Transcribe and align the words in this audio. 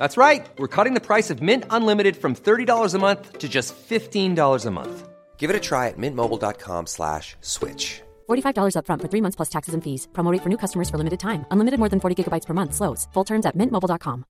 That's 0.00 0.16
right. 0.16 0.48
We're 0.56 0.74
cutting 0.76 0.94
the 0.94 1.06
price 1.06 1.28
of 1.28 1.42
Mint 1.42 1.64
Unlimited 1.68 2.16
from 2.16 2.34
$30 2.34 2.94
a 2.94 2.98
month 2.98 3.38
to 3.38 3.48
just 3.50 3.74
$15 3.76 4.66
a 4.66 4.70
month. 4.70 5.08
Give 5.36 5.50
it 5.50 5.56
a 5.56 5.60
try 5.60 5.88
at 5.88 5.98
mintmobile.com 5.98 6.86
slash 6.86 7.36
switch. 7.42 8.00
$45 8.30 8.74
upfront 8.76 9.02
for 9.02 9.08
three 9.08 9.20
months 9.20 9.36
plus 9.36 9.50
taxes 9.50 9.74
and 9.74 9.84
fees. 9.84 10.08
Promo 10.12 10.32
rate 10.32 10.42
for 10.42 10.48
new 10.48 10.56
customers 10.56 10.88
for 10.88 10.96
limited 10.96 11.20
time. 11.20 11.44
Unlimited 11.50 11.78
more 11.78 11.90
than 11.90 12.00
40 12.00 12.16
gigabytes 12.16 12.46
per 12.46 12.54
month. 12.54 12.72
Slows. 12.74 13.08
Full 13.12 13.24
terms 13.24 13.44
at 13.44 13.56
mintmobile.com. 13.56 14.24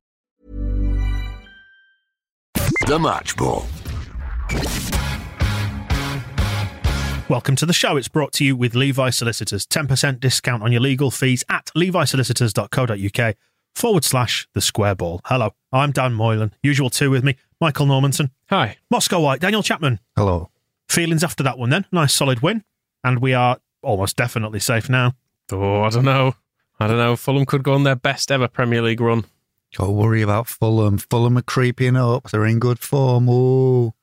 The 2.89 2.99
Match 2.99 3.37
Ball. 3.37 3.63
Welcome 7.29 7.55
to 7.55 7.67
the 7.67 7.73
show. 7.73 7.97
It's 7.97 8.09
brought 8.09 8.33
to 8.33 8.45
you 8.45 8.57
with 8.57 8.75
Levi 8.75 9.11
Solicitors. 9.11 9.67
10% 9.67 10.19
discount 10.19 10.65
on 10.65 10.73
your 10.73 10.81
legal 10.81 11.13
fees 11.13 11.45
at 11.49 11.71
levisolicitors.co.uk 11.77 13.37
forward 13.75 14.05
slash 14.05 14.49
the 14.55 14.61
square 14.61 14.95
ball. 14.95 15.21
Hello, 15.25 15.55
I'm 15.73 15.93
Dan 15.93 16.15
Moylan. 16.15 16.53
Usual 16.63 16.91
two 16.91 17.11
with 17.11 17.25
me, 17.25 17.37
Michael 17.61 17.87
Normanson. 17.87 18.31
Hi. 18.49 18.77
Moscow 18.91 19.21
White, 19.21 19.41
Daniel 19.41 19.63
Chapman. 19.63 20.01
Hello. 20.17 20.51
Feelings 20.89 21.23
after 21.25 21.43
that 21.45 21.59
one 21.59 21.71
then? 21.71 21.87
Nice 21.93 22.15
solid 22.15 22.41
win. 22.41 22.65
And 23.05 23.21
we 23.21 23.33
are 23.33 23.59
almost 23.83 24.17
definitely 24.17 24.61
safe 24.61 24.89
now. 24.89 25.15
Oh, 25.53 25.83
I 25.83 25.91
don't 25.91 26.05
know. 26.05 26.35
I 26.79 26.87
don't 26.87 26.97
know. 26.99 27.17
Fulham 27.17 27.47
could 27.47 27.63
go 27.63 27.75
on 27.75 27.85
their 27.85 27.97
best 27.97 28.31
ever 28.31 28.49
Premier 28.49 28.83
League 28.83 29.01
run. 29.01 29.25
Don't 29.73 29.95
worry 29.95 30.23
about 30.23 30.49
Fulham. 30.49 30.99
Fulham 30.99 31.39
are 31.39 31.43
creeping 31.43 31.97
up. 31.97 32.31
They're 32.31 32.47
in 32.47 32.59
good 32.59 32.79
form. 32.81 33.29
Ooh. 33.29 33.95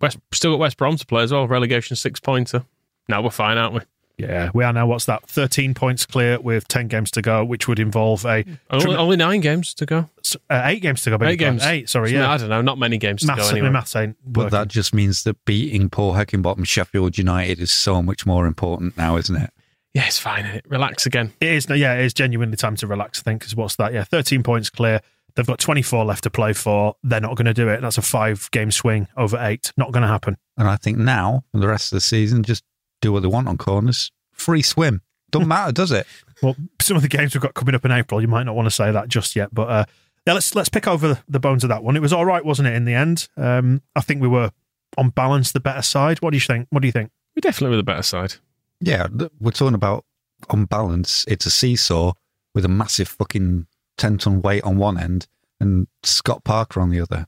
West 0.00 0.18
still 0.32 0.52
got 0.52 0.60
West 0.60 0.76
Brom 0.76 0.96
to 0.96 1.06
play 1.06 1.22
as 1.22 1.32
well. 1.32 1.48
Relegation 1.48 1.96
six 1.96 2.20
pointer. 2.20 2.64
Now 3.08 3.22
we're 3.22 3.30
fine, 3.30 3.56
aren't 3.56 3.74
we? 3.74 3.80
Yeah, 4.18 4.50
we 4.54 4.64
are 4.64 4.72
now. 4.72 4.86
What's 4.86 5.04
that? 5.06 5.26
13 5.26 5.74
points 5.74 6.06
clear 6.06 6.40
with 6.40 6.66
10 6.68 6.88
games 6.88 7.10
to 7.12 7.22
go, 7.22 7.44
which 7.44 7.68
would 7.68 7.78
involve 7.78 8.24
a. 8.24 8.44
Only, 8.70 8.96
only 8.96 9.16
nine 9.16 9.40
games 9.40 9.74
to 9.74 9.84
go. 9.84 10.08
Uh, 10.48 10.62
eight 10.64 10.80
games 10.80 11.02
to 11.02 11.10
go. 11.16 11.24
Eight 11.24 11.38
games. 11.38 11.62
Eight, 11.62 11.88
sorry, 11.90 12.10
So, 12.10 12.16
yeah. 12.16 12.30
I 12.30 12.38
don't 12.38 12.48
know. 12.48 12.62
Not 12.62 12.78
many 12.78 12.96
games 12.96 13.22
to 13.22 13.34
go 13.36 13.48
anyway. 13.48 13.68
maths 13.68 13.94
ain't 13.94 14.16
But 14.24 14.50
that 14.52 14.68
just 14.68 14.94
means 14.94 15.24
that 15.24 15.44
beating 15.44 15.90
Paul 15.90 16.14
Heckingbottom 16.14 16.66
Sheffield 16.66 17.18
United 17.18 17.60
is 17.60 17.70
so 17.70 18.02
much 18.02 18.24
more 18.24 18.46
important 18.46 18.96
now, 18.96 19.16
isn't 19.16 19.36
it? 19.36 19.50
Yeah, 19.92 20.06
it's 20.06 20.18
fine. 20.18 20.44
innit? 20.44 20.62
Relax 20.68 21.06
again. 21.06 21.32
It 21.40 21.48
is, 21.48 21.66
yeah, 21.70 21.94
it 21.94 22.04
is 22.04 22.14
genuinely 22.14 22.56
time 22.56 22.76
to 22.76 22.86
relax, 22.86 23.20
I 23.20 23.22
think, 23.22 23.40
because 23.40 23.54
what's 23.56 23.76
that? 23.76 23.92
Yeah, 23.92 24.04
13 24.04 24.42
points 24.42 24.70
clear. 24.70 25.00
They've 25.34 25.46
got 25.46 25.58
24 25.58 26.04
left 26.06 26.24
to 26.24 26.30
play 26.30 26.54
for. 26.54 26.96
They're 27.02 27.20
not 27.20 27.36
going 27.36 27.46
to 27.46 27.54
do 27.54 27.68
it. 27.68 27.82
That's 27.82 27.98
a 27.98 28.02
five 28.02 28.50
game 28.50 28.70
swing 28.70 29.08
over 29.18 29.38
eight. 29.38 29.72
Not 29.76 29.92
going 29.92 30.02
to 30.02 30.08
happen. 30.08 30.38
And 30.56 30.66
I 30.66 30.76
think 30.76 30.96
now, 30.96 31.44
for 31.52 31.58
the 31.60 31.68
rest 31.68 31.92
of 31.92 31.96
the 31.96 32.00
season, 32.00 32.42
just 32.42 32.64
do 33.06 33.12
what 33.12 33.22
they 33.22 33.28
want 33.28 33.48
on 33.48 33.56
corners. 33.56 34.10
Free 34.32 34.62
swim. 34.62 35.02
Don't 35.30 35.48
matter, 35.48 35.72
does 35.72 35.92
it? 35.92 36.06
Well, 36.42 36.54
some 36.82 36.98
of 36.98 37.02
the 37.02 37.08
games 37.08 37.32
we've 37.32 37.40
got 37.40 37.54
coming 37.54 37.74
up 37.74 37.86
in 37.86 37.90
April, 37.90 38.20
you 38.20 38.28
might 38.28 38.42
not 38.42 38.54
want 38.54 38.66
to 38.66 38.70
say 38.70 38.92
that 38.92 39.08
just 39.08 39.34
yet, 39.36 39.54
but 39.54 39.70
uh, 39.70 39.84
yeah, 40.26 40.34
let's 40.34 40.54
let's 40.54 40.68
pick 40.68 40.86
over 40.86 41.18
the 41.26 41.40
bones 41.40 41.64
of 41.64 41.68
that 41.68 41.82
one. 41.82 41.96
It 41.96 42.02
was 42.02 42.12
all 42.12 42.26
right, 42.26 42.44
wasn't 42.44 42.68
it? 42.68 42.74
In 42.74 42.84
the 42.84 42.92
end, 42.92 43.26
um, 43.38 43.80
I 43.96 44.02
think 44.02 44.20
we 44.20 44.28
were 44.28 44.50
on 44.98 45.08
balance 45.08 45.52
the 45.52 45.60
better 45.60 45.80
side. 45.80 46.20
What 46.20 46.32
do 46.32 46.36
you 46.36 46.42
think? 46.42 46.66
What 46.68 46.82
do 46.82 46.88
you 46.88 46.92
think? 46.92 47.10
We 47.34 47.40
definitely 47.40 47.70
were 47.70 47.78
the 47.78 47.84
better 47.84 48.02
side. 48.02 48.34
Yeah, 48.80 49.06
we're 49.40 49.52
talking 49.52 49.74
about 49.74 50.04
on 50.50 50.66
balance. 50.66 51.24
It's 51.26 51.46
a 51.46 51.50
seesaw 51.50 52.12
with 52.54 52.66
a 52.66 52.68
massive 52.68 53.08
fucking 53.08 53.66
10 53.96 54.18
ton 54.18 54.42
weight 54.42 54.62
on 54.62 54.76
one 54.76 54.98
end 54.98 55.26
and 55.60 55.86
Scott 56.02 56.44
Parker 56.44 56.80
on 56.80 56.90
the 56.90 57.00
other. 57.00 57.26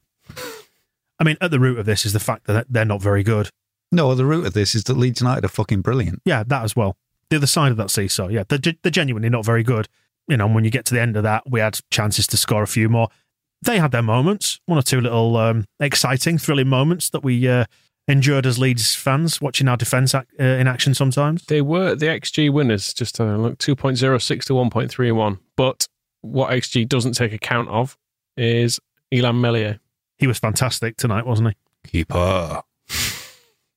I 1.19 1.25
mean, 1.25 1.37
at 1.41 1.51
the 1.51 1.61
root 1.61 1.79
of 1.79 1.87
this 1.87 2.05
is 2.05 2.13
the 2.13 2.21
fact 2.21 2.47
that 2.47 2.67
they're 2.69 2.85
not 2.85 3.03
very 3.03 3.23
good. 3.23 3.51
No, 3.91 4.15
the 4.15 4.27
root 4.27 4.47
of 4.47 4.53
this 4.53 4.75
is 4.75 4.85
that 4.85 4.97
Leeds 4.97 5.21
United 5.21 5.45
are 5.45 5.49
fucking 5.49 5.81
brilliant. 5.81 6.21
Yeah, 6.25 6.43
that 6.47 6.63
as 6.63 6.77
well. 6.77 6.97
The 7.31 7.37
other 7.37 7.47
side 7.47 7.71
of 7.71 7.77
that 7.79 7.91
seesaw, 7.91 8.29
yeah, 8.29 8.45
they're, 8.49 8.75
they're 8.83 8.91
genuinely 8.91 9.29
not 9.29 9.45
very 9.45 9.63
good. 9.63 9.89
You 10.27 10.37
know, 10.37 10.47
and 10.47 10.55
when 10.55 10.65
you 10.65 10.71
get 10.71 10.85
to 10.87 10.95
the 10.95 11.01
end 11.01 11.17
of 11.17 11.23
that, 11.23 11.45
we 11.49 11.61
had 11.61 11.81
chances 11.91 12.27
to 12.29 12.37
score 12.37 12.63
a 12.63 12.67
few 12.67 12.89
more. 12.89 13.09
They 13.63 13.79
had 13.79 13.93
their 13.93 14.03
moments, 14.03 14.61
one 14.67 14.79
or 14.79 14.83
two 14.83 15.01
little 15.01 15.37
um, 15.37 15.65
exciting, 15.81 16.39
thrilling 16.39 16.69
moments 16.69 17.11
that 17.11 17.25
we 17.25 17.49
uh, 17.49 17.65
endured 18.07 18.47
as 18.47 18.59
Leeds 18.59 18.95
fans 18.95 19.41
watching 19.41 19.69
our 19.69 19.77
defence 19.77 20.15
ac- 20.15 20.27
uh, 20.39 20.45
in 20.45 20.67
action 20.67 20.95
sometimes. 20.95 21.45
They 21.47 21.63
were 21.63 21.95
the 21.95 22.07
XG 22.07 22.53
winners, 22.53 22.93
just 22.93 23.19
uh, 23.21 23.37
look, 23.37 23.59
2.06 23.59 24.45
to 24.45 24.53
1.31. 24.53 25.39
But 25.57 25.89
what 26.21 26.51
XG 26.51 26.89
doesn't 26.89 27.13
take 27.15 27.33
account 27.33 27.69
of 27.69 27.97
is 28.37 28.79
Illan 29.13 29.41
Meslier. 29.41 29.81
He 30.19 30.27
was 30.27 30.39
fantastic 30.39 30.97
tonight, 30.97 31.27
wasn't 31.27 31.49
he? 31.51 31.91
Keeper. 31.91 32.63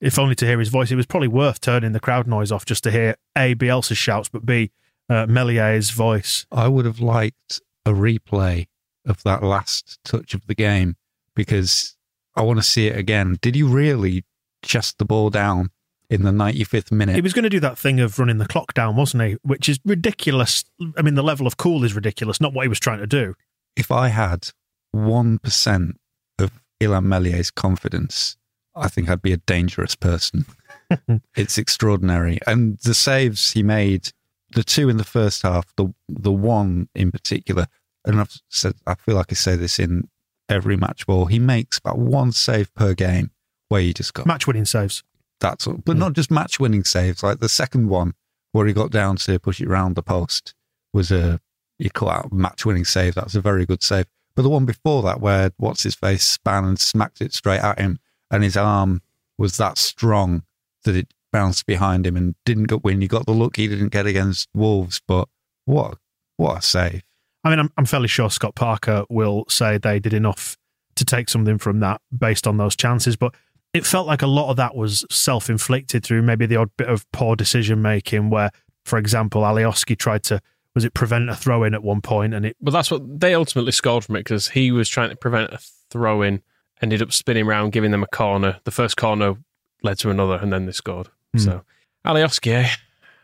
If 0.01 0.17
only 0.17 0.35
to 0.35 0.45
hear 0.45 0.59
his 0.59 0.69
voice, 0.69 0.91
it 0.91 0.95
was 0.95 1.06
probably 1.06 1.28
worth 1.28 1.62
turning 1.62 1.91
the 1.91 2.00
crowd 2.00 2.28
noise 2.28 2.51
off 2.51 2.66
just 2.66 2.84
to 2.85 2.91
hear 2.91 3.16
A, 3.38 3.53
Bielsa's 3.53 4.00
shouts, 4.00 4.29
but 4.29 4.45
B, 4.45 4.72
uh, 5.09 5.28
Meslier's 5.28 5.91
voice. 5.91 6.45
I 6.51 6.67
would 6.67 6.85
have 6.85 7.00
liked 7.00 7.62
a 7.85 7.91
replay 7.91 8.67
of 9.06 9.22
that 9.23 9.44
last 9.44 10.00
touch 10.03 10.34
of 10.34 10.47
the 10.47 10.56
game 10.56 10.95
because 11.35 11.95
I 12.35 12.41
want 12.41 12.57
to 12.59 12.63
see 12.63 12.88
it 12.88 12.97
again. 12.97 13.38
Did 13.41 13.56
he 13.56 13.63
really 13.63 14.25
chest 14.63 14.97
the 14.97 15.06
ball 15.06 15.29
down 15.29 15.69
in 16.09 16.23
the 16.23 16.31
95th 16.31 16.91
minute? 16.91 17.16
He 17.16 17.22
was 17.22 17.33
going 17.33 17.44
to 17.44 17.50
do 17.50 17.59
that 17.59 17.78
thing 17.78 18.00
of 18.00 18.18
running 18.18 18.38
the 18.39 18.47
clock 18.47 18.73
down, 18.73 18.95
wasn't 18.95 19.23
he? 19.23 19.38
Which 19.44 19.69
is 19.69 19.79
ridiculous. 19.85 20.63
I 20.97 21.03
mean, 21.03 21.16
the 21.16 21.23
level 21.23 21.45
of 21.45 21.57
cool 21.57 21.83
is 21.83 21.94
ridiculous, 21.94 22.41
not 22.41 22.53
what 22.53 22.63
he 22.63 22.69
was 22.69 22.79
trying 22.79 23.00
to 23.00 23.07
do. 23.07 23.35
if 23.75 23.91
I 23.91 24.09
had 24.09 24.50
1% 24.95 25.91
of 26.39 26.51
Illan 26.81 27.06
Meslier's 27.06 27.51
confidence, 27.51 28.38
I 28.76 28.88
think 28.88 29.09
I'd 29.09 29.22
be 29.22 29.34
a 29.34 29.38
dangerous 29.38 29.96
person. 29.96 30.46
it's 31.36 31.58
extraordinary. 31.58 32.40
And 32.48 32.78
the 32.80 32.94
saves 32.94 33.52
he 33.52 33.64
made, 33.64 34.09
the 34.54 34.64
two 34.64 34.90
in 34.90 34.98
the 34.98 35.04
first 35.04 35.44
half, 35.44 35.74
the 35.76 35.94
the 36.08 36.32
one 36.32 36.90
in 36.96 37.12
particular, 37.12 37.68
and 38.06 38.20
I've 38.20 38.34
said 38.50 38.76
I 38.88 38.96
feel 38.96 39.16
like 39.16 39.31
I 39.31 39.36
say 39.36 39.56
this 39.56 39.80
in 39.80 40.10
every 40.50 40.78
match 40.78 41.06
ball, 41.06 41.26
he 41.26 41.40
makes 41.40 41.78
about 41.78 41.98
one 41.98 42.31
save 42.31 42.74
per 42.76 42.94
game 42.94 43.31
where 43.70 43.81
he 43.81 43.94
just 43.94 44.14
got 44.14 44.26
Match 44.26 44.48
winning 44.48 44.66
saves. 44.66 45.04
that's 45.40 45.66
all. 45.66 45.81
But 45.86 45.98
not 45.98 46.14
just 46.14 46.30
match 46.30 46.60
winning 46.60 46.84
saves. 46.84 47.24
Like 47.24 47.40
the 47.40 47.50
second 47.50 47.88
one 47.88 48.14
where 48.52 48.68
he 48.68 48.74
got 48.74 48.92
down 48.92 49.16
to 49.16 49.40
push 49.40 49.62
it 49.62 49.70
round 49.70 49.96
the 49.96 50.04
post 50.04 50.54
was 50.94 51.12
a 51.12 51.40
you 51.80 51.90
call 51.90 52.10
out 52.10 52.34
match 52.34 52.66
winning 52.66 52.86
save. 52.86 53.16
That's 53.16 53.36
a 53.36 53.42
very 53.42 53.66
good 53.66 53.81
save. 53.81 54.06
But 54.36 54.44
the 54.44 54.50
one 54.50 54.66
before 54.66 55.04
that 55.04 55.20
where 55.22 55.52
what's 55.58 55.84
his 55.84 55.96
face 55.96 56.24
span 56.24 56.66
and 56.66 56.80
smacked 56.80 57.22
it 57.22 57.34
straight 57.34 57.62
at 57.62 57.80
him 57.80 58.00
and 58.31 58.44
his 58.44 58.58
arm 58.58 59.02
was 59.38 59.58
that 59.58 59.78
strong 59.78 60.44
that 60.83 60.95
it 60.95 61.13
bounced 61.31 61.66
behind 61.66 62.06
him 62.06 62.18
and 62.18 62.36
didn't 62.45 62.66
get 62.66 62.83
win. 62.83 63.01
You 63.01 63.07
got 63.07 63.25
the 63.25 63.31
look 63.31 63.57
he 63.57 63.68
didn't 63.68 63.89
get 63.89 64.06
against 64.06 64.50
Wolves, 64.54 65.01
but 65.07 65.28
what 65.66 65.98
what 66.38 66.57
a 66.57 66.62
save. 66.62 67.04
I 67.44 67.50
mean, 67.50 67.60
I'm, 67.60 67.72
I'm 67.78 67.86
fairly 67.86 68.07
sure 68.07 68.30
Scott 68.30 68.56
Parker 68.56 69.04
will 69.10 69.45
say 69.48 69.78
they 69.78 70.00
did 70.00 70.13
enough 70.13 70.57
to 70.95 71.06
take 71.06 71.30
something 71.30 71.57
from 71.57 71.80
that 71.80 72.01
based 72.16 72.48
on 72.48 72.57
those 72.57 72.75
chances, 72.75 73.16
but 73.16 73.33
it 73.74 73.86
felt 73.86 74.07
like 74.07 74.22
a 74.22 74.28
lot 74.28 74.50
of 74.50 74.57
that 74.57 74.75
was 74.75 75.06
self 75.10 75.50
inflicted 75.50 76.04
through 76.04 76.22
maybe 76.22 76.45
the 76.45 76.57
odd 76.57 76.69
bit 76.78 76.89
of 76.89 77.10
poor 77.12 77.36
decision 77.36 77.81
making 77.81 78.30
where, 78.30 78.51
for 78.86 79.00
example, 79.00 79.44
Alioski 79.44 79.98
tried 79.98 80.24
to, 80.24 80.42
was 80.75 80.83
it 80.83 80.94
prevent 80.94 81.30
a 81.30 81.36
throw 81.36 81.63
in 81.63 81.74
at 81.74 81.83
one 81.83 82.01
point 82.01 82.33
and 82.33 82.45
it 82.45 82.57
But 82.62 82.72
that's 82.72 82.92
what 82.92 83.19
they 83.19 83.33
ultimately 83.33 83.72
scored 83.72 84.04
from 84.04 84.16
it 84.16 84.22
because 84.22 84.50
he 84.50 84.72
was 84.72 84.89
trying 84.89 85.10
to 85.10 85.16
prevent 85.16 85.54
a 85.54 85.60
throw 85.89 86.22
in, 86.22 86.42
ended 86.81 87.01
up 87.01 87.12
spinning 87.12 87.45
around, 87.45 87.72
giving 87.72 87.92
them 87.92 88.04
a 88.04 88.07
corner. 88.07 88.60
The 88.63 88.72
first 88.72 88.98
corner 88.98 89.36
led 89.83 90.00
to 90.00 90.10
another, 90.10 90.36
and 90.36 90.51
then 90.51 90.66
they 90.66 90.72
scored. 90.72 91.10
Hmm. 91.33 91.39
So 91.39 91.63
Alioski, 92.06 92.51
eh, 92.51 92.69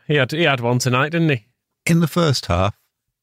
he 0.06 0.14
had 0.16 0.30
he 0.32 0.42
had 0.42 0.60
one 0.60 0.78
tonight, 0.78 1.10
didn't 1.10 1.30
he? 1.30 1.48
in 1.88 2.00
the 2.00 2.06
first 2.06 2.46
half. 2.46 2.76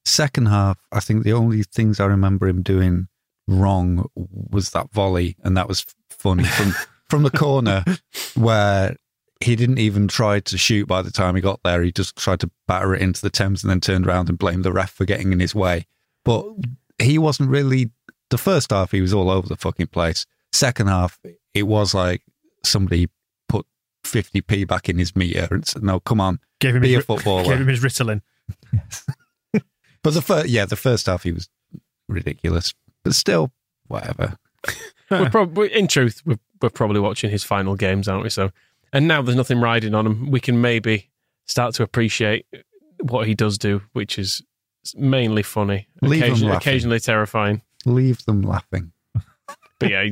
Second 0.04 0.48
half, 0.48 0.78
I 0.92 1.00
think 1.00 1.24
the 1.24 1.34
only 1.34 1.64
things 1.64 2.00
I 2.00 2.06
remember 2.06 2.48
him 2.48 2.62
doing 2.62 3.08
wrong 3.48 4.08
was 4.16 4.72
that 4.72 4.92
volley, 4.92 5.36
and 5.44 5.56
that 5.58 5.68
was 5.68 5.86
funny 6.10 6.44
from 6.44 6.74
from 7.10 7.24
the 7.24 7.32
corner 7.32 7.84
where 8.36 8.96
he 9.42 9.56
didn't 9.56 9.80
even 9.80 10.08
try 10.08 10.40
to 10.40 10.58
shoot 10.58 10.88
by 10.88 11.02
the 11.02 11.12
time 11.12 11.36
he 11.36 11.42
got 11.42 11.60
there. 11.64 11.82
He 11.82 11.92
just 11.92 12.16
tried 12.16 12.40
to 12.42 12.52
batter 12.68 12.96
it 12.96 13.02
into 13.02 13.22
the 13.22 13.30
Thames 13.30 13.64
and 13.64 13.70
then 13.70 13.82
turned 13.82 14.08
around 14.08 14.30
and 14.30 14.38
blamed 14.38 14.64
the 14.64 14.72
ref 14.72 14.92
for 14.92 15.06
getting 15.06 15.32
in 15.32 15.40
his 15.40 15.56
way. 15.56 15.86
But 16.24 16.46
he 17.00 17.18
wasn't 17.18 17.50
really. 17.50 17.92
The 18.36 18.42
first 18.42 18.72
half, 18.72 18.92
he 18.92 19.00
was 19.00 19.14
all 19.14 19.30
over 19.30 19.48
the 19.48 19.56
fucking 19.56 19.88
place. 19.88 20.26
Second 20.52 20.88
half, 20.88 21.18
it 21.54 21.64
was 21.64 21.94
like 21.94 22.22
somebody 22.66 23.08
put 23.48 23.66
50p 24.04 24.68
back 24.68 24.90
in 24.90 24.98
his 24.98 25.16
meter 25.16 25.48
and 25.52 25.66
said, 25.66 25.84
no, 25.84 26.02
come 26.02 26.20
on, 26.20 26.40
Gave 26.60 26.76
him 26.76 26.82
be 26.82 26.96
his, 26.96 27.04
a 27.04 27.06
footballer. 27.06 27.46
Gave 27.46 27.62
him 27.62 27.68
his 27.70 27.80
Ritalin. 27.82 28.22
But 30.04 30.14
the 30.14 30.22
first, 30.22 30.50
yeah, 30.50 30.66
the 30.66 30.76
first 30.76 31.06
half, 31.06 31.24
he 31.24 31.32
was 31.32 31.48
ridiculous. 32.10 32.74
But 33.04 33.16
still, 33.16 33.54
whatever. 33.88 34.38
we're 35.10 35.30
probably, 35.30 35.74
in 35.74 35.88
truth, 35.88 36.22
we're, 36.26 36.38
we're 36.62 36.70
probably 36.70 37.00
watching 37.00 37.32
his 37.32 37.44
final 37.44 37.76
games, 37.76 38.08
aren't 38.10 38.24
we? 38.24 38.30
So, 38.30 38.52
and 38.92 39.08
now 39.08 39.22
there's 39.22 39.38
nothing 39.38 39.62
riding 39.62 39.96
on 39.96 40.06
him. 40.06 40.30
We 40.30 40.42
can 40.42 40.60
maybe 40.62 41.10
start 41.46 41.74
to 41.76 41.84
appreciate 41.84 42.46
what 43.02 43.28
he 43.28 43.34
does 43.34 43.58
do, 43.58 43.82
which 43.94 44.20
is 44.20 44.44
mainly 44.96 45.42
funny, 45.42 45.88
Leave 46.02 46.22
occasionally, 46.22 46.54
laughing. 46.54 46.70
occasionally 46.70 47.00
terrifying. 47.00 47.62
Leave 47.86 48.24
them 48.26 48.42
laughing. 48.42 48.92
But 49.80 49.90
yeah, 49.90 50.06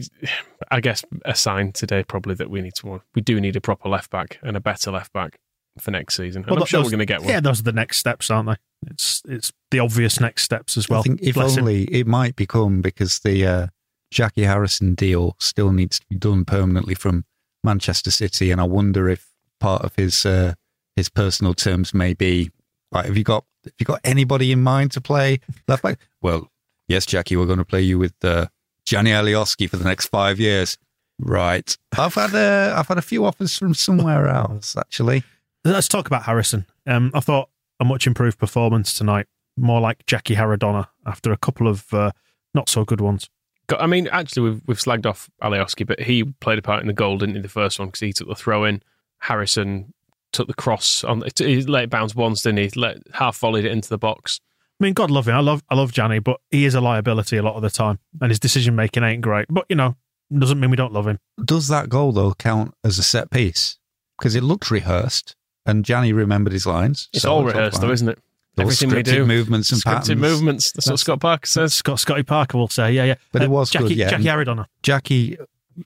I 0.69 0.81
guess 0.81 1.03
a 1.23 1.33
sign 1.35 1.71
today 1.71 2.03
probably 2.03 2.35
that 2.35 2.49
we 2.49 2.61
need 2.61 2.75
to 2.75 3.01
we 3.15 3.21
do 3.21 3.39
need 3.39 3.55
a 3.55 3.61
proper 3.61 3.87
left 3.87 4.11
back 4.11 4.37
and 4.43 4.57
a 4.57 4.59
better 4.59 4.91
left 4.91 5.13
back 5.13 5.39
for 5.79 5.91
next 5.91 6.15
season. 6.15 6.43
And 6.43 6.51
Well, 6.51 6.59
I'm 6.59 6.65
sure 6.65 6.79
those- 6.81 6.87
we're 6.87 6.97
going 6.97 6.99
to 6.99 7.05
get 7.05 7.21
one. 7.21 7.29
Yeah, 7.29 7.39
those 7.39 7.61
are 7.61 7.63
the 7.63 7.71
next 7.71 7.97
steps, 7.97 8.29
aren't 8.29 8.49
they? 8.49 8.55
It's 8.91 9.21
it's 9.25 9.53
the 9.71 9.79
obvious 9.79 10.19
next 10.19 10.43
steps 10.43 10.75
as 10.77 10.89
well. 10.89 10.99
I 10.99 11.03
think 11.03 11.21
if 11.21 11.35
Bless 11.35 11.55
him. 11.55 11.63
only 11.63 11.83
it 11.85 12.05
might 12.05 12.35
become 12.35 12.81
because 12.81 13.19
the 13.19 13.45
uh, 13.47 13.67
Jackie 14.11 14.43
Harrison 14.43 14.95
deal 14.95 15.35
still 15.39 15.71
needs 15.71 15.99
to 15.99 16.05
be 16.09 16.17
done 16.17 16.43
permanently 16.43 16.93
from 16.95 17.23
Manchester 17.63 18.11
City, 18.11 18.51
and 18.51 18.59
I 18.59 18.65
wonder 18.65 19.07
if 19.07 19.29
part 19.61 19.83
of 19.83 19.95
his 19.95 20.25
uh, 20.25 20.55
his 20.97 21.07
personal 21.07 21.53
terms 21.53 21.93
may 21.93 22.13
be 22.13 22.51
like, 22.91 23.05
have 23.05 23.15
you 23.17 23.23
got 23.23 23.45
have 23.63 23.73
you 23.79 23.85
got 23.85 24.01
anybody 24.03 24.51
in 24.51 24.61
mind 24.61 24.91
to 24.91 25.01
play 25.01 25.39
left 25.69 25.81
back? 25.83 25.97
Well, 26.21 26.51
yes, 26.87 27.05
Jackie, 27.05 27.35
we're 27.35 27.45
going 27.45 27.59
to 27.59 27.65
play 27.65 27.81
you 27.81 27.99
with 27.99 28.13
uh, 28.23 28.47
Gianni 28.85 29.11
Alioski 29.11 29.69
for 29.69 29.77
the 29.77 29.85
next 29.85 30.07
five 30.07 30.39
years. 30.39 30.77
Right. 31.19 31.77
I've 31.97 32.15
had 32.15 32.33
a 32.33 32.73
I've 32.75 32.87
had 32.87 32.97
a 32.97 33.01
few 33.01 33.25
offers 33.25 33.57
from 33.57 33.73
somewhere 33.73 34.27
else 34.27 34.75
actually. 34.75 35.23
Let's 35.63 35.87
talk 35.87 36.07
about 36.07 36.23
Harrison. 36.23 36.65
Um, 36.85 37.11
I 37.13 37.19
thought 37.19 37.49
a 37.79 37.85
much 37.85 38.07
improved 38.07 38.39
performance 38.39 38.93
tonight, 38.93 39.27
more 39.55 39.79
like 39.79 40.05
Jackie 40.05 40.35
Haradonna 40.35 40.87
after 41.05 41.31
a 41.31 41.37
couple 41.37 41.67
of 41.67 41.93
uh, 41.93 42.11
not 42.53 42.67
so 42.67 42.83
good 42.83 42.99
ones. 42.99 43.29
I 43.69 43.87
mean, 43.87 44.07
actually, 44.07 44.49
we've 44.49 44.61
we've 44.67 44.79
slagged 44.79 45.05
off 45.05 45.29
Alioski, 45.41 45.87
but 45.87 46.01
he 46.01 46.23
played 46.23 46.59
a 46.59 46.61
part 46.61 46.81
in 46.81 46.87
the 46.87 46.93
goal, 46.93 47.17
didn't 47.17 47.35
he? 47.35 47.41
The 47.41 47.49
first 47.49 47.79
one 47.79 47.87
because 47.87 48.01
he 48.01 48.11
took 48.11 48.27
the 48.27 48.35
throw 48.35 48.65
in. 48.65 48.81
Harrison 49.19 49.93
took 50.33 50.47
the 50.47 50.53
cross 50.53 51.03
on. 51.03 51.23
He 51.37 51.61
let 51.63 51.85
it 51.85 51.89
bounce 51.89 52.15
once, 52.15 52.41
didn't 52.41 52.57
he? 52.57 52.79
Let 52.79 52.97
half 53.13 53.39
volleyed 53.39 53.65
it 53.65 53.71
into 53.71 53.89
the 53.89 53.97
box. 53.97 54.41
I 54.79 54.83
mean, 54.83 54.93
God 54.93 55.11
love 55.11 55.27
him. 55.27 55.35
I 55.35 55.39
love 55.39 55.63
I 55.69 55.75
love 55.75 55.91
Johnny, 55.91 56.19
but 56.19 56.39
he 56.49 56.65
is 56.65 56.75
a 56.75 56.81
liability 56.81 57.37
a 57.37 57.43
lot 57.43 57.55
of 57.55 57.61
the 57.61 57.69
time, 57.69 57.99
and 58.21 58.31
his 58.31 58.39
decision 58.39 58.75
making 58.75 59.03
ain't 59.03 59.21
great. 59.21 59.45
But 59.49 59.65
you 59.69 59.75
know, 59.75 59.95
doesn't 60.37 60.59
mean 60.59 60.69
we 60.69 60.77
don't 60.77 60.93
love 60.93 61.07
him. 61.07 61.19
Does 61.43 61.67
that 61.67 61.89
goal 61.89 62.11
though 62.11 62.33
count 62.33 62.73
as 62.83 62.97
a 62.97 63.03
set 63.03 63.29
piece? 63.31 63.77
Because 64.17 64.35
it 64.35 64.43
looked 64.43 64.71
rehearsed, 64.71 65.35
and 65.65 65.85
Gianni 65.85 66.13
remembered 66.13 66.53
his 66.53 66.65
lines. 66.65 67.09
It's 67.13 67.23
so 67.23 67.33
all 67.33 67.43
rehearsed, 67.43 67.81
though, 67.81 67.91
isn't 67.91 68.09
it? 68.09 68.19
Those 68.55 68.65
Everything 68.65 68.89
we 68.89 69.03
scripted 69.03 69.15
do, 69.15 69.25
movements 69.25 69.71
and 69.71 69.81
scripted 69.81 69.93
patterns. 69.93 70.21
movements. 70.21 70.71
That's, 70.73 70.89
what 70.89 70.99
Scott 70.99 71.19
Parker 71.19 71.47
says. 71.47 71.73
Scott 71.73 71.99
Scotty 71.99 72.21
Parker 72.21 72.57
will 72.57 72.67
say, 72.67 72.91
yeah, 72.91 73.05
yeah. 73.05 73.15
But 73.31 73.41
it 73.41 73.47
uh, 73.47 73.51
was 73.51 73.71
Jackie, 73.71 73.89
good, 73.89 73.97
yeah. 73.97 74.09
Jackie 74.09 74.25
Haradonna. 74.25 74.67
Jackie, 74.83 75.37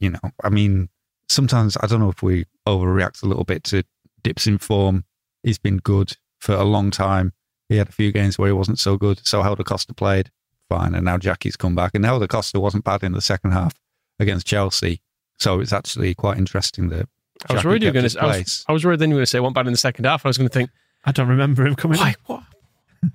you 0.02 0.10
know, 0.10 0.20
I 0.44 0.50
mean, 0.50 0.90
sometimes 1.30 1.78
I 1.82 1.88
don't 1.88 2.02
know 2.02 2.10
if 2.10 2.22
we 2.22 2.46
overreact 2.68 3.24
a 3.24 3.26
little 3.26 3.46
bit 3.46 3.64
to 3.66 3.84
dips 4.22 4.48
in 4.48 4.58
form. 4.58 5.06
He's 5.44 5.58
been 5.58 5.78
good 5.78 6.18
for 6.40 6.56
a 6.56 6.66
long 6.66 6.92
time. 6.92 7.32
He 7.70 7.78
had 7.78 7.90
a 7.90 7.92
few 7.92 8.12
games 8.12 8.38
where 8.38 8.48
he 8.48 8.54
wasn't 8.54 8.80
so 8.80 8.98
good. 8.98 9.26
So 9.26 9.42
Helder 9.42 9.64
Costa 9.64 9.94
played 9.94 10.32
fine, 10.70 10.96
and 10.96 11.04
now 11.06 11.18
Jackie's 11.18 11.56
come 11.56 11.76
back. 11.76 11.92
And 11.96 12.06
Helder 12.06 12.28
Costa 12.28 12.60
wasn't 12.60 12.84
bad 12.84 13.04
in 13.04 13.12
the 13.12 13.22
second 13.22 13.52
half 13.52 13.74
against 14.20 14.48
Chelsea. 14.48 15.02
So 15.40 15.60
it's 15.60 15.74
actually 15.74 16.16
quite 16.16 16.38
interesting 16.38 16.90
that 16.90 17.08
I 17.50 17.54
was 17.54 17.60
Jackie 17.60 17.68
worried 17.68 17.84
you 17.84 17.90
were 17.90 17.94
going 17.94 18.10
to. 18.10 18.20
I 18.22 18.38
was. 18.38 18.66
I 18.68 18.74
was 18.74 18.86
worried 18.86 19.00
then 19.00 19.10
you 19.10 19.16
were 19.16 19.20
going 19.20 19.26
to 19.26 19.30
say 19.30 19.40
one 19.40 19.54
bad 19.54 19.68
in 19.68 19.74
the 19.74 19.78
second 19.78 20.06
half. 20.06 20.26
I 20.26 20.30
was 20.30 20.38
going 20.38 20.50
to 20.50 20.54
think, 20.54 20.70
I 21.06 21.12
don't 21.12 21.28
remember 21.28 21.66
him 21.66 21.76
coming. 21.76 22.00
why? 22.00 22.16
What? 22.26 22.44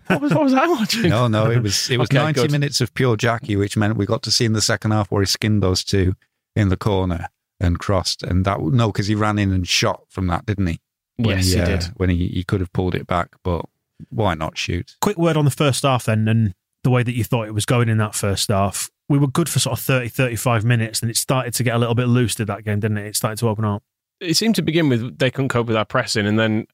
What 0.06 0.20
was, 0.20 0.32
what 0.32 0.44
was 0.44 0.55
I 0.55 0.66
watching? 0.69 1.10
No, 1.10 1.26
no, 1.26 1.50
it 1.50 1.60
was 1.60 1.90
it 1.90 1.98
was 1.98 2.06
Okay, 2.08 2.16
ninety 2.16 2.43
good. 2.43 2.52
minutes 2.52 2.81
of 2.81 2.94
pure 2.94 3.16
Jackie, 3.16 3.56
which 3.56 3.76
meant 3.76 3.96
we 3.96 4.06
got 4.06 4.22
to 4.22 4.31
see 4.31 4.44
in 4.44 4.52
the 4.52 4.62
second 4.62 4.93
half 4.93 5.10
where 5.10 5.22
he 5.22 5.26
skinned 5.26 5.60
those 5.62 5.82
two 5.82 6.14
in 6.55 6.69
the 6.69 6.76
corner 6.76 7.28
and 7.58 7.81
crossed, 7.81 8.22
and 8.22 8.44
that 8.44 8.60
no, 8.60 8.93
because 8.93 9.08
he 9.08 9.16
ran 9.16 9.38
in 9.40 9.52
and 9.52 9.66
shot 9.66 10.05
from 10.08 10.28
that, 10.28 10.46
didn't 10.46 10.69
he? 10.69 10.81
When 11.16 11.38
Yes, 11.38 11.52
he 11.52 11.60
uh, 11.60 11.64
did. 11.64 11.84
When 11.96 12.10
he, 12.10 12.28
he 12.28 12.44
could 12.44 12.60
have 12.60 12.72
pulled 12.72 12.94
it 12.94 13.08
back, 13.08 13.31
but 13.43 13.64
why 14.10 14.34
not 14.34 14.58
shoot? 14.58 14.96
Quick 15.00 15.19
word 15.19 15.37
on 15.37 15.44
the 15.44 15.50
first 15.50 15.82
half 15.82 16.06
then, 16.06 16.28
and 16.28 16.54
the 16.84 16.90
way 16.90 17.02
that 17.02 17.14
you 17.14 17.25
thought 17.25 17.46
it 17.46 17.54
was 17.54 17.66
going 17.66 17.88
in 17.88 17.99
that 17.99 18.14
first 18.14 18.49
half. 18.49 18.90
We 19.08 19.19
were 19.19 19.26
good 19.26 19.49
for 19.49 19.58
sort 19.58 19.78
of 19.78 19.84
30, 19.84 20.08
35 20.08 20.64
minutes, 20.64 21.00
and 21.00 21.10
it 21.10 21.16
started 21.16 21.54
to 21.54 21.62
get 21.62 21.75
a 21.75 21.78
little 21.78 21.94
bit 21.94 22.06
loose 22.06 22.34
to 22.37 22.44
that 22.46 22.64
game, 22.64 22.81
didn't 22.81 22.99
it? 22.99 23.06
It 23.06 23.16
started 23.16 23.38
to 23.38 23.49
open 23.49 23.64
up. 23.64 23.82
it 24.20 24.34
seemed 24.34 24.54
to 24.56 24.62
begin 24.62 24.88
with 24.88 25.19
they 25.19 25.31
couldn't 25.31 25.50
cope 25.50 25.66
with 25.66 25.76
our 25.76 25.84
pressing, 25.84 26.26
and 26.26 26.38
then 26.38 26.66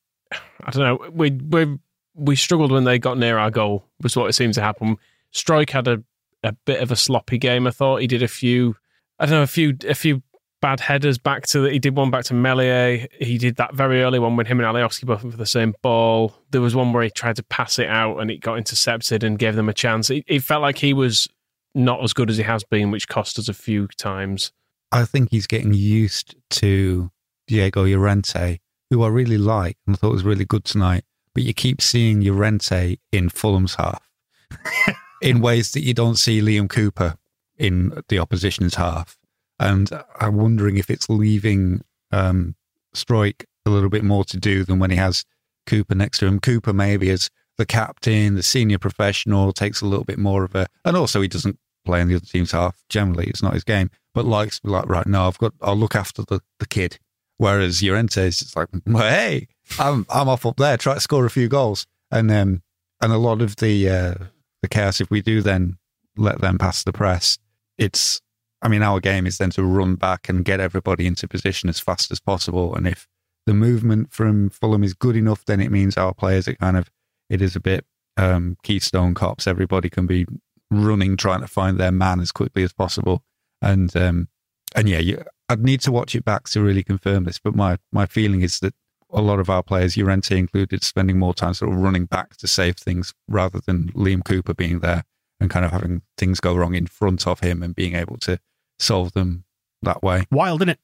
I 0.64 0.70
don't 0.70 0.82
know. 0.82 1.10
We 1.10 1.30
we 1.30 1.78
we 2.14 2.36
struggled 2.36 2.72
when 2.72 2.84
they 2.84 2.98
got 2.98 3.18
near 3.18 3.38
our 3.38 3.50
goal. 3.50 3.84
Was 4.02 4.16
what 4.16 4.28
it 4.28 4.34
seemed 4.34 4.54
to 4.54 4.62
happen. 4.62 4.96
Struijk 5.32 5.70
had 5.70 5.88
a, 5.88 6.02
a 6.42 6.52
bit 6.64 6.80
of 6.80 6.90
a 6.90 6.96
sloppy 6.96 7.38
game. 7.38 7.66
I 7.66 7.70
thought 7.70 8.00
he 8.00 8.06
did 8.06 8.22
a 8.22 8.28
few. 8.28 8.76
I 9.18 9.26
don't 9.26 9.34
know 9.34 9.42
a 9.42 9.46
few 9.46 9.76
a 9.86 9.94
few 9.94 10.22
bad 10.60 10.80
headers 10.80 11.18
back 11.18 11.46
to 11.48 11.60
the, 11.60 11.70
he 11.70 11.78
did 11.78 11.96
one 11.96 12.10
back 12.10 12.24
to 12.24 12.34
Meslier. 12.34 13.06
He 13.20 13.38
did 13.38 13.56
that 13.56 13.74
very 13.74 14.02
early 14.02 14.18
one 14.18 14.36
when 14.36 14.46
him 14.46 14.60
and 14.60 14.76
Alioski 14.76 15.06
both 15.06 15.20
for 15.20 15.28
the 15.28 15.46
same 15.46 15.74
ball. 15.82 16.34
There 16.50 16.60
was 16.60 16.74
one 16.74 16.92
where 16.92 17.02
he 17.02 17.10
tried 17.10 17.36
to 17.36 17.42
pass 17.44 17.78
it 17.78 17.88
out 17.88 18.18
and 18.18 18.30
it 18.30 18.40
got 18.40 18.58
intercepted 18.58 19.22
and 19.22 19.38
gave 19.38 19.56
them 19.56 19.68
a 19.68 19.74
chance. 19.74 20.10
It, 20.10 20.24
it 20.26 20.42
felt 20.42 20.62
like 20.62 20.78
he 20.78 20.92
was 20.92 21.28
not 21.74 22.02
as 22.02 22.12
good 22.12 22.30
as 22.30 22.36
he 22.36 22.42
has 22.42 22.64
been, 22.64 22.90
which 22.90 23.08
cost 23.08 23.38
us 23.38 23.48
a 23.48 23.54
few 23.54 23.86
times. 23.98 24.52
I 24.90 25.04
think 25.04 25.30
he's 25.30 25.46
getting 25.46 25.74
used 25.74 26.34
to 26.50 27.10
Diego 27.46 27.84
Llorente, 27.84 28.60
who 28.90 29.02
I 29.02 29.08
really 29.08 29.38
like 29.38 29.76
and 29.86 29.94
I 29.94 29.98
thought 29.98 30.12
was 30.12 30.24
really 30.24 30.44
good 30.44 30.64
tonight. 30.64 31.04
But 31.34 31.44
you 31.44 31.54
keep 31.54 31.80
seeing 31.80 32.20
Llorente 32.22 32.96
in 33.12 33.28
Fulham's 33.28 33.76
half 33.76 34.08
in 35.22 35.40
ways 35.40 35.72
that 35.72 35.82
you 35.82 35.94
don't 35.94 36.16
see 36.16 36.40
Liam 36.40 36.68
Cooper 36.68 37.16
in 37.56 38.02
the 38.08 38.18
opposition's 38.18 38.76
half. 38.76 39.18
And 39.60 39.90
I'm 40.20 40.36
wondering 40.36 40.76
if 40.76 40.90
it's 40.90 41.08
leaving 41.08 41.82
um, 42.12 42.54
Struijk 42.94 43.44
a 43.66 43.70
little 43.70 43.90
bit 43.90 44.04
more 44.04 44.24
to 44.24 44.36
do 44.36 44.64
than 44.64 44.78
when 44.78 44.90
he 44.90 44.96
has 44.96 45.24
Cooper 45.66 45.94
next 45.94 46.18
to 46.18 46.26
him. 46.26 46.40
Cooper 46.40 46.72
maybe 46.72 47.10
as 47.10 47.30
the 47.56 47.66
captain, 47.66 48.34
the 48.34 48.42
senior 48.42 48.78
professional, 48.78 49.52
takes 49.52 49.80
a 49.80 49.86
little 49.86 50.04
bit 50.04 50.18
more 50.18 50.44
of 50.44 50.54
a, 50.54 50.66
and 50.84 50.96
also 50.96 51.20
he 51.20 51.28
doesn't 51.28 51.58
play 51.84 52.00
in 52.00 52.08
the 52.08 52.14
other 52.14 52.24
team's 52.24 52.52
half. 52.52 52.82
Generally, 52.88 53.26
it's 53.26 53.42
not 53.42 53.54
his 53.54 53.64
game, 53.64 53.90
but 54.14 54.24
likes 54.24 54.60
like, 54.62 54.88
right, 54.88 55.06
now. 55.06 55.26
I've 55.26 55.38
got, 55.38 55.52
I'll 55.60 55.76
look 55.76 55.96
after 55.96 56.22
the, 56.22 56.40
the 56.58 56.66
kid. 56.66 56.98
Whereas 57.36 57.82
Llorente 57.82 58.26
is 58.26 58.38
just 58.38 58.56
like, 58.56 58.68
hey, 58.86 59.48
I'm, 59.78 60.06
I'm 60.10 60.28
off 60.28 60.46
up 60.46 60.56
there, 60.56 60.76
try 60.76 60.94
to 60.94 61.00
score 61.00 61.26
a 61.26 61.30
few 61.30 61.48
goals. 61.48 61.86
And, 62.10 62.30
um, 62.30 62.62
and 63.00 63.12
a 63.12 63.18
lot 63.18 63.42
of 63.42 63.56
the, 63.56 63.88
uh, 63.88 64.14
the 64.62 64.68
chaos, 64.68 65.00
if 65.00 65.10
we 65.10 65.20
do 65.20 65.42
then 65.42 65.78
let 66.16 66.40
them 66.40 66.58
pass 66.58 66.82
the 66.82 66.92
press, 66.92 67.38
it's, 67.76 68.20
I 68.60 68.68
mean, 68.68 68.82
our 68.82 69.00
game 69.00 69.26
is 69.26 69.38
then 69.38 69.50
to 69.50 69.62
run 69.62 69.94
back 69.94 70.28
and 70.28 70.44
get 70.44 70.60
everybody 70.60 71.06
into 71.06 71.28
position 71.28 71.68
as 71.68 71.78
fast 71.78 72.10
as 72.10 72.20
possible. 72.20 72.74
And 72.74 72.88
if 72.88 73.06
the 73.46 73.54
movement 73.54 74.12
from 74.12 74.50
Fulham 74.50 74.82
is 74.82 74.94
good 74.94 75.16
enough, 75.16 75.44
then 75.44 75.60
it 75.60 75.70
means 75.70 75.96
our 75.96 76.12
players, 76.12 76.48
are 76.48 76.54
kind 76.54 76.76
of, 76.76 76.90
it 77.30 77.40
is 77.40 77.54
a 77.54 77.60
bit 77.60 77.84
um, 78.16 78.56
Keystone 78.62 79.14
Cops. 79.14 79.46
Everybody 79.46 79.88
can 79.88 80.06
be 80.06 80.26
running, 80.70 81.16
trying 81.16 81.40
to 81.40 81.46
find 81.46 81.78
their 81.78 81.92
man 81.92 82.20
as 82.20 82.32
quickly 82.32 82.64
as 82.64 82.72
possible. 82.72 83.22
And, 83.62 83.96
um, 83.96 84.28
and 84.74 84.88
yeah, 84.88 84.98
you, 84.98 85.22
I'd 85.48 85.62
need 85.62 85.80
to 85.82 85.92
watch 85.92 86.14
it 86.14 86.24
back 86.24 86.48
to 86.50 86.60
really 86.60 86.82
confirm 86.82 87.24
this. 87.24 87.38
But 87.38 87.54
my, 87.54 87.78
my 87.92 88.06
feeling 88.06 88.42
is 88.42 88.58
that 88.60 88.74
a 89.10 89.22
lot 89.22 89.38
of 89.38 89.48
our 89.48 89.62
players, 89.62 89.96
Llorente 89.96 90.36
included, 90.36 90.82
spending 90.82 91.18
more 91.18 91.32
time 91.32 91.54
sort 91.54 91.72
of 91.72 91.78
running 91.78 92.06
back 92.06 92.36
to 92.38 92.46
save 92.46 92.76
things 92.76 93.14
rather 93.28 93.60
than 93.64 93.92
Liam 93.92 94.24
Cooper 94.24 94.52
being 94.52 94.80
there 94.80 95.04
and 95.40 95.48
kind 95.48 95.64
of 95.64 95.70
having 95.70 96.02
things 96.16 96.40
go 96.40 96.54
wrong 96.54 96.74
in 96.74 96.86
front 96.86 97.26
of 97.26 97.40
him 97.40 97.62
and 97.62 97.74
being 97.74 97.94
able 97.94 98.16
to 98.18 98.38
solve 98.78 99.12
them 99.12 99.44
that 99.82 100.02
way. 100.02 100.24
Wild, 100.30 100.60
isn't 100.62 100.70
it? 100.70 100.78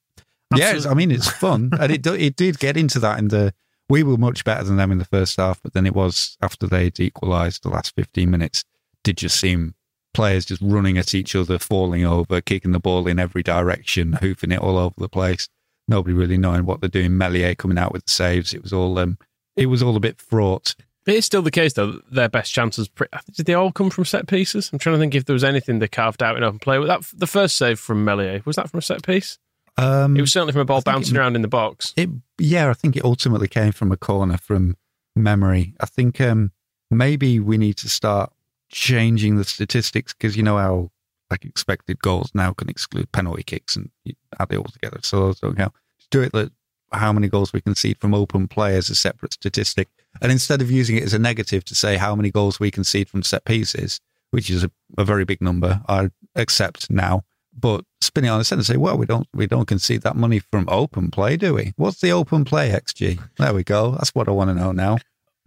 Yeah, 0.55 0.65
Absolute- 0.67 0.79
it's- 0.79 0.87
I 0.87 0.95
mean 0.95 1.11
it's 1.11 1.29
fun, 1.31 1.71
and 1.81 1.91
it 1.93 2.03
do, 2.03 2.15
it 2.15 2.37
did 2.37 2.59
get 2.59 2.77
into 2.77 2.99
that 3.01 3.19
in 3.19 3.29
the. 3.29 3.55
We 3.89 4.03
were 4.03 4.17
much 4.17 4.45
better 4.45 4.65
than 4.65 4.77
them 4.77 4.91
in 4.93 4.99
the 4.99 5.05
first 5.05 5.37
half, 5.37 5.61
but 5.63 5.75
then 5.75 5.85
it 5.87 5.95
was 5.95 6.39
after 6.41 6.67
they'd 6.67 6.99
equalised 6.99 7.63
the 7.63 7.69
last 7.71 7.95
fifteen 7.95 8.31
minutes. 8.31 8.65
Did 9.03 9.19
just 9.19 9.39
seem 9.39 9.75
players 10.15 10.47
just 10.47 10.63
running 10.63 10.97
at 10.97 11.15
each 11.15 11.35
other, 11.35 11.59
falling 11.59 12.05
over, 12.05 12.41
kicking 12.41 12.73
the 12.73 12.79
ball 12.81 13.07
in 13.09 13.19
every 13.19 13.43
direction, 13.43 14.15
hoofing 14.15 14.53
it 14.53 14.61
all 14.61 14.79
over 14.79 14.95
the 14.97 15.09
place. 15.09 15.49
Nobody 15.89 16.15
really 16.15 16.39
knowing 16.39 16.65
what 16.65 16.81
they're 16.81 16.89
doing. 16.89 17.19
Meslier 17.19 17.55
coming 17.55 17.77
out 17.77 17.93
with 17.93 18.07
the 18.07 18.11
saves. 18.13 18.55
It 18.55 18.63
was 18.63 18.73
all 18.73 18.99
um, 18.99 19.19
it 19.57 19.67
was 19.67 19.83
all 19.83 19.97
a 19.97 20.01
bit 20.01 20.19
fraught. 20.21 20.75
It 21.07 21.15
is 21.17 21.27
still 21.27 21.43
the 21.43 21.51
case, 21.51 21.75
though. 21.75 22.01
Their 22.11 22.29
best 22.31 22.53
chances 22.53 22.89
did 23.37 23.47
they 23.47 23.55
all 23.55 23.73
come 23.73 23.91
from 23.91 24.05
set 24.07 24.27
pieces? 24.27 24.71
I'm 24.73 24.79
trying 24.79 24.97
to 24.97 25.01
think 25.01 25.15
if 25.15 25.27
there 25.27 25.35
was 25.35 25.45
anything 25.45 25.79
they 25.79 25.89
carved 25.89 26.23
out 26.23 26.37
in 26.37 26.43
open 26.43 26.59
play. 26.59 26.83
That 26.85 27.03
the 27.15 27.27
first 27.27 27.57
save 27.57 27.79
from 27.79 28.05
Meslier 28.05 28.41
was 28.47 28.57
that 28.57 28.71
from 28.71 28.79
a 28.79 28.83
set 28.83 29.03
piece? 29.03 29.39
Um, 29.77 30.17
It 30.17 30.21
was 30.21 30.33
certainly 30.33 30.53
from 30.53 30.63
a 30.63 30.65
ball 30.65 30.81
bouncing 30.83 31.17
it- 31.17 31.19
around 31.19 31.37
in 31.37 31.43
the 31.43 31.49
box. 31.49 31.93
It, 31.97 32.09
yeah, 32.39 32.71
I 32.71 32.75
think 32.75 32.97
it 32.97 33.05
ultimately 33.05 33.49
came 33.49 33.73
from 33.73 33.93
a 33.93 33.97
corner 33.97 34.39
from 34.39 34.77
memory. 35.17 35.75
I 35.81 35.87
think 35.87 36.21
um, 36.21 36.53
maybe 36.91 37.39
we 37.41 37.59
need 37.59 37.77
to 37.79 37.89
start 37.89 38.33
changing 38.71 39.37
the 39.37 39.45
statistics 39.45 40.13
because 40.15 40.37
you 40.37 40.43
know 40.43 40.57
how 40.59 40.91
like 41.31 41.45
expected 41.45 41.99
goals 42.01 42.31
now 42.35 42.53
can 42.53 42.69
exclude 42.69 43.11
penalty 43.13 43.43
kicks 43.43 43.77
and 43.77 43.91
add 44.39 44.49
it 44.51 44.57
all 44.57 44.65
together. 44.65 45.01
So 45.03 45.21
those 45.27 45.41
don't 45.41 45.57
count. 45.57 45.73
Just 45.99 46.11
do 46.11 46.23
it 46.23 46.33
that 46.33 46.53
how 46.93 47.13
many 47.13 47.29
goals 47.29 47.53
we 47.53 47.61
concede 47.61 47.99
from 47.99 48.15
open 48.15 48.47
play 48.47 48.77
as 48.77 48.89
a 48.91 48.95
separate 48.95 49.33
statistic, 49.33 49.89
and 50.23 50.31
instead 50.33 50.61
of 50.63 50.71
using 50.71 50.97
it 50.97 51.03
as 51.05 51.15
a 51.15 51.19
negative 51.19 51.65
to 51.67 51.75
say 51.75 51.97
how 51.97 52.15
many 52.15 52.31
goals 52.31 52.59
we 52.61 52.71
concede 52.71 53.09
from 53.09 53.23
set 53.23 53.45
pieces, 53.45 54.01
which 54.31 54.49
is 54.51 54.65
a, 54.65 54.71
a 54.99 55.05
very 55.05 55.25
big 55.25 55.41
number, 55.41 55.81
I 55.89 56.11
accept 56.35 56.91
now. 56.91 57.23
But 57.57 57.85
spinning 58.01 58.31
on 58.31 58.41
its 58.41 58.51
head 58.51 58.59
and 58.59 58.67
say, 58.67 58.77
well, 58.77 58.99
we 58.99 59.07
don't 59.07 59.29
we 59.33 59.47
don't 59.47 59.67
concede 59.67 60.03
that 60.03 60.17
money 60.17 60.41
from 60.41 60.69
open 60.69 61.11
play, 61.11 61.37
do 61.37 61.55
we? 61.55 61.73
What's 61.77 62.01
the 62.01 62.11
open 62.11 62.45
play 62.45 62.71
XG? 62.71 63.21
There 63.39 63.55
we 63.55 63.63
go. 63.63 63.93
That's 63.93 64.11
what 64.11 64.29
I 64.29 64.33
want 64.33 64.51
to 64.51 64.55
know 64.55 64.73
now. 64.73 64.99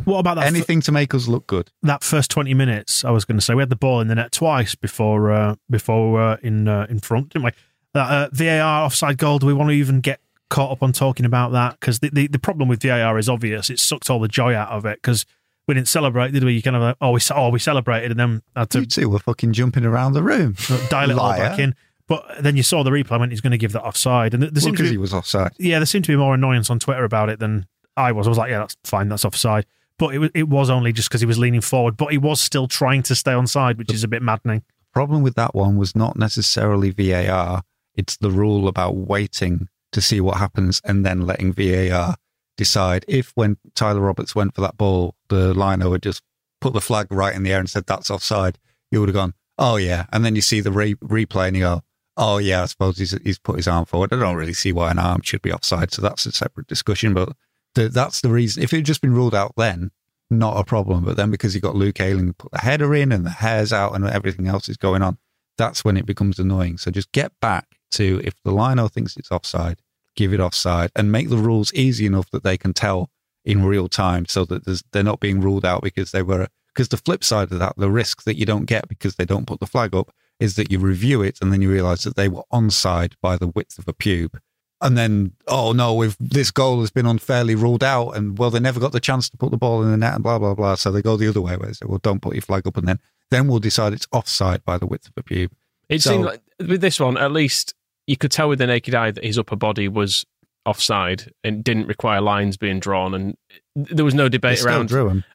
What 0.06 0.20
about 0.20 0.36
that? 0.36 0.46
f- 0.46 0.54
Anything 0.54 0.80
to 0.82 0.92
make 0.92 1.14
us 1.14 1.28
look 1.28 1.48
good. 1.48 1.70
that 1.84 2.04
first 2.04 2.32
twenty 2.32 2.54
minutes, 2.54 3.04
I 3.04 3.10
was 3.12 3.26
going 3.26 3.38
to 3.38 3.42
say 3.42 3.56
we 3.56 3.62
had 3.62 3.70
the 3.70 3.76
ball 3.76 4.00
in 4.00 4.08
the 4.08 4.16
net 4.16 4.32
twice 4.32 4.74
before 4.76 5.32
uh, 5.32 5.56
before 5.70 6.08
we 6.08 6.14
were 6.14 6.40
in 6.42 6.68
uh, 6.70 6.88
in 6.90 7.00
front, 7.00 7.30
didn't 7.30 7.46
we? 7.46 7.52
That 7.94 8.10
uh, 8.10 8.30
VAR 8.32 8.86
offside 8.86 9.18
goal. 9.18 9.40
Do 9.40 9.48
we 9.48 9.54
want 9.54 9.70
to 9.72 9.76
even 9.76 10.00
get 10.00 10.22
caught 10.50 10.72
up 10.72 10.84
on 10.84 10.94
talking 10.94 11.26
about 11.26 11.52
that? 11.52 11.80
Because 11.80 12.00
the, 12.00 12.10
the 12.10 12.28
the 12.28 12.40
problem 12.40 12.68
with 12.70 12.82
VAR 12.82 13.18
is 13.18 13.30
obvious. 13.30 13.70
It 13.70 13.80
sucked 13.80 14.10
all 14.10 14.20
the 14.20 14.28
joy 14.28 14.56
out 14.56 14.70
of 14.70 14.86
it 14.86 15.00
because 15.02 15.26
we 15.68 15.74
didn't 15.74 15.88
celebrate, 15.90 16.32
did 16.32 16.44
we? 16.44 16.54
You 16.54 16.62
kind 16.62 16.76
of 16.76 16.82
like, 16.82 16.98
oh 17.02 17.12
we 17.12 17.20
oh 17.34 17.50
we 17.50 17.60
celebrated 17.60 18.12
and 18.12 18.20
then 18.20 18.42
had 18.56 18.74
You 18.74 18.86
to 18.86 18.88
two 19.02 19.10
were 19.10 19.20
fucking 19.20 19.54
jumping 19.54 19.86
around 19.86 20.14
the 20.14 20.24
room. 20.24 20.56
dial 20.90 21.12
it 21.12 21.18
all 21.18 21.32
back 21.38 21.60
in. 21.60 21.76
But 22.08 22.26
then 22.40 22.56
you 22.56 22.64
saw 22.64 22.84
the 22.84 22.90
replay 22.90 23.20
when 23.20 23.32
he's 23.32 23.42
going 23.42 23.52
to 23.52 23.58
give 23.58 23.74
that 23.74 23.84
offside, 23.84 24.34
and 24.34 24.42
there 24.42 24.50
Well, 24.64 24.72
because 24.72 24.90
he 24.90 24.98
was 24.98 25.14
offside. 25.14 25.52
yeah, 25.60 25.78
there 25.80 25.86
seemed 25.86 26.06
to 26.06 26.12
be 26.12 26.16
more 26.16 26.34
annoyance 26.34 26.70
on 26.70 26.80
Twitter 26.80 27.04
about 27.04 27.28
it 27.30 27.40
than 27.40 27.68
I 27.98 28.14
was. 28.14 28.28
I 28.28 28.30
was 28.30 28.38
like, 28.38 28.50
yeah, 28.50 28.60
that's 28.60 28.78
fine, 28.86 29.10
that's 29.10 29.26
offside. 29.26 29.66
But 30.00 30.16
it 30.16 30.20
was 30.20 30.30
it 30.34 30.48
was 30.48 30.70
only 30.70 30.94
just 30.94 31.10
because 31.10 31.20
he 31.20 31.28
was 31.28 31.38
leaning 31.38 31.60
forward, 31.60 31.98
but 31.98 32.12
he 32.14 32.18
was 32.18 32.40
still 32.40 32.68
trying 32.68 33.04
to 33.04 33.16
stay 33.16 33.34
on 33.34 33.46
side, 33.46 33.78
which 33.78 33.92
is 33.92 34.06
a 34.06 34.08
bit 34.08 34.22
maddening. 34.22 34.60
The 34.60 34.94
problem 34.94 35.22
with 35.22 35.36
that 35.36 35.54
one 35.54 35.76
was 35.78 35.96
not 35.98 36.18
necessarily 36.18 36.92
VAR. 36.92 37.64
It's 37.96 38.16
the 38.16 38.32
rule 38.32 38.68
about 38.70 38.96
waiting 38.96 39.68
to 39.92 40.02
see 40.02 40.22
what 40.22 40.38
happens 40.38 40.82
and 40.84 41.06
then 41.06 41.26
letting 41.26 41.54
VAR 41.54 42.16
decide. 42.58 43.06
If 43.08 43.32
when 43.36 43.58
Tyler 43.76 44.02
Roberts 44.02 44.36
went 44.36 44.56
for 44.56 44.62
that 44.62 44.78
ball, 44.78 45.16
the 45.30 45.54
lino 45.54 45.90
would 45.92 46.04
just 46.04 46.24
put 46.60 46.74
the 46.74 46.82
flag 46.82 47.08
right 47.12 47.36
in 47.36 47.44
the 47.44 47.54
air 47.54 47.60
and 47.60 47.70
said 47.70 47.86
that's 47.86 48.10
offside, 48.10 48.58
you 48.92 49.00
would 49.00 49.10
have 49.10 49.16
gone, 49.16 49.34
oh 49.58 49.78
yeah. 49.78 50.06
And 50.12 50.26
then 50.26 50.36
you 50.36 50.42
see 50.42 50.60
the 50.60 50.72
re- 50.72 50.96
replay 50.96 51.48
and 51.48 51.58
you 51.58 51.64
go, 51.64 51.82
oh 52.18 52.40
yeah, 52.40 52.64
I 52.64 52.66
suppose 52.66 52.98
he's, 52.98 53.16
he's 53.24 53.40
put 53.40 53.58
his 53.58 53.68
arm 53.68 53.86
forward. 53.86 54.12
I 54.12 54.20
don't 54.20 54.36
really 54.36 54.54
see 54.54 54.72
why 54.72 54.92
an 54.92 55.00
arm 55.00 55.22
should 55.22 55.42
be 55.42 55.54
offside. 55.54 55.94
So 55.94 56.02
that's 56.02 56.26
a 56.26 56.32
separate 56.32 56.68
discussion. 56.68 57.14
But 57.14 57.34
the, 57.76 57.90
that's 57.90 58.22
the 58.22 58.30
reason. 58.30 58.64
If 58.64 58.74
it 58.74 58.78
had 58.78 58.86
just 58.86 59.02
been 59.02 59.14
ruled 59.14 59.36
out 59.36 59.54
then, 59.56 59.92
not 60.30 60.58
a 60.58 60.64
problem. 60.64 61.06
But 61.06 61.16
then 61.16 61.32
because 61.32 61.56
you 61.56 61.62
got 61.62 61.76
Luke 61.76 62.02
Ayling 62.02 62.34
put 62.34 62.52
the 62.52 62.60
header 62.60 62.94
in 62.96 63.12
and 63.12 63.26
the 63.26 63.30
hairs 63.30 63.72
out 63.72 63.94
and 63.94 64.06
everything 64.06 64.48
else 64.48 64.68
is 64.68 64.78
going 64.78 65.02
on, 65.02 65.18
that's 65.58 65.86
when 65.86 65.98
it 65.98 66.06
becomes 66.06 66.40
annoying. 66.40 66.78
So 66.78 66.92
just 66.92 67.12
get 67.12 67.32
back 67.40 67.77
to 67.92 68.22
if 68.24 68.34
the 68.44 68.52
lino 68.52 68.88
thinks 68.88 69.16
it's 69.18 69.32
offside, 69.32 69.82
give 70.16 70.34
it 70.34 70.40
offside 70.40 70.92
and 70.96 71.12
make 71.12 71.30
the 71.30 71.38
rules 71.38 71.74
easy 71.74 72.06
enough 72.06 72.30
that 72.32 72.44
they 72.44 72.58
can 72.58 72.74
tell 72.74 73.10
in 73.46 73.64
real 73.64 73.88
time 73.88 74.26
so 74.26 74.44
that 74.46 74.66
there's, 74.66 74.84
they're 74.92 75.04
not 75.04 75.20
being 75.20 75.40
ruled 75.42 75.66
out 75.66 75.82
because 75.82 76.12
they 76.12 76.22
were. 76.22 76.48
Because 76.74 76.90
the 76.90 76.98
flip 76.98 77.24
side 77.24 77.52
of 77.52 77.58
that, 77.58 77.74
the 77.78 77.90
risk 77.90 78.24
that 78.26 78.38
you 78.38 78.46
don't 78.46 78.66
get 78.66 78.88
because 78.88 79.16
they 79.16 79.26
don't 79.26 79.48
put 79.48 79.60
the 79.60 79.66
flag 79.66 79.96
up 79.96 80.12
is 80.40 80.56
that 80.58 80.72
you 80.72 80.78
review 80.78 81.24
it 81.24 81.40
and 81.42 81.52
then 81.52 81.60
you 81.60 81.72
realize 81.72 82.04
that 82.04 82.16
they 82.16 82.28
were 82.30 82.44
onside 82.54 83.14
by 83.20 83.36
the 83.36 83.48
width 83.48 83.80
of 83.80 83.88
a 83.88 83.94
pube. 83.94 84.38
And 84.80 84.96
then, 84.96 85.32
oh 85.48 85.72
no, 85.72 86.04
if 86.04 86.16
this 86.20 86.52
goal 86.52 86.82
has 86.82 86.92
been 86.92 87.08
unfairly 87.08 87.56
ruled 87.56 87.84
out, 87.84 88.12
and 88.12 88.38
well, 88.38 88.52
they 88.52 88.60
never 88.60 88.80
got 88.80 88.92
the 88.92 89.00
chance 89.00 89.28
to 89.30 89.38
put 89.38 89.50
the 89.50 89.58
ball 89.58 89.82
in 89.82 89.90
the 89.90 89.98
net, 89.98 90.14
and 90.14 90.22
blah 90.22 90.38
blah 90.38 90.54
blah. 90.54 90.76
So 90.76 90.92
they 90.92 91.02
go 91.02 91.18
the 91.18 91.28
other 91.30 91.42
way, 91.42 91.58
where 91.58 91.66
they 91.68 91.74
say, 91.74 91.88
well, 91.88 91.98
don't 91.98 92.22
put 92.22 92.36
your 92.36 92.44
flag 92.44 92.68
up, 92.68 92.78
and 92.78 92.88
then 92.88 93.00
then 93.32 93.48
we'll 93.48 93.58
decide 93.58 93.92
it's 93.94 94.06
offside 94.12 94.64
by 94.64 94.78
the 94.78 94.86
width 94.86 95.08
of 95.08 95.14
a 95.18 95.24
pube. 95.24 95.50
It 95.90 96.04
So- 96.04 96.12
seemed 96.12 96.26
like 96.26 96.42
with 96.60 96.82
this 96.82 97.00
one, 97.00 97.18
at 97.18 97.32
least 97.32 97.74
you 98.08 98.18
could 98.18 98.32
tell 98.32 98.50
with 98.50 98.60
the 98.60 98.68
naked 98.68 98.96
eye 98.96 99.12
that 99.12 99.24
his 99.24 99.38
upper 99.38 99.56
body 99.56 99.88
was 99.88 100.26
offside 100.66 101.32
and 101.44 101.64
didn't 101.64 101.88
require 101.88 102.20
lines 102.22 102.58
being 102.58 102.80
drawn. 102.80 103.14
And 103.14 103.38
there 103.76 104.04
was 104.04 104.14
no 104.14 104.28
debate 104.28 104.64
around 104.64 104.92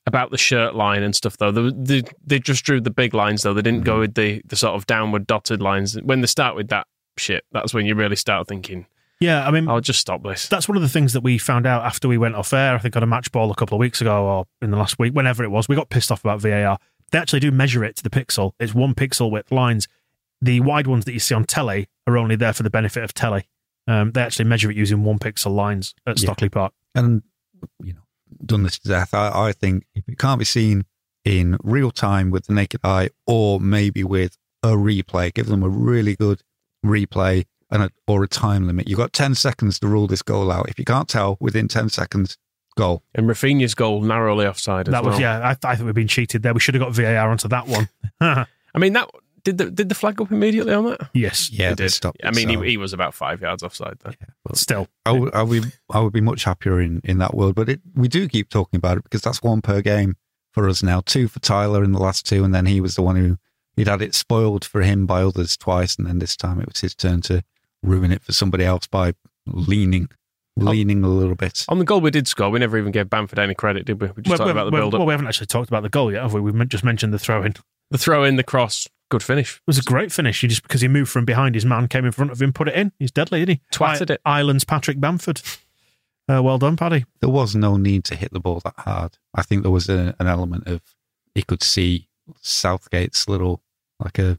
about 0.07 0.31
the 0.31 0.39
shirt 0.39 0.75
line 0.75 1.03
and 1.03 1.15
stuff, 1.15 1.37
though. 1.39 1.51
They, 1.53 2.01
they, 2.01 2.09
they 2.27 2.39
just 2.39 2.65
drew 2.65 2.81
the 2.81 2.91
big 2.91 3.15
lines, 3.15 3.43
though. 3.43 3.55
They 3.55 3.63
didn't 3.63 3.81
Mm-hmm. 3.81 3.87
go 3.87 4.01
with 4.01 4.15
the, 4.15 4.43
the 4.45 4.57
sort 4.57 4.75
of 4.75 4.87
downward 4.87 5.27
dotted 5.27 5.63
lines. 5.63 5.95
When 6.03 6.21
they 6.21 6.27
start 6.27 6.55
with 6.57 6.69
that 6.69 6.87
shit, 7.17 7.45
that's 7.53 7.73
when 7.73 7.87
you 7.87 7.95
really 7.95 8.17
start 8.17 8.47
thinking, 8.49 8.87
Yeah, 9.21 9.47
I 9.47 9.51
mean, 9.51 9.69
I'll 9.69 9.81
just 9.81 10.01
stop 10.01 10.23
this. 10.23 10.49
that's 10.49 10.69
one 10.69 10.77
of 10.77 10.83
the 10.83 10.89
things 10.89 11.13
that 11.15 11.23
we 11.23 11.39
found 11.39 11.67
out 11.67 11.85
after 11.85 12.09
we 12.09 12.19
went 12.19 12.35
off 12.35 12.53
air. 12.53 12.75
I 12.75 12.79
think 12.79 12.97
on 12.97 13.03
a 13.03 13.07
match 13.07 13.33
ball 13.33 13.51
a 13.51 13.55
couple 13.55 13.77
of 13.77 13.81
weeks 13.81 14.01
ago 14.03 14.25
or 14.27 14.47
in 14.61 14.71
the 14.71 14.77
last 14.77 14.99
week, 14.99 15.13
whenever 15.15 15.43
it 15.45 15.51
was. 15.51 15.67
We 15.69 15.77
got 15.77 15.89
pissed 15.89 16.13
off 16.13 16.23
about 16.25 16.41
VAR. 16.41 16.79
They 17.11 17.19
actually 17.19 17.41
do 17.41 17.51
measure 17.51 17.85
it 17.85 17.97
to 17.97 18.03
the 18.03 18.11
pixel. 18.11 18.53
It's 18.61 18.75
one 18.75 18.95
pixel 18.95 19.31
width 19.31 19.51
lines. 19.53 19.89
The 20.43 20.61
wide 20.61 20.87
ones 20.87 21.05
that 21.07 21.13
you 21.15 21.21
see 21.21 21.35
on 21.35 21.45
telly 21.45 21.89
are 22.07 22.19
only 22.19 22.37
there 22.37 22.53
for 22.53 22.63
the 22.65 22.71
benefit 22.71 23.03
of 23.05 23.15
telly. 23.15 23.49
Um, 23.87 24.13
they 24.13 24.21
actually 24.23 24.45
measure 24.45 24.71
it 24.71 24.77
using 24.77 25.03
one 25.05 25.19
pixel 25.19 25.55
lines 25.55 25.95
at 26.07 26.19
Yeah. 26.19 26.27
Stockley 26.27 26.49
Park. 26.51 26.73
and 26.95 27.23
you 27.83 27.95
know 27.95 28.01
done 28.45 28.63
this 28.65 28.79
to 28.81 28.89
death. 28.89 29.15
I, 29.15 29.49
I 29.49 29.53
think 29.53 29.85
if 29.95 30.09
it 30.09 30.19
can't 30.19 30.39
be 30.39 30.45
seen 30.45 30.85
in 31.25 31.57
real 31.63 31.91
time 31.93 32.31
with 32.31 32.47
the 32.47 32.53
naked 32.55 32.81
eye, 32.85 33.11
or 33.27 33.61
maybe 33.61 34.03
with 34.05 34.37
a 34.65 34.71
replay, 34.71 35.33
give 35.33 35.47
them 35.47 35.63
a 35.63 35.69
really 35.69 36.17
good 36.17 36.43
replay 36.85 37.45
and 37.71 37.85
a, 37.85 37.91
or 38.09 38.23
a 38.25 38.29
time 38.29 38.67
limit. 38.67 38.89
You've 38.89 38.99
got 38.99 39.13
ten 39.13 39.35
seconds 39.35 39.79
to 39.81 39.87
rule 39.87 40.07
this 40.09 40.23
goal 40.23 40.51
out. 40.51 40.69
If 40.69 40.79
you 40.79 40.85
can't 40.85 41.09
tell 41.09 41.37
within 41.41 41.69
ten 41.69 41.89
seconds, 41.89 42.37
goal. 42.77 43.03
And 43.15 43.29
Raphinha's 43.29 43.75
goal 43.75 44.01
narrowly 44.03 44.47
offside 44.47 44.89
as 44.89 44.93
That 44.93 45.03
well. 45.05 45.13
was, 45.13 45.21
yeah, 45.21 45.39
I, 45.65 45.69
I 45.69 45.77
think 45.77 45.87
we've 45.87 45.95
been 45.95 46.09
cheated 46.09 46.43
there. 46.43 46.53
We 46.55 46.61
should 46.61 46.75
have 46.75 46.83
got 46.83 46.93
VAR 46.93 47.29
onto 47.31 47.49
that 47.49 47.67
one. 47.69 47.89
I 48.21 48.79
mean, 48.79 48.95
that 48.95 49.09
did 49.45 49.59
the, 49.59 49.71
did 49.71 49.89
the 49.89 49.95
flag 49.95 50.21
up 50.21 50.31
immediately 50.31 50.73
on 50.73 50.85
that? 50.85 51.09
yes, 51.15 51.51
Yeah, 51.51 51.71
It 51.73 51.77
they 51.79 51.85
did. 51.85 51.91
stopped 51.93 52.21
I 52.25 52.31
mean, 52.31 52.49
so- 52.49 52.61
he, 52.63 52.71
he 52.71 52.77
was 52.77 52.93
about 52.93 53.15
five 53.15 53.41
yards 53.41 53.63
offside 53.63 53.99
there. 54.05 54.15
but 54.45 54.57
still. 54.57 54.89
I 55.05 55.13
would, 55.13 55.35
I 55.35 55.43
would, 55.43 55.73
I 55.91 56.01
would 56.01 56.13
be 56.13 56.21
much 56.21 56.45
happier 56.45 56.81
in, 56.81 57.01
in 57.05 57.19
that 57.19 57.35
world. 57.35 57.55
But 57.55 57.69
it, 57.69 57.81
we 57.95 58.09
do 58.09 58.29
keep 58.29 58.49
talking 58.51 58.79
about 58.79 58.99
it 58.99 59.05
because 59.05 59.23
that's 59.23 59.43
one 59.43 59.61
per 59.63 59.81
game 59.81 60.17
for 60.53 60.69
us 60.69 60.83
now. 60.83 61.01
Two 61.05 61.29
for 61.29 61.41
Tyler 61.41 61.83
in 61.83 61.93
the 61.93 61.99
last 62.01 62.27
two, 62.27 62.45
and 62.45 62.55
then 62.55 62.67
he 62.67 62.81
was 62.81 62.95
the 62.95 63.03
one 63.03 63.17
who 63.17 63.37
he'd 63.77 63.89
had 63.89 64.03
it 64.03 64.15
spoiled 64.15 64.65
for 64.65 64.83
him 64.83 65.07
by 65.07 65.23
others 65.23 65.57
twice, 65.57 65.97
and 65.97 66.07
then 66.07 66.19
this 66.19 66.37
time 66.37 66.61
it 66.61 66.69
was 66.69 66.81
his 66.81 66.95
turn 66.95 67.21
to 67.23 67.43
ruin 67.83 68.13
it 68.13 68.23
for 68.23 68.33
somebody 68.33 68.65
else 68.65 68.87
by 68.87 69.13
leaning, 69.47 70.09
oh. 70.61 70.65
leaning 70.65 71.03
a 71.03 71.09
little 71.09 71.35
bit. 71.35 71.65
On 71.69 71.79
the 71.79 71.85
goal 71.85 72.01
we 72.01 72.11
did 72.11 72.29
score, 72.29 72.51
we 72.51 72.59
never 72.59 72.79
even 72.79 72.93
gave 72.93 73.11
Bamford 73.11 73.39
any 73.39 73.55
credit, 73.55 73.87
did 73.87 74.01
we? 74.01 74.09
We 74.09 74.23
just 74.23 74.29
Well, 74.29 74.39
talked 74.39 74.51
about 74.51 74.67
the 74.67 74.71
build 74.71 74.95
up. 74.95 74.99
well, 75.01 75.07
we 75.07 75.13
haven't 75.13 75.27
actually 75.27 75.47
talked 75.47 75.69
about 75.69 75.83
the 75.83 75.89
goal 75.89 76.13
yet, 76.13 76.23
have 76.23 76.33
we? 76.35 76.41
We've 76.41 76.69
just 76.69 76.85
mentioned 76.85 77.13
the 77.13 77.19
throw 77.19 77.43
in. 77.43 77.55
The 77.91 77.99
throw 77.99 78.25
in, 78.25 78.37
the 78.37 78.45
cross, 78.45 78.87
good 79.13 79.23
finish. 79.23 79.57
It 79.57 79.63
was 79.67 79.79
a 79.79 79.83
great 79.83 80.11
finish. 80.11 80.41
He 80.41 80.49
just 80.49 80.63
because 80.63 80.81
he 80.81 80.89
moved 80.89 81.11
from 81.11 81.25
behind 81.25 81.55
his 81.55 81.65
man, 81.67 81.87
came 81.87 82.05
in 82.05 82.13
front 82.13 82.33
of 82.33 82.41
him, 82.41 82.53
put 82.53 82.67
it 82.69 82.75
in. 82.75 82.93
He's 82.99 83.11
deadly, 83.13 83.41
isn't 83.43 83.55
he? 83.57 83.61
Twatted 83.73 84.11
it. 84.11 84.21
Ireland's 84.25 84.65
Patrick 84.65 84.99
Bamford. 85.01 85.41
Uh, 86.29 86.43
well 86.43 86.57
done, 86.59 86.77
Paddy. 86.77 87.05
There 87.21 87.29
was 87.31 87.55
no 87.55 87.77
need 87.77 88.05
to 88.05 88.17
hit 88.17 88.33
the 88.33 88.41
ball 88.41 88.61
that 88.65 88.75
hard. 88.79 89.19
I 89.35 89.43
think 89.43 89.63
there 89.63 89.71
was 89.71 89.89
a, 89.89 90.15
an 90.19 90.27
element 90.27 90.67
of 90.67 90.81
he 91.35 91.43
could 91.43 91.63
see 91.63 92.09
Southgate's 92.41 93.29
little 93.29 93.63
like 94.01 94.19
a, 94.19 94.37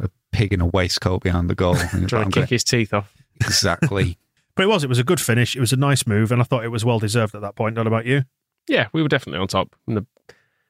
a 0.00 0.10
pig 0.32 0.52
in 0.52 0.60
a 0.60 0.66
waistcoat 0.66 1.22
behind 1.22 1.48
the 1.48 1.54
goal. 1.54 1.76
And 1.80 1.90
he 1.90 2.00
was 2.00 2.10
Trying 2.10 2.30
to 2.30 2.40
"I'm 2.40 2.44
kick 2.44 2.50
his 2.50 2.64
teeth 2.64 2.92
off. 2.92 3.12
exactly. 3.40 4.18
But 4.56 4.62
it 4.62 4.68
was. 4.68 4.82
It 4.84 4.88
was 4.88 4.98
a 4.98 5.04
good 5.04 5.20
finish. 5.20 5.54
It 5.54 5.60
was 5.60 5.74
a 5.74 5.76
nice 5.76 6.06
move, 6.06 6.32
and 6.32 6.40
I 6.40 6.44
thought 6.44 6.64
it 6.64 6.70
was 6.70 6.82
well 6.82 6.98
deserved 6.98 7.34
at 7.34 7.42
that 7.42 7.56
point. 7.56 7.74
Not 7.76 7.86
about 7.86 8.06
you. 8.06 8.22
Yeah, 8.66 8.88
we 8.94 9.02
were 9.02 9.08
definitely 9.08 9.38
on 9.38 9.48
top. 9.48 9.76
And 9.86 9.98
the, 9.98 10.06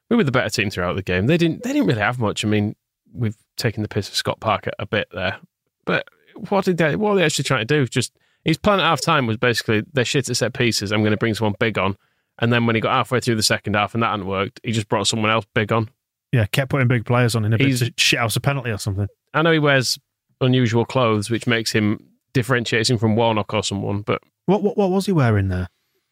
we 0.09 0.17
were 0.17 0.25
the 0.25 0.31
better 0.33 0.49
team 0.49 0.69
throughout 0.69 0.97
the 0.97 1.01
game. 1.01 1.27
They 1.27 1.37
didn't. 1.37 1.63
They 1.63 1.71
didn't 1.71 1.87
really 1.87 2.01
have 2.01 2.19
much. 2.19 2.43
I 2.43 2.49
mean, 2.49 2.75
we've 3.13 3.35
taken 3.57 3.81
the 3.83 3.89
piss 3.89 4.07
of 4.09 4.15
Scott 4.15 4.39
Parker 4.39 4.71
a 4.79 4.85
bit 4.85 5.07
there, 5.13 5.37
but 5.85 6.07
what 6.49 6.65
did 6.65 6.77
they? 6.77 6.95
What 6.95 7.11
are 7.11 7.15
they 7.15 7.23
actually 7.23 7.43
trying 7.45 7.65
to 7.65 7.73
do? 7.73 7.85
Just 7.87 8.13
his 8.45 8.57
plan 8.57 8.79
at 8.79 8.83
half 8.85 9.01
time 9.01 9.27
was 9.27 9.37
basically 9.37 9.83
they're 9.93 10.05
shit 10.05 10.29
at 10.29 10.37
set 10.37 10.53
pieces. 10.53 10.91
I'm 10.91 11.01
going 11.01 11.11
to 11.11 11.17
bring 11.17 11.33
someone 11.33 11.55
big 11.59 11.77
on, 11.77 11.97
and 12.39 12.51
then 12.53 12.65
when 12.65 12.75
he 12.75 12.81
got 12.81 12.91
halfway 12.93 13.19
through 13.19 13.35
the 13.35 13.43
second 13.43 13.75
half 13.75 13.93
and 13.93 14.03
that 14.03 14.11
hadn't 14.11 14.27
worked, 14.27 14.59
he 14.63 14.71
just 14.71 14.87
brought 14.89 15.07
someone 15.07 15.31
else 15.31 15.45
big 15.53 15.71
on. 15.71 15.89
Yeah, 16.31 16.45
kept 16.45 16.69
putting 16.69 16.87
big 16.87 17.05
players 17.05 17.35
on 17.35 17.45
in 17.45 17.53
a 17.53 17.57
bit 17.57 17.67
He's- 17.67 17.79
to 17.79 17.93
shit 17.97 18.19
house 18.19 18.35
a 18.35 18.41
penalty 18.41 18.69
or 18.69 18.77
something. 18.77 19.07
I 19.33 19.41
know 19.41 19.51
he 19.51 19.59
wears 19.59 19.97
unusual 20.41 20.85
clothes, 20.85 21.29
which 21.29 21.47
makes 21.47 21.71
him 21.71 21.99
differentiates 22.33 22.89
him 22.89 22.97
from 22.99 23.15
Warnock 23.15 23.53
or 23.53 23.63
someone, 23.63 24.01
but 24.01 24.21
What 24.45 24.61
what, 24.61 24.77
what 24.77 24.91
was 24.91 25.05
he 25.07 25.11
wearing 25.11 25.47
there? 25.47 25.69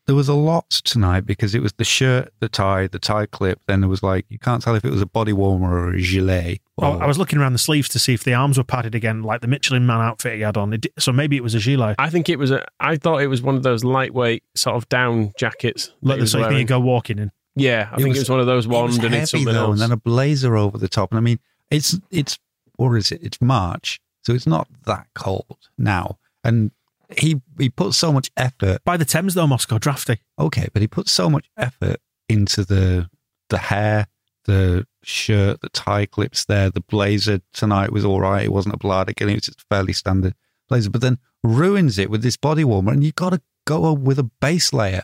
There 0.07 0.15
was 0.15 0.27
a 0.29 0.35
lot 0.35 0.69
tonight 0.69 1.21
because 1.21 1.55
it 1.55 1.63
was 1.63 1.73
the 1.73 1.83
shirt, 1.83 2.31
the 2.39 2.47
tie, 2.47 2.85
the 2.87 2.99
tie 2.99 3.25
clip. 3.25 3.59
Then 3.65 3.81
there 3.81 3.89
was 3.89 4.03
like 4.03 4.25
you 4.29 4.37
can't 4.37 4.61
tell 4.61 4.75
if 4.75 4.85
it 4.85 4.91
was 4.91 5.01
a 5.01 5.05
body 5.07 5.33
warmer 5.33 5.75
or 5.79 5.93
a 5.93 5.99
gilet. 5.99 6.61
Oh, 6.77 6.93
or- 6.93 7.03
I 7.03 7.07
was 7.07 7.17
looking 7.17 7.39
around 7.39 7.53
the 7.53 7.59
sleeves 7.59 7.89
to 7.89 7.99
see 7.99 8.13
if 8.13 8.23
the 8.23 8.33
arms 8.35 8.57
were 8.59 8.63
padded 8.63 8.93
again, 8.93 9.23
like 9.23 9.41
the 9.41 9.47
Michelin 9.47 9.85
Man 9.87 10.01
outfit 10.01 10.35
he 10.35 10.41
had 10.41 10.57
on. 10.57 10.73
It 10.73 10.85
so 10.99 11.11
maybe 11.11 11.35
it 11.37 11.43
was 11.43 11.55
a 11.55 11.59
gilet, 11.59 11.95
I 11.97 12.09
think 12.11 12.29
it 12.29 12.37
was 12.37 12.51
a. 12.51 12.63
I 12.79 12.97
thought 12.97 13.21
it 13.21 13.27
was 13.27 13.41
one 13.41 13.55
of 13.55 13.63
those 13.63 13.83
lightweight 13.83 14.43
sort 14.55 14.75
of 14.75 14.87
down 14.89 15.33
jackets. 15.39 15.91
like 16.03 16.19
the 16.19 16.27
sort 16.27 16.43
of 16.43 16.49
thing 16.49 16.59
you 16.59 16.65
go 16.65 16.79
walking 16.79 17.17
in. 17.17 17.31
Yeah, 17.55 17.87
I 17.91 17.95
It 17.95 17.97
think 17.97 18.09
was- 18.09 18.17
it 18.17 18.21
was 18.21 18.29
one 18.29 18.39
of 18.41 18.45
those 18.45 18.65
It 18.65 18.69
was 18.69 18.77
ones 18.81 18.95
underneath 18.97 19.19
heavy, 19.21 19.25
something 19.27 19.53
though, 19.53 19.59
else. 19.65 19.71
and 19.71 19.79
then 19.81 19.91
a 19.91 19.97
blazer 19.97 20.55
over 20.55 20.77
the 20.77 20.89
top. 20.89 21.11
And 21.11 21.17
I 21.17 21.21
mean, 21.21 21.39
it's 21.71 21.97
it's 22.11 22.37
or 22.77 22.95
is 22.97 23.11
it? 23.11 23.21
It's 23.23 23.41
March, 23.41 23.99
so 24.23 24.33
it's 24.33 24.45
not 24.45 24.67
that 24.85 25.07
cold 25.15 25.57
now. 25.79 26.19
And 26.43 26.69
he 27.17 27.41
he 27.57 27.69
put 27.69 27.93
so 27.93 28.11
much 28.11 28.31
effort. 28.37 28.83
By 28.83 28.97
the 28.97 29.05
Thames, 29.05 29.33
though, 29.33 29.47
Moscow 29.47 29.77
drafty. 29.77 30.19
Okay, 30.39 30.67
but 30.73 30.81
he 30.81 30.87
put 30.87 31.07
so 31.07 31.29
much 31.29 31.49
effort 31.57 31.97
into 32.29 32.63
the 32.63 33.09
the 33.49 33.57
hair, 33.57 34.07
the 34.45 34.85
shirt, 35.03 35.61
the 35.61 35.69
tie 35.69 36.05
clips 36.05 36.45
there. 36.45 36.69
The 36.69 36.81
blazer 36.81 37.41
tonight 37.53 37.91
was 37.91 38.05
all 38.05 38.21
right. 38.21 38.45
It 38.45 38.51
wasn't 38.51 38.75
a 38.75 38.79
blad 38.79 39.09
again. 39.09 39.29
It 39.29 39.35
was 39.35 39.45
just 39.45 39.65
fairly 39.69 39.93
standard 39.93 40.33
blazer. 40.67 40.89
But 40.89 41.01
then 41.01 41.19
ruins 41.43 41.97
it 41.97 42.09
with 42.09 42.21
this 42.21 42.37
body 42.37 42.63
warmer, 42.63 42.91
and 42.91 43.03
you 43.03 43.11
got 43.11 43.31
to 43.31 43.41
go 43.65 43.93
with 43.93 44.19
a 44.19 44.23
base 44.23 44.73
layer. 44.73 45.03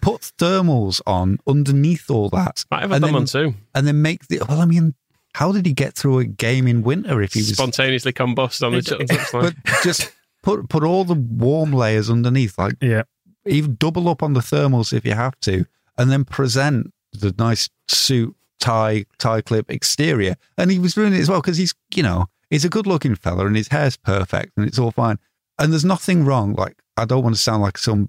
Put 0.00 0.32
thermals 0.38 1.00
on 1.06 1.38
underneath 1.46 2.10
all 2.10 2.28
that. 2.30 2.64
Might 2.70 2.82
have 2.82 2.92
and 2.92 3.02
done 3.02 3.12
then, 3.12 3.24
too. 3.26 3.54
And 3.74 3.86
then 3.86 4.02
make 4.02 4.26
the. 4.26 4.40
Well, 4.48 4.60
I 4.60 4.64
mean, 4.64 4.94
how 5.34 5.52
did 5.52 5.64
he 5.64 5.72
get 5.72 5.94
through 5.94 6.18
a 6.18 6.24
game 6.24 6.66
in 6.66 6.82
winter 6.82 7.22
if 7.22 7.34
he 7.34 7.40
was 7.40 7.52
Spontaneously 7.52 8.12
combust 8.12 8.66
on 8.66 8.72
the 8.72 8.80
touchline. 8.80 9.54
but 9.64 9.82
just 9.84 10.10
put 10.46 10.68
put 10.68 10.84
all 10.84 11.04
the 11.04 11.14
warm 11.14 11.72
layers 11.72 12.08
underneath, 12.08 12.56
like 12.56 12.74
Yeah. 12.80 13.02
even 13.46 13.74
double 13.76 14.08
up 14.08 14.22
on 14.22 14.32
the 14.34 14.40
thermals 14.52 14.92
if 14.92 15.04
you 15.04 15.14
have 15.14 15.38
to, 15.40 15.66
and 15.98 16.10
then 16.10 16.24
present 16.24 16.92
the 17.12 17.34
nice 17.36 17.68
suit 17.88 18.34
tie 18.60 19.04
tie 19.18 19.40
clip 19.40 19.70
exterior. 19.70 20.36
And 20.56 20.70
he 20.70 20.78
was 20.78 20.96
ruining 20.96 21.18
it 21.18 21.22
as 21.22 21.28
well 21.28 21.40
because 21.40 21.58
he's 21.58 21.74
you 21.94 22.02
know 22.04 22.26
he's 22.48 22.64
a 22.64 22.68
good 22.68 22.86
looking 22.86 23.16
fella 23.16 23.46
and 23.46 23.56
his 23.56 23.68
hair's 23.68 23.96
perfect 23.96 24.52
and 24.56 24.66
it's 24.66 24.78
all 24.78 24.92
fine. 24.92 25.18
And 25.58 25.72
there's 25.72 25.84
nothing 25.84 26.24
wrong. 26.24 26.54
Like 26.54 26.76
I 26.96 27.04
don't 27.04 27.24
want 27.24 27.34
to 27.34 27.40
sound 27.42 27.62
like 27.62 27.76
some 27.78 28.08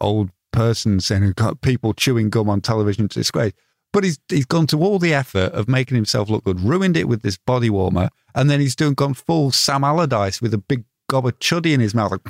old 0.00 0.30
person 0.50 0.98
saying 0.98 1.22
who 1.22 1.32
got 1.32 1.60
people 1.60 1.94
chewing 1.94 2.30
gum 2.30 2.50
on 2.50 2.60
television 2.60 3.06
to 3.08 3.20
disgrace. 3.20 3.52
But 3.92 4.02
he's 4.04 4.18
he's 4.28 4.46
gone 4.46 4.66
to 4.68 4.82
all 4.82 4.98
the 4.98 5.14
effort 5.14 5.52
of 5.52 5.68
making 5.68 5.94
himself 5.94 6.28
look 6.28 6.44
good, 6.44 6.60
ruined 6.60 6.96
it 6.96 7.08
with 7.08 7.22
this 7.22 7.36
body 7.38 7.70
warmer, 7.70 8.08
and 8.34 8.50
then 8.50 8.58
he's 8.60 8.74
doing 8.76 8.94
gone 8.94 9.14
full 9.14 9.50
Sam 9.52 9.84
Allardyce 9.84 10.42
with 10.42 10.52
a 10.52 10.58
big 10.58 10.84
gob 11.08 11.26
of 11.26 11.38
chuddy 11.38 11.72
in 11.72 11.80
his 11.80 11.94
mouth. 11.94 12.12
Like, 12.12 12.20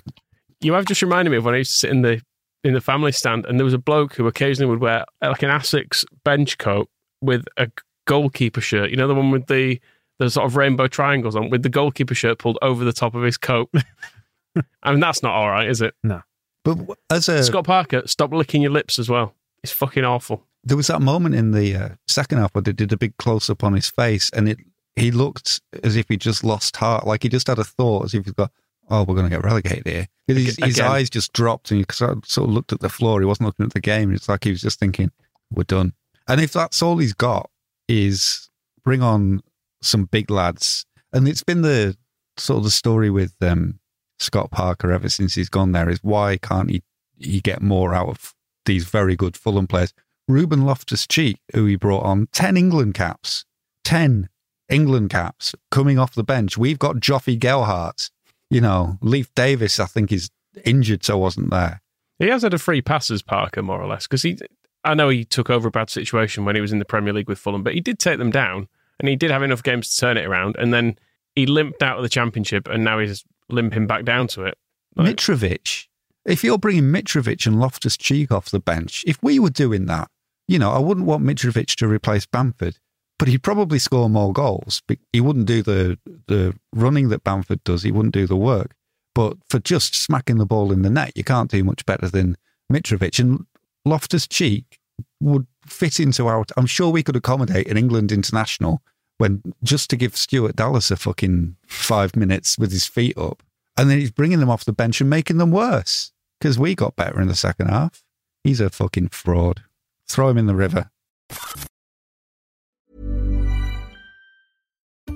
you 0.60 0.72
have 0.72 0.86
just 0.86 1.02
reminded 1.02 1.30
me 1.30 1.36
of 1.36 1.44
when 1.44 1.54
I 1.54 1.58
used 1.58 1.72
to 1.72 1.76
sit 1.76 1.90
in 1.90 2.02
the 2.02 2.20
in 2.64 2.74
the 2.74 2.80
family 2.80 3.12
stand, 3.12 3.46
and 3.46 3.58
there 3.58 3.64
was 3.64 3.74
a 3.74 3.78
bloke 3.78 4.14
who 4.14 4.26
occasionally 4.26 4.68
would 4.68 4.80
wear 4.80 5.04
uh, 5.22 5.28
like 5.28 5.42
an 5.42 5.50
Asics 5.50 6.04
bench 6.24 6.58
coat 6.58 6.88
with 7.20 7.44
a 7.56 7.70
goalkeeper 8.06 8.60
shirt. 8.60 8.90
You 8.90 8.96
know 8.96 9.08
the 9.08 9.14
one 9.14 9.30
with 9.30 9.46
the 9.46 9.80
the 10.18 10.30
sort 10.30 10.46
of 10.46 10.56
rainbow 10.56 10.88
triangles 10.88 11.36
on, 11.36 11.50
with 11.50 11.62
the 11.62 11.68
goalkeeper 11.68 12.14
shirt 12.14 12.38
pulled 12.38 12.58
over 12.62 12.84
the 12.84 12.92
top 12.92 13.14
of 13.14 13.22
his 13.22 13.36
coat. 13.36 13.70
I 14.82 14.90
mean, 14.90 15.00
that's 15.00 15.22
not 15.22 15.32
all 15.32 15.48
right, 15.48 15.68
is 15.68 15.80
it? 15.80 15.94
No. 16.02 16.22
But 16.64 16.98
as 17.10 17.28
a 17.28 17.44
Scott 17.44 17.64
Parker, 17.64 18.02
stop 18.06 18.32
licking 18.32 18.60
your 18.60 18.72
lips 18.72 18.98
as 18.98 19.08
well. 19.08 19.34
It's 19.62 19.72
fucking 19.72 20.04
awful. 20.04 20.44
there 20.64 20.76
was 20.76 20.88
that 20.88 21.00
moment 21.00 21.34
in 21.34 21.52
the 21.52 21.74
uh, 21.74 21.88
second 22.06 22.38
half 22.38 22.54
where 22.54 22.62
they 22.62 22.72
did 22.72 22.92
a 22.92 22.96
big 22.96 23.16
close 23.16 23.48
up 23.48 23.62
on 23.62 23.74
his 23.74 23.88
face, 23.88 24.30
and 24.30 24.48
it 24.48 24.58
he 24.98 25.10
looked 25.10 25.60
as 25.84 25.96
if 25.96 26.08
he 26.08 26.16
just 26.16 26.44
lost 26.44 26.76
heart, 26.76 27.06
like 27.06 27.22
he 27.22 27.28
just 27.28 27.46
had 27.46 27.58
a 27.58 27.64
thought, 27.64 28.06
as 28.06 28.14
if 28.14 28.24
he's 28.24 28.34
got, 28.34 28.50
oh, 28.90 29.04
we're 29.04 29.14
going 29.14 29.28
to 29.28 29.34
get 29.36 29.44
relegated 29.44 29.86
here. 29.86 30.06
His, 30.26 30.56
his 30.56 30.80
eyes 30.80 31.08
just 31.08 31.32
dropped, 31.32 31.70
and 31.70 31.78
he 31.78 31.86
sort 31.92 32.18
of, 32.24 32.50
looked 32.50 32.72
at 32.72 32.80
the 32.80 32.88
floor. 32.88 33.20
He 33.20 33.26
wasn't 33.26 33.46
looking 33.46 33.66
at 33.66 33.72
the 33.72 33.80
game. 33.80 34.12
It's 34.12 34.28
like 34.28 34.44
he 34.44 34.50
was 34.50 34.60
just 34.60 34.78
thinking, 34.78 35.10
we're 35.50 35.64
done. 35.64 35.92
And 36.26 36.40
if 36.40 36.52
that's 36.52 36.82
all 36.82 36.98
he's 36.98 37.14
got, 37.14 37.50
is 37.88 38.50
bring 38.84 39.02
on 39.02 39.40
some 39.82 40.04
big 40.04 40.30
lads, 40.30 40.84
and 41.12 41.26
it's 41.26 41.42
been 41.42 41.62
the 41.62 41.96
sort 42.36 42.58
of 42.58 42.64
the 42.64 42.70
story 42.70 43.10
with 43.10 43.34
um, 43.40 43.78
Scott 44.18 44.50
Parker 44.50 44.92
ever 44.92 45.08
since 45.08 45.34
he's 45.34 45.48
gone 45.48 45.72
there 45.72 45.88
is 45.88 45.98
why 46.02 46.36
can't 46.36 46.70
he 46.70 46.82
he 47.16 47.40
get 47.40 47.62
more 47.62 47.94
out 47.94 48.08
of 48.08 48.34
these 48.64 48.84
very 48.84 49.16
good 49.16 49.36
Fulham 49.36 49.66
players? 49.66 49.92
Ruben 50.28 50.64
Loftus 50.64 51.06
Cheek, 51.06 51.38
who 51.54 51.64
he 51.64 51.74
brought 51.74 52.04
on, 52.04 52.28
10 52.32 52.56
England 52.56 52.94
caps, 52.94 53.44
10 53.84 54.28
England 54.68 55.10
caps 55.10 55.54
coming 55.70 55.98
off 55.98 56.14
the 56.14 56.22
bench. 56.22 56.58
We've 56.58 56.78
got 56.78 56.96
Joffy 56.96 57.38
Gelhardt, 57.38 58.10
you 58.50 58.60
know, 58.60 58.98
Leif 59.00 59.34
Davis, 59.34 59.78
I 59.80 59.86
think, 59.86 60.12
is 60.12 60.30
injured, 60.64 61.04
so 61.04 61.18
wasn't 61.18 61.50
there. 61.50 61.82
He 62.18 62.28
has 62.28 62.42
had 62.42 62.54
a 62.54 62.58
free 62.58 62.82
pass 62.82 63.10
as 63.10 63.22
Parker, 63.22 63.62
more 63.62 63.80
or 63.80 63.86
less, 63.86 64.06
because 64.06 64.22
he. 64.22 64.38
I 64.84 64.94
know 64.94 65.08
he 65.08 65.24
took 65.24 65.50
over 65.50 65.68
a 65.68 65.72
bad 65.72 65.90
situation 65.90 66.44
when 66.44 66.54
he 66.54 66.60
was 66.60 66.72
in 66.72 66.78
the 66.78 66.84
Premier 66.84 67.12
League 67.12 67.28
with 67.28 67.38
Fulham, 67.38 67.62
but 67.62 67.74
he 67.74 67.80
did 67.80 67.98
take 67.98 68.18
them 68.18 68.30
down, 68.30 68.68
and 68.98 69.08
he 69.08 69.16
did 69.16 69.30
have 69.30 69.42
enough 69.42 69.62
games 69.62 69.90
to 69.90 70.00
turn 70.00 70.16
it 70.16 70.26
around. 70.26 70.56
And 70.56 70.72
then 70.72 70.98
he 71.34 71.46
limped 71.46 71.82
out 71.82 71.96
of 71.96 72.02
the 72.02 72.08
Championship, 72.08 72.68
and 72.68 72.84
now 72.84 72.98
he's 72.98 73.24
limping 73.48 73.86
back 73.86 74.04
down 74.04 74.28
to 74.28 74.44
it. 74.44 74.56
Like- 74.96 75.16
Mitrovic, 75.16 75.86
if 76.24 76.42
you're 76.42 76.58
bringing 76.58 76.84
Mitrovic 76.84 77.46
and 77.46 77.60
Loftus 77.60 77.96
Cheek 77.96 78.30
off 78.32 78.50
the 78.50 78.60
bench, 78.60 79.04
if 79.06 79.22
we 79.22 79.38
were 79.38 79.50
doing 79.50 79.86
that, 79.86 80.08
you 80.46 80.58
know, 80.58 80.70
I 80.70 80.78
wouldn't 80.78 81.06
want 81.06 81.24
Mitrovic 81.24 81.74
to 81.76 81.88
replace 81.88 82.26
Bamford, 82.26 82.78
but 83.18 83.28
he'd 83.28 83.42
probably 83.42 83.78
score 83.78 84.08
more 84.08 84.32
goals. 84.32 84.82
He 85.12 85.20
wouldn't 85.20 85.46
do 85.46 85.62
the 85.62 85.98
the 86.26 86.54
running 86.72 87.08
that 87.08 87.24
Bamford 87.24 87.62
does. 87.64 87.82
He 87.82 87.92
wouldn't 87.92 88.14
do 88.14 88.26
the 88.26 88.36
work. 88.36 88.74
But 89.14 89.36
for 89.48 89.58
just 89.58 89.96
smacking 89.96 90.38
the 90.38 90.46
ball 90.46 90.70
in 90.70 90.82
the 90.82 90.90
net, 90.90 91.12
you 91.16 91.24
can't 91.24 91.50
do 91.50 91.64
much 91.64 91.84
better 91.84 92.08
than 92.08 92.36
Mitrovic. 92.72 93.18
And 93.18 93.46
Loftus 93.84 94.28
Cheek 94.28 94.78
would 95.20 95.46
fit 95.66 95.98
into 95.98 96.26
our. 96.28 96.44
I'm 96.56 96.66
sure 96.66 96.90
we 96.90 97.02
could 97.02 97.16
accommodate 97.16 97.68
an 97.68 97.76
England 97.76 98.12
international 98.12 98.80
when 99.18 99.42
just 99.64 99.90
to 99.90 99.96
give 99.96 100.16
Stuart 100.16 100.54
Dallas 100.54 100.92
a 100.92 100.96
fucking 100.96 101.56
five 101.66 102.14
minutes 102.14 102.56
with 102.56 102.70
his 102.70 102.86
feet 102.86 103.18
up, 103.18 103.42
and 103.76 103.90
then 103.90 103.98
he's 103.98 104.12
bringing 104.12 104.38
them 104.38 104.50
off 104.50 104.64
the 104.64 104.72
bench 104.72 105.00
and 105.00 105.10
making 105.10 105.38
them 105.38 105.50
worse 105.50 106.12
because 106.38 106.58
we 106.58 106.76
got 106.76 106.94
better 106.94 107.20
in 107.20 107.26
the 107.26 107.34
second 107.34 107.68
half. 107.68 108.04
He's 108.44 108.60
a 108.60 108.70
fucking 108.70 109.08
fraud. 109.08 109.64
Throw 110.06 110.28
him 110.28 110.38
in 110.38 110.46
the 110.46 110.54
river. 110.54 110.90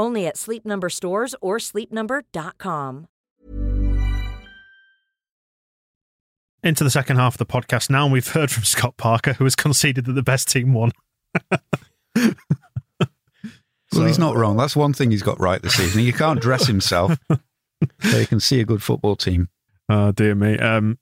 Only 0.00 0.26
at 0.26 0.38
Sleep 0.38 0.64
Number 0.64 0.88
stores 0.88 1.34
or 1.42 1.58
sleepnumber.com. 1.58 3.06
Into 6.62 6.84
the 6.84 6.90
second 6.90 7.16
half 7.16 7.34
of 7.34 7.38
the 7.38 7.44
podcast 7.46 7.90
now, 7.90 8.04
and 8.04 8.12
we've 8.12 8.26
heard 8.32 8.50
from 8.50 8.64
Scott 8.64 8.96
Parker, 8.96 9.34
who 9.34 9.44
has 9.44 9.54
conceded 9.54 10.06
that 10.06 10.14
the 10.14 10.22
best 10.22 10.48
team 10.48 10.72
won. 10.72 10.92
Well, 13.92 14.06
he's 14.06 14.20
not 14.20 14.36
wrong. 14.36 14.56
That's 14.56 14.76
one 14.76 14.92
thing 14.92 15.10
he's 15.10 15.24
got 15.24 15.40
right 15.40 15.60
this 15.60 15.80
evening. 15.80 16.04
He 16.04 16.12
can't 16.12 16.40
dress 16.40 16.68
himself, 16.68 17.18
so 18.00 18.18
you 18.18 18.26
can 18.26 18.38
see 18.38 18.60
a 18.60 18.64
good 18.64 18.84
football 18.84 19.16
team. 19.16 19.48
Oh 19.88 20.12
dear 20.12 20.36
me. 20.36 20.56
Um, 20.58 20.98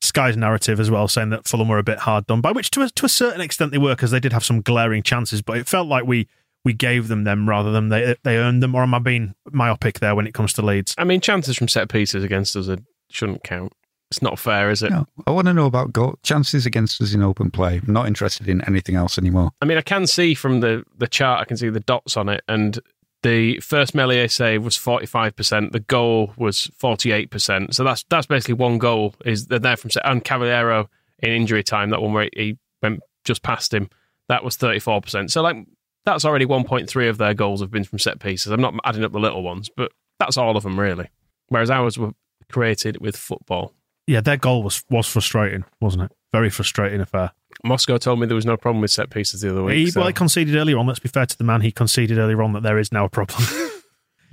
Sky's 0.00 0.36
narrative 0.36 0.78
as 0.78 0.88
well, 0.88 1.08
saying 1.08 1.30
that 1.30 1.48
Fulham 1.48 1.66
were 1.66 1.78
a 1.78 1.82
bit 1.82 1.98
hard 1.98 2.28
done 2.28 2.40
by, 2.40 2.52
which 2.52 2.70
to 2.72 2.82
a, 2.82 2.90
to 2.90 3.06
a 3.06 3.08
certain 3.08 3.40
extent 3.40 3.72
they 3.72 3.78
were 3.78 3.96
because 3.96 4.12
they 4.12 4.20
did 4.20 4.32
have 4.32 4.44
some 4.44 4.60
glaring 4.60 5.02
chances, 5.02 5.42
but 5.42 5.56
it 5.56 5.66
felt 5.66 5.88
like 5.88 6.04
we 6.04 6.28
we 6.64 6.72
gave 6.72 7.08
them 7.08 7.24
them 7.24 7.48
rather 7.48 7.72
than 7.72 7.88
they 7.88 8.16
they 8.22 8.36
earned 8.36 8.62
them. 8.62 8.74
Or 8.74 8.82
am 8.82 8.94
I 8.94 8.98
being 8.98 9.34
myopic 9.50 10.00
there 10.00 10.14
when 10.14 10.26
it 10.26 10.34
comes 10.34 10.52
to 10.54 10.62
Leeds? 10.62 10.94
I 10.98 11.04
mean, 11.04 11.20
chances 11.20 11.56
from 11.56 11.68
set 11.68 11.88
pieces 11.88 12.24
against 12.24 12.56
us 12.56 12.68
are, 12.68 12.78
shouldn't 13.10 13.44
count. 13.44 13.72
It's 14.10 14.20
not 14.20 14.38
fair, 14.38 14.70
is 14.70 14.82
it? 14.82 14.90
No, 14.90 15.06
I 15.26 15.30
want 15.30 15.46
to 15.46 15.54
know 15.54 15.64
about 15.64 15.92
goal 15.92 16.18
chances 16.22 16.66
against 16.66 17.00
us 17.00 17.14
in 17.14 17.22
open 17.22 17.50
play. 17.50 17.80
I'm 17.86 17.94
not 17.94 18.06
interested 18.06 18.46
in 18.46 18.62
anything 18.66 18.94
else 18.94 19.16
anymore. 19.16 19.52
I 19.62 19.64
mean, 19.64 19.78
I 19.78 19.82
can 19.82 20.06
see 20.06 20.34
from 20.34 20.60
the, 20.60 20.84
the 20.98 21.06
chart, 21.06 21.40
I 21.40 21.46
can 21.46 21.56
see 21.56 21.70
the 21.70 21.80
dots 21.80 22.18
on 22.18 22.28
it, 22.28 22.42
and 22.46 22.78
the 23.22 23.58
first 23.60 23.94
Meslier 23.94 24.28
save 24.28 24.64
was 24.64 24.76
45%, 24.76 25.72
the 25.72 25.80
goal 25.80 26.34
was 26.36 26.70
48%. 26.78 27.72
So 27.72 27.84
that's 27.84 28.04
that's 28.10 28.26
basically 28.26 28.54
one 28.54 28.78
goal 28.78 29.14
is 29.24 29.46
they're 29.46 29.58
there 29.58 29.76
from 29.76 29.90
set. 29.90 30.04
And 30.04 30.22
Cavaleiro 30.22 30.90
in 31.20 31.30
injury 31.30 31.62
time, 31.62 31.90
that 31.90 32.02
one 32.02 32.12
where 32.12 32.28
he 32.34 32.58
went 32.82 33.00
just 33.24 33.42
past 33.42 33.72
him, 33.72 33.88
that 34.28 34.44
was 34.44 34.56
34%. 34.56 35.30
So, 35.30 35.40
like, 35.40 35.56
that's 36.04 36.24
already 36.24 36.46
1.3 36.46 37.08
of 37.08 37.18
their 37.18 37.34
goals 37.34 37.60
have 37.60 37.70
been 37.70 37.84
from 37.84 37.98
set 37.98 38.18
pieces. 38.20 38.50
I'm 38.52 38.60
not 38.60 38.74
adding 38.84 39.04
up 39.04 39.12
the 39.12 39.20
little 39.20 39.42
ones, 39.42 39.70
but 39.76 39.92
that's 40.18 40.36
all 40.36 40.56
of 40.56 40.62
them, 40.62 40.78
really. 40.78 41.08
Whereas 41.48 41.70
ours 41.70 41.98
were 41.98 42.12
created 42.50 43.00
with 43.00 43.16
football. 43.16 43.74
Yeah, 44.06 44.20
their 44.20 44.36
goal 44.36 44.62
was 44.62 44.82
was 44.90 45.06
frustrating, 45.06 45.64
wasn't 45.80 46.04
it? 46.04 46.12
Very 46.32 46.50
frustrating 46.50 47.00
affair. 47.00 47.32
Moscow 47.64 47.98
told 47.98 48.18
me 48.18 48.26
there 48.26 48.34
was 48.34 48.46
no 48.46 48.56
problem 48.56 48.80
with 48.80 48.90
set 48.90 49.10
pieces 49.10 49.42
the 49.42 49.50
other 49.50 49.62
week. 49.62 49.76
He, 49.76 49.90
so- 49.90 50.00
Well, 50.00 50.08
he 50.08 50.12
conceded 50.12 50.56
earlier 50.56 50.78
on. 50.78 50.86
Let's 50.86 50.98
be 50.98 51.08
fair 51.08 51.26
to 51.26 51.38
the 51.38 51.44
man. 51.44 51.60
He 51.60 51.70
conceded 51.70 52.18
earlier 52.18 52.42
on 52.42 52.52
that 52.54 52.62
there 52.62 52.78
is 52.78 52.90
now 52.92 53.04
a 53.04 53.08
problem. 53.10 53.42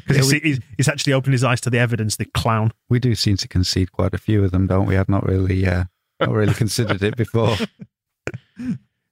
Because 0.08 0.32
he's, 0.32 0.42
he's, 0.42 0.60
he's 0.78 0.88
actually 0.88 1.14
opened 1.14 1.34
his 1.34 1.44
eyes 1.44 1.62
to 1.62 1.70
the 1.70 1.78
evidence. 1.78 2.16
The 2.16 2.26
clown. 2.26 2.72
We 2.90 2.98
do 3.00 3.14
seem 3.14 3.38
to 3.38 3.48
concede 3.48 3.92
quite 3.92 4.16
a 4.16 4.18
few 4.18 4.44
of 4.44 4.50
them, 4.50 4.66
don't 4.66 4.88
we? 4.88 4.98
I've 4.98 5.08
not 5.10 5.24
really, 5.24 5.68
uh, 5.68 5.84
not 6.20 6.32
really 6.32 6.54
considered 6.56 7.04
it 7.04 7.16
before. 7.16 7.56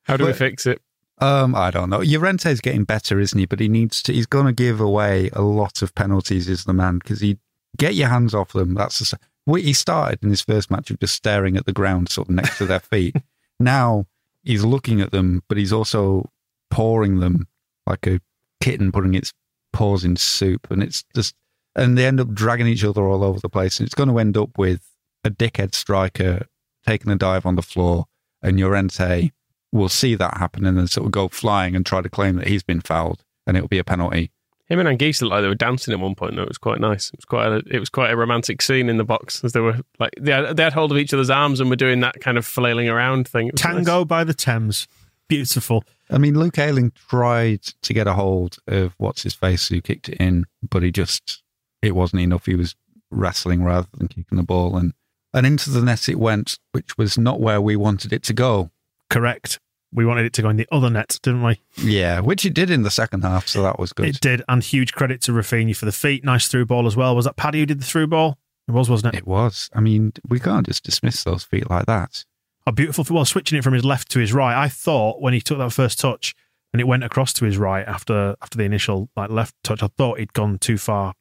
How 0.04 0.18
do 0.18 0.26
we 0.26 0.34
fix 0.34 0.66
it? 0.66 0.82
Um, 1.20 1.56
I 1.56 1.72
don't 1.72 1.90
know. 1.90 2.02
Llorente's 2.02 2.62
getting 2.62 2.84
better, 2.84 3.20
isn't 3.20 3.38
he? 3.38 3.46
But 3.46 3.60
he 3.60 3.68
needs 3.68 4.04
to. 4.04 4.14
He's 4.14 4.28
going 4.28 4.46
to 4.46 4.54
give 4.54 4.80
away 4.80 5.30
a 5.34 5.42
lot 5.42 5.82
of 5.82 5.96
penalties. 5.96 6.48
Is 6.48 6.66
the 6.66 6.74
man 6.74 7.00
because 7.00 7.22
he 7.22 7.38
get 7.78 7.96
your 7.96 8.10
hands 8.10 8.34
off 8.34 8.54
them. 8.54 8.74
That's 8.74 9.00
the, 9.00 9.20
well, 9.46 9.62
he 9.62 9.74
started 9.74 10.20
in 10.24 10.30
his 10.30 10.42
first 10.42 10.70
match 10.70 10.92
of 10.92 11.00
just 11.00 11.16
staring 11.16 11.58
at 11.58 11.66
the 11.66 11.74
ground, 11.74 12.10
sort 12.10 12.30
of 12.30 12.36
next 12.36 12.58
to 12.58 12.66
their 12.66 12.80
feet. 12.80 13.16
now 13.60 14.06
he's 14.44 14.64
looking 14.64 15.02
at 15.02 15.12
them, 15.12 15.44
but 15.48 15.58
he's 15.58 15.74
also 15.74 16.30
pouring 16.70 17.20
them 17.20 17.48
like 17.86 18.06
a 18.06 18.20
kitten 18.62 18.92
putting 18.92 19.14
its 19.14 19.34
paws 19.74 20.04
in 20.04 20.16
soup, 20.16 20.70
and 20.70 20.84
it's 20.84 21.04
just 21.16 21.36
and 21.76 21.98
they 21.98 22.06
end 22.06 22.20
up 22.20 22.34
dragging 22.34 22.68
each 22.68 22.84
other 22.84 23.08
all 23.08 23.24
over 23.24 23.40
the 23.40 23.50
place. 23.50 23.80
And 23.80 23.86
it's 23.86 23.96
going 23.96 24.10
to 24.10 24.20
end 24.20 24.36
up 24.38 24.58
with 24.58 24.82
a 25.24 25.30
dickhead 25.30 25.76
striker 25.76 26.48
taking 26.86 27.12
a 27.12 27.16
dive 27.16 27.46
on 27.46 27.56
the 27.56 27.62
floor, 27.62 28.06
and 28.42 28.60
Llorente 28.60 29.32
will 29.72 29.90
see 29.90 30.16
that 30.16 30.38
happen 30.38 30.66
and 30.66 30.78
then 30.78 30.88
sort 30.88 31.06
of 31.06 31.12
go 31.12 31.28
flying 31.28 31.76
and 31.76 31.86
try 31.86 32.02
to 32.02 32.10
claim 32.10 32.36
that 32.38 32.48
he's 32.48 32.64
been 32.64 32.82
fouled, 32.82 33.24
and 33.46 33.58
it'll 33.58 33.68
be 33.68 33.80
a 33.80 33.84
penalty. 33.84 34.32
Him 34.68 34.80
and 34.80 35.00
Anguissa 35.00 35.22
looked 35.22 35.32
like 35.32 35.42
they 35.44 35.48
were 35.48 35.56
dancing 35.56 35.94
at 35.94 36.00
one 36.00 36.14
point. 36.14 36.36
Though 36.36 36.42
it 36.42 36.50
was 36.50 36.58
quite 36.58 36.80
nice. 36.80 37.10
It 37.10 37.20
was 37.20 37.26
quite 37.26 37.48
a, 37.48 37.62
it 37.70 37.80
was 37.80 37.90
quite 37.90 38.12
a 38.12 38.18
romantic 38.18 38.62
scene 38.62 38.90
in 38.90 38.98
the 38.98 39.06
box 39.06 39.44
as 39.44 39.54
they 39.54 39.62
were 39.62 39.80
like 39.98 40.12
they 40.20 40.32
had, 40.32 40.58
they 40.58 40.64
had 40.64 40.74
hold 40.74 40.92
of 40.92 40.98
each 40.98 41.14
other's 41.14 41.30
arms 41.30 41.60
and 41.60 41.70
were 41.70 41.78
doing 41.78 42.02
that 42.02 42.20
kind 42.20 42.38
of 42.38 42.46
flailing 42.46 42.90
around 42.90 43.28
thing. 43.28 43.52
Tango 43.56 44.00
nice. 44.00 44.08
by 44.08 44.24
the 44.24 44.34
Thames. 44.34 44.88
Beautiful. 45.30 45.84
I 46.10 46.18
mean, 46.18 46.40
Luke 46.40 46.58
Ayling 46.58 46.92
tried 47.10 47.64
to 47.82 47.94
get 47.94 48.08
a 48.08 48.14
hold 48.14 48.58
of 48.68 48.94
what's 48.98 49.24
his 49.24 49.34
face 49.34 49.68
who 49.68 49.82
kicked 49.82 50.10
it 50.10 50.18
in, 50.20 50.46
but 50.70 50.84
he 50.84 50.92
just 50.92 51.44
it 51.82 51.96
wasn't 51.96 52.22
enough. 52.22 52.46
He 52.46 52.56
was 52.56 52.76
wrestling 53.10 53.64
rather 53.64 53.88
than 53.98 54.08
kicking 54.08 54.38
the 54.38 54.44
ball, 54.44 54.76
and 54.76 54.94
and 55.34 55.46
into 55.46 55.70
the 55.70 55.82
net 55.82 56.10
it 56.10 56.20
went, 56.20 56.60
which 56.74 56.98
was 56.98 57.18
not 57.18 57.40
where 57.40 57.62
we 57.62 57.76
wanted 57.76 58.12
it 58.12 58.24
to 58.24 58.34
go. 58.34 58.72
Correct. 59.10 59.60
We 59.94 60.06
wanted 60.06 60.26
it 60.26 60.34
to 60.34 60.42
go 60.42 60.50
in 60.50 60.58
the 60.58 60.68
other 60.72 60.90
net, 60.90 61.18
didn't 61.24 61.44
we? 61.44 61.62
Yeah, 61.78 62.20
which 62.20 62.46
it 62.46 62.54
did 62.54 62.70
in 62.70 62.84
the 62.84 62.92
second 62.92 63.24
half, 63.24 63.48
so 63.48 63.64
that 63.64 63.80
was 63.80 63.94
good. 63.94 64.08
It 64.08 64.20
did. 64.20 64.44
And 64.50 64.62
huge 64.62 64.94
credit 64.94 65.22
to 65.22 65.32
Raphinha 65.32 65.76
for 65.76 65.86
the 65.86 65.92
feet. 65.94 66.26
Nice 66.26 66.48
through 66.48 66.66
ball 66.66 66.88
as 66.88 66.98
well. 66.98 67.16
Was 67.16 67.26
that 67.26 67.38
Paddy 67.38 67.60
who 67.60 67.66
did 67.66 67.80
the 67.80 67.86
through 67.86 68.08
ball? 68.08 68.38
It 68.68 68.72
was, 68.72 68.90
wasn't 68.90 69.16
it? 69.16 69.20
It 69.20 69.28
was. 69.28 69.70
I 69.74 69.80
mean, 69.80 70.12
we 70.28 70.40
can't 70.40 70.66
just 70.66 70.84
dismiss 70.84 71.24
those 71.24 71.44
feet 71.44 71.70
like 71.70 71.86
that. 71.86 72.26
A 72.66 72.74
beautiful 72.74 73.06
well, 73.10 73.24
switching 73.24 73.58
it 73.58 73.64
from 73.64 73.74
his 73.74 73.86
left 73.86 74.12
to 74.12 74.20
his 74.20 74.34
right. 74.34 74.62
I 74.62 74.68
thought 74.68 75.22
when 75.22 75.34
he 75.34 75.40
took 75.40 75.58
that 75.60 75.72
first 75.72 76.00
touch 76.00 76.36
and 76.74 76.82
it 76.82 76.84
went 76.84 77.06
across 77.06 77.32
to 77.34 77.46
his 77.46 77.58
right 77.58 77.88
after 77.88 78.36
after 78.42 78.58
the 78.58 78.66
initial 78.66 79.10
like 79.16 79.30
left 79.30 79.56
touch, 79.64 79.82
I 79.82 79.88
thought 79.88 80.20
he'd 80.20 80.34
gone 80.34 80.58
too 80.60 80.78
far 80.78 81.14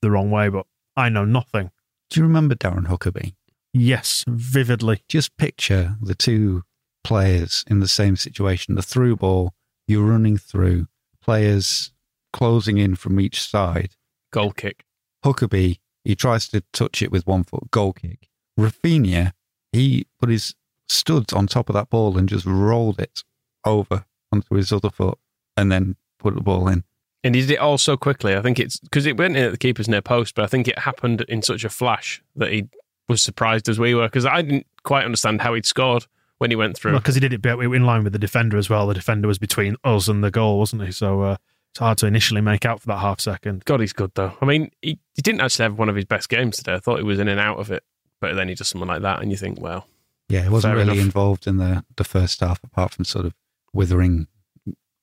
the 0.00 0.12
wrong 0.12 0.30
way, 0.30 0.48
but 0.48 0.66
I 0.96 1.08
know 1.08 1.24
nothing. 1.24 1.72
Do 2.08 2.20
you 2.20 2.24
remember 2.24 2.54
Darren 2.54 2.86
Huckerby? 2.86 3.34
Yes, 3.72 4.24
vividly. 4.28 5.02
Just 5.08 5.36
picture 5.36 5.96
the 6.00 6.14
two 6.14 6.62
players 7.04 7.64
in 7.68 7.80
the 7.80 7.88
same 7.88 8.16
situation. 8.16 8.74
The 8.74 8.82
through 8.82 9.16
ball, 9.16 9.54
you're 9.86 10.04
running 10.04 10.36
through, 10.36 10.86
players 11.20 11.92
closing 12.32 12.78
in 12.78 12.96
from 12.96 13.20
each 13.20 13.42
side. 13.42 13.96
goal 14.30 14.52
kick. 14.52 14.84
Huckerby, 15.24 15.78
he 16.04 16.14
tries 16.16 16.48
to 16.48 16.62
touch 16.72 17.02
it 17.02 17.12
with 17.12 17.26
one 17.26 17.44
foot, 17.44 17.70
goal 17.70 17.92
kick. 17.92 18.28
Raphinha, 18.58 19.32
he 19.72 20.06
put 20.18 20.30
his 20.30 20.54
studs 20.88 21.32
on 21.32 21.46
top 21.46 21.68
of 21.68 21.74
that 21.74 21.90
ball 21.90 22.18
and 22.18 22.28
just 22.28 22.44
rolled 22.46 23.00
it 23.00 23.22
over 23.64 24.04
onto 24.32 24.54
his 24.54 24.72
other 24.72 24.90
foot 24.90 25.18
and 25.56 25.70
then 25.70 25.96
put 26.18 26.34
the 26.34 26.40
ball 26.40 26.68
in. 26.68 26.84
And 27.24 27.34
he 27.34 27.42
did 27.42 27.52
it 27.52 27.58
all 27.60 27.78
so 27.78 27.96
quickly. 27.96 28.34
I 28.34 28.42
think 28.42 28.58
it's 28.58 28.78
because 28.80 29.06
it 29.06 29.16
went 29.16 29.36
in 29.36 29.44
at 29.44 29.52
the 29.52 29.58
keeper's 29.58 29.88
near 29.88 30.02
post, 30.02 30.34
but 30.34 30.44
I 30.44 30.48
think 30.48 30.66
it 30.66 30.80
happened 30.80 31.20
in 31.28 31.42
such 31.42 31.64
a 31.64 31.68
flash 31.68 32.22
that 32.34 32.52
he 32.52 32.68
was 33.08 33.22
surprised 33.22 33.68
as 33.68 33.78
we 33.78 33.94
were 33.94 34.08
because 34.08 34.26
I 34.26 34.42
didn't 34.42 34.66
quite 34.82 35.04
understand 35.04 35.40
how 35.40 35.54
he'd 35.54 35.66
scored 35.66 36.06
when 36.42 36.50
he 36.50 36.56
went 36.56 36.76
through. 36.76 36.92
Because 36.98 37.14
he 37.14 37.20
did 37.20 37.32
it 37.32 37.44
in 37.46 37.86
line 37.86 38.04
with 38.04 38.12
the 38.12 38.18
defender 38.18 38.58
as 38.58 38.68
well. 38.68 38.86
The 38.86 38.94
defender 38.94 39.26
was 39.28 39.38
between 39.38 39.76
us 39.84 40.08
and 40.08 40.22
the 40.22 40.30
goal, 40.30 40.58
wasn't 40.58 40.84
he? 40.84 40.92
So 40.92 41.22
uh, 41.22 41.36
it's 41.70 41.78
hard 41.78 41.96
to 41.98 42.06
initially 42.06 42.42
make 42.42 42.66
out 42.66 42.80
for 42.82 42.88
that 42.88 42.98
half 42.98 43.20
second. 43.20 43.64
God, 43.64 43.80
he's 43.80 43.94
good 43.94 44.10
though. 44.14 44.36
I 44.42 44.44
mean, 44.44 44.70
he, 44.82 44.98
he 45.14 45.22
didn't 45.22 45.40
actually 45.40 45.62
have 45.62 45.78
one 45.78 45.88
of 45.88 45.96
his 45.96 46.04
best 46.04 46.28
games 46.28 46.58
today. 46.58 46.74
I 46.74 46.80
thought 46.80 46.98
he 46.98 47.04
was 47.04 47.18
in 47.18 47.28
and 47.28 47.40
out 47.40 47.58
of 47.58 47.70
it, 47.70 47.82
but 48.20 48.34
then 48.34 48.48
he 48.48 48.54
does 48.54 48.68
something 48.68 48.88
like 48.88 49.00
that, 49.02 49.22
and 49.22 49.30
you 49.30 49.36
think, 49.38 49.58
well, 49.60 49.86
Yeah, 50.28 50.42
he 50.42 50.48
wasn't 50.50 50.72
Fair 50.74 50.78
really 50.84 50.92
enough. 50.98 51.04
involved 51.06 51.46
in 51.46 51.56
the, 51.56 51.84
the 51.96 52.04
first 52.04 52.40
half 52.40 52.62
apart 52.62 52.92
from 52.92 53.04
sort 53.06 53.24
of 53.24 53.34
withering 53.72 54.26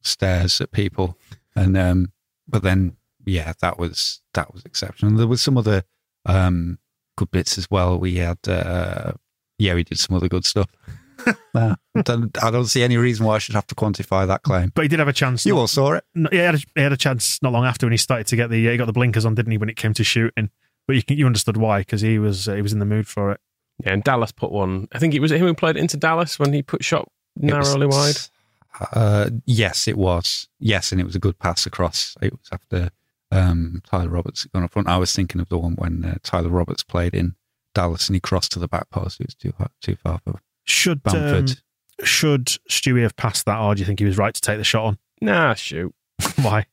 stares 0.01 0.61
at 0.61 0.71
people. 0.71 1.17
And 1.55 1.77
um 1.77 2.11
but 2.47 2.63
then 2.63 2.97
yeah, 3.25 3.53
that 3.61 3.77
was 3.77 4.21
that 4.33 4.53
was 4.53 4.63
exceptional. 4.65 5.15
There 5.17 5.27
was 5.27 5.41
some 5.41 5.57
other 5.57 5.83
um 6.25 6.79
good 7.17 7.31
bits 7.31 7.57
as 7.57 7.69
well. 7.69 7.97
We 7.99 8.15
had 8.17 8.37
uh 8.47 9.13
yeah, 9.57 9.73
we 9.73 9.83
did 9.83 9.99
some 9.99 10.15
other 10.15 10.29
good 10.29 10.45
stuff. 10.45 10.67
Nah, 11.53 11.75
I 11.95 12.01
don't, 12.03 12.43
I 12.43 12.51
don't 12.51 12.65
see 12.67 12.83
any 12.83 12.95
reason 12.97 13.25
why 13.25 13.35
I 13.35 13.39
should 13.39 13.55
have 13.55 13.65
to 13.67 13.75
quantify 13.75 14.27
that 14.27 14.43
claim. 14.43 14.71
But 14.75 14.83
he 14.83 14.87
did 14.87 14.99
have 14.99 15.07
a 15.07 15.13
chance. 15.13 15.45
You 15.45 15.53
not- 15.55 15.61
all 15.61 15.67
saw 15.67 15.93
it. 15.93 16.03
No, 16.15 16.29
yeah, 16.31 16.39
he 16.39 16.45
had, 16.45 16.55
a, 16.55 16.57
he 16.75 16.81
had 16.81 16.93
a 16.93 16.97
chance 16.97 17.41
not 17.41 17.51
long 17.51 17.65
after 17.65 17.85
when 17.85 17.91
he 17.93 17.97
started 17.97 18.27
to 18.27 18.35
get 18.35 18.49
the 18.49 18.67
he 18.69 18.77
got 18.77 18.85
the 18.85 18.93
blinkers 18.93 19.25
on, 19.25 19.35
didn't 19.35 19.51
he? 19.51 19.57
When 19.57 19.69
it 19.69 19.75
came 19.75 19.93
to 19.95 20.03
shooting, 20.03 20.49
but 20.87 20.95
you 20.95 21.01
you 21.15 21.25
understood 21.25 21.57
why 21.57 21.79
because 21.79 22.01
he 22.01 22.19
was 22.19 22.47
uh, 22.47 22.53
he 22.55 22.61
was 22.61 22.71
in 22.73 22.79
the 22.79 22.85
mood 22.85 23.07
for 23.07 23.31
it. 23.31 23.39
yeah. 23.83 23.93
And 23.93 24.03
Dallas 24.03 24.31
put 24.31 24.51
one. 24.51 24.87
I 24.91 24.99
think 24.99 25.13
it 25.15 25.19
was 25.19 25.31
him 25.31 25.39
who 25.39 25.53
played 25.53 25.75
it 25.75 25.79
into 25.79 25.97
Dallas 25.97 26.37
when 26.39 26.53
he 26.53 26.61
put 26.61 26.83
shot 26.85 27.09
It 27.41 27.53
was- 27.53 27.67
narrowly 27.73 27.87
wide. 27.87 28.17
Uh, 28.93 29.29
yes, 29.45 29.87
it 29.87 29.97
was. 29.97 30.47
Yes, 30.59 30.91
and 30.91 31.01
it 31.01 31.03
was 31.03 31.15
a 31.15 31.19
good 31.19 31.39
pass 31.39 31.65
across. 31.65 32.15
It 32.21 32.31
was 32.33 32.47
after 32.51 32.91
um, 33.31 33.81
Tyler 33.85 34.09
Roberts 34.09 34.43
had 34.43 34.51
gone 34.51 34.63
up 34.63 34.71
front. 34.71 34.87
I 34.87 34.97
was 34.97 35.11
thinking 35.13 35.41
of 35.41 35.49
the 35.49 35.57
one 35.57 35.73
when 35.73 36.05
uh, 36.05 36.17
Tyler 36.23 36.49
Roberts 36.49 36.83
played 36.83 37.13
in 37.15 37.35
Dallas 37.73 38.07
and 38.07 38.15
he 38.15 38.19
crossed 38.19 38.51
to 38.53 38.59
the 38.59 38.67
back 38.67 38.89
post. 38.89 39.19
It 39.19 39.27
was 39.27 39.35
too 39.35 39.53
too 39.81 39.95
far 39.95 40.19
for 40.23 40.39
Should 40.69 41.01
um, 41.05 41.13
Bamford. 41.13 41.59
should 42.03 42.45
Stewie 42.69 43.01
have 43.03 43.15
passed 43.15 43.45
that, 43.45 43.59
or 43.59 43.75
do 43.75 43.79
you 43.79 43.85
think 43.85 43.99
he 43.99 44.05
was 44.05 44.17
right 44.17 44.33
to 44.33 44.41
take 44.41 44.57
the 44.57 44.63
shot 44.63 44.85
on? 44.85 44.97
Nah, 45.21 45.53
shoot, 45.55 45.93
Why? 46.41 46.65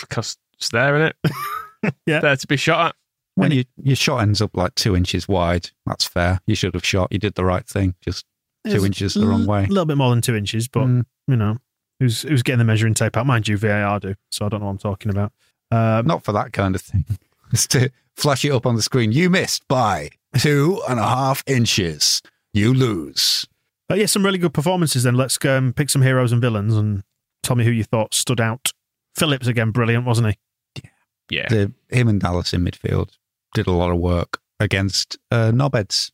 because 0.00 0.36
it's 0.54 0.70
there 0.70 0.96
in 0.96 1.02
it. 1.02 1.16
Yeah. 2.06 2.20
there 2.20 2.36
to 2.36 2.46
be 2.46 2.58
shot 2.58 2.88
at. 2.88 2.94
when 3.36 3.52
you, 3.52 3.64
your 3.82 3.96
shot 3.96 4.18
ends 4.20 4.42
up 4.42 4.54
like 4.54 4.74
two 4.74 4.94
inches 4.94 5.26
wide, 5.26 5.70
that's 5.86 6.04
fair. 6.04 6.40
You 6.46 6.54
should 6.54 6.74
have 6.74 6.84
shot. 6.84 7.08
You 7.10 7.18
did 7.18 7.36
the 7.36 7.44
right 7.44 7.66
thing. 7.66 7.94
Just 8.02 8.26
two 8.68 8.84
inches 8.84 9.14
the 9.14 9.26
wrong 9.26 9.46
way. 9.46 9.64
A 9.64 9.68
little 9.68 9.86
bit 9.86 9.96
more 9.96 10.10
than 10.10 10.20
two 10.20 10.36
inches, 10.36 10.68
but 10.68 10.84
Mm. 10.84 11.06
you 11.26 11.36
know, 11.36 11.56
who's 11.98 12.20
who's 12.20 12.42
getting 12.42 12.58
the 12.58 12.66
measuring 12.66 12.92
tape 12.92 13.16
out? 13.16 13.24
Mind 13.24 13.48
you, 13.48 13.56
VAR 13.56 13.98
do, 13.98 14.14
so 14.30 14.44
I 14.44 14.50
don't 14.50 14.60
know 14.60 14.66
what 14.66 14.72
I'm 14.72 14.78
talking 14.78 15.10
about. 15.10 15.32
Um, 15.70 16.06
Not 16.06 16.22
for 16.22 16.32
that 16.32 16.52
kind 16.52 16.74
of 16.74 16.82
thing. 16.82 17.04
It's 17.52 17.66
to 17.68 17.90
flash 18.14 18.44
it 18.44 18.52
up 18.52 18.66
on 18.66 18.76
the 18.76 18.82
screen. 18.82 19.10
You 19.10 19.30
missed 19.30 19.66
by 19.66 20.10
two 20.38 20.82
and 20.88 21.00
a 21.00 21.02
half 21.02 21.42
inches. 21.46 22.20
You 22.52 22.74
lose. 22.74 23.46
but 23.88 23.98
yeah, 23.98 24.06
some 24.06 24.24
really 24.24 24.38
good 24.38 24.54
performances. 24.54 25.02
Then 25.04 25.14
let's 25.14 25.42
um, 25.44 25.72
pick 25.72 25.90
some 25.90 26.02
heroes 26.02 26.32
and 26.32 26.40
villains 26.40 26.74
and 26.76 27.02
tell 27.42 27.56
me 27.56 27.64
who 27.64 27.70
you 27.70 27.84
thought 27.84 28.14
stood 28.14 28.40
out. 28.40 28.72
Phillips 29.14 29.46
again, 29.46 29.70
brilliant, 29.70 30.04
wasn't 30.06 30.28
he? 30.28 30.82
Yeah, 31.30 31.46
the, 31.48 31.72
him 31.90 32.08
and 32.08 32.20
Dallas 32.20 32.52
in 32.52 32.64
midfield 32.64 33.10
did 33.54 33.68
a 33.68 33.72
lot 33.72 33.90
of 33.92 33.98
work 33.98 34.40
against 34.58 35.16
uh, 35.30 35.52
knobheads. 35.52 36.10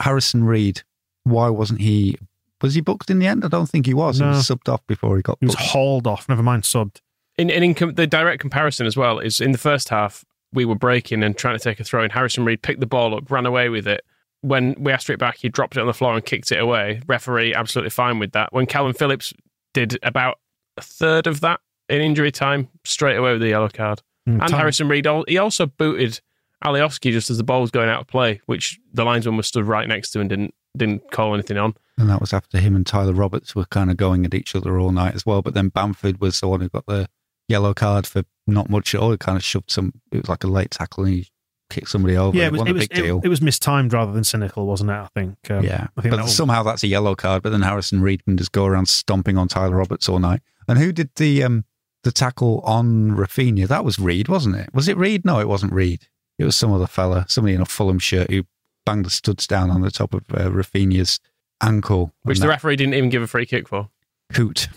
Harrison 0.00 0.42
Reed, 0.44 0.82
why 1.22 1.48
wasn't 1.48 1.80
he? 1.80 2.16
Was 2.60 2.74
he 2.74 2.80
booked 2.80 3.08
in 3.10 3.20
the 3.20 3.26
end? 3.28 3.44
I 3.44 3.48
don't 3.48 3.68
think 3.68 3.86
he 3.86 3.94
was. 3.94 4.18
No. 4.18 4.30
He 4.30 4.36
was 4.36 4.48
subbed 4.48 4.72
off 4.72 4.84
before 4.88 5.14
he 5.16 5.22
got 5.22 5.38
He 5.40 5.46
was 5.46 5.54
hauled 5.54 6.06
off. 6.08 6.28
Never 6.28 6.42
mind 6.42 6.64
subbed. 6.64 7.00
in, 7.38 7.48
in, 7.50 7.62
in 7.62 7.74
com- 7.74 7.94
the 7.94 8.06
direct 8.08 8.40
comparison 8.40 8.86
as 8.86 8.96
well 8.96 9.20
is 9.20 9.40
in 9.40 9.52
the 9.52 9.58
first 9.58 9.88
half 9.90 10.24
we 10.52 10.64
were 10.64 10.74
breaking 10.74 11.22
and 11.22 11.36
trying 11.36 11.56
to 11.56 11.62
take 11.62 11.78
a 11.78 11.84
throw 11.84 12.02
and 12.02 12.12
Harrison 12.12 12.44
Reed 12.44 12.62
picked 12.62 12.80
the 12.80 12.86
ball 12.86 13.14
up 13.14 13.30
ran 13.30 13.46
away 13.46 13.68
with 13.68 13.86
it 13.86 14.00
when 14.42 14.74
we 14.78 14.92
asked 14.92 15.06
for 15.06 15.12
it 15.12 15.18
back 15.18 15.36
he 15.36 15.48
dropped 15.48 15.76
it 15.76 15.80
on 15.80 15.86
the 15.86 15.94
floor 15.94 16.14
and 16.14 16.24
kicked 16.24 16.52
it 16.52 16.58
away 16.58 17.00
referee 17.06 17.54
absolutely 17.54 17.90
fine 17.90 18.18
with 18.18 18.32
that 18.32 18.52
when 18.52 18.66
Kalvin 18.66 18.96
Phillips 18.96 19.32
did 19.74 19.98
about 20.02 20.38
a 20.76 20.82
third 20.82 21.26
of 21.26 21.40
that 21.40 21.60
in 21.88 22.00
injury 22.00 22.32
time 22.32 22.68
straight 22.84 23.16
away 23.16 23.32
with 23.32 23.40
the 23.40 23.48
yellow 23.48 23.68
card. 23.68 24.02
Mm, 24.28 24.40
and 24.40 24.48
time- 24.48 24.58
Harrison 24.58 24.88
Reed, 24.88 25.06
he 25.28 25.38
also 25.38 25.66
booted 25.66 26.20
Alioski 26.64 27.12
just 27.12 27.30
as 27.30 27.38
the 27.38 27.44
ball 27.44 27.60
was 27.60 27.70
going 27.70 27.88
out 27.88 28.00
of 28.00 28.06
play, 28.06 28.40
which 28.46 28.78
the 28.92 29.04
linesman 29.04 29.36
was 29.36 29.46
stood 29.46 29.66
right 29.66 29.86
next 29.86 30.10
to 30.12 30.20
and 30.20 30.28
didn't 30.28 30.54
didn't 30.76 31.10
call 31.10 31.32
anything 31.32 31.56
on. 31.56 31.74
And 31.96 32.10
that 32.10 32.20
was 32.20 32.34
after 32.34 32.58
him 32.58 32.76
and 32.76 32.86
Tyler 32.86 33.14
Roberts 33.14 33.54
were 33.54 33.64
kind 33.66 33.90
of 33.90 33.96
going 33.96 34.26
at 34.26 34.34
each 34.34 34.54
other 34.54 34.78
all 34.78 34.92
night 34.92 35.14
as 35.14 35.24
well. 35.24 35.40
But 35.40 35.54
then 35.54 35.68
Bamford 35.68 36.20
was 36.20 36.38
the 36.40 36.48
one 36.48 36.60
who 36.60 36.68
got 36.68 36.84
the 36.86 37.08
yellow 37.48 37.72
card 37.72 38.06
for 38.06 38.24
not 38.46 38.68
much 38.68 38.94
at 38.94 39.00
all. 39.00 39.10
He 39.10 39.16
kind 39.16 39.36
of 39.36 39.44
shoved 39.44 39.70
some, 39.70 39.94
it 40.12 40.18
was 40.18 40.28
like 40.28 40.44
a 40.44 40.48
late 40.48 40.70
tackle 40.70 41.04
and 41.04 41.14
he 41.14 41.28
kicked 41.70 41.88
somebody 41.88 42.16
over. 42.16 42.36
yeah, 42.36 42.44
it 42.44 42.46
it 42.48 42.52
was, 42.52 42.58
wasn't 42.60 42.68
it 42.68 42.70
a 42.70 42.74
was, 42.74 42.88
big 42.88 42.98
it, 42.98 43.02
deal. 43.02 43.20
it 43.24 43.28
was 43.28 43.40
mistimed 43.42 43.92
rather 43.92 44.12
than 44.12 44.24
cynical, 44.24 44.66
wasn't 44.66 44.90
it? 44.90 44.94
I 44.94 45.08
think. 45.14 45.36
Um, 45.50 45.64
yeah. 45.64 45.86
I 45.96 46.00
think 46.02 46.10
but 46.12 46.16
that 46.18 46.22
was- 46.24 46.36
somehow 46.36 46.62
that's 46.62 46.82
a 46.82 46.86
yellow 46.88 47.14
card. 47.14 47.42
But 47.42 47.50
then 47.50 47.62
Harrison 47.62 48.00
Reed 48.02 48.24
can 48.24 48.36
just 48.36 48.52
go 48.52 48.66
around 48.66 48.88
stomping 48.88 49.36
on 49.38 49.48
Tyler 49.48 49.76
Roberts 49.76 50.08
all 50.08 50.18
night. 50.18 50.40
And 50.68 50.78
who 50.78 50.92
did 50.92 51.10
the 51.16 51.42
um, 51.42 51.64
the 52.02 52.12
tackle 52.12 52.60
on 52.60 53.10
Raphinha? 53.12 53.66
That 53.68 53.84
was 53.84 53.98
Reed, 53.98 54.28
wasn't 54.28 54.56
it? 54.56 54.70
Was 54.74 54.88
it 54.88 54.96
Reed? 54.96 55.24
No, 55.24 55.38
it 55.40 55.48
wasn't 55.48 55.72
Reed. 55.72 56.08
It 56.38 56.44
was 56.44 56.54
some 56.56 56.72
other 56.72 56.86
fella, 56.86 57.24
somebody 57.28 57.54
in 57.54 57.60
a 57.60 57.66
Fulham 57.66 57.98
shirt 57.98 58.30
who 58.30 58.44
banged 58.84 59.04
the 59.06 59.10
studs 59.10 59.46
down 59.46 59.70
on 59.70 59.80
the 59.80 59.90
top 59.90 60.12
of 60.14 60.22
uh, 60.32 60.50
Raphinha's 60.50 61.18
ankle. 61.62 62.12
Which 62.22 62.38
the 62.38 62.42
that 62.46 62.48
referee 62.50 62.76
didn't 62.76 62.94
even 62.94 63.08
give 63.10 63.22
a 63.22 63.26
free 63.26 63.46
kick 63.46 63.68
for. 63.68 63.88
Coot. 64.32 64.68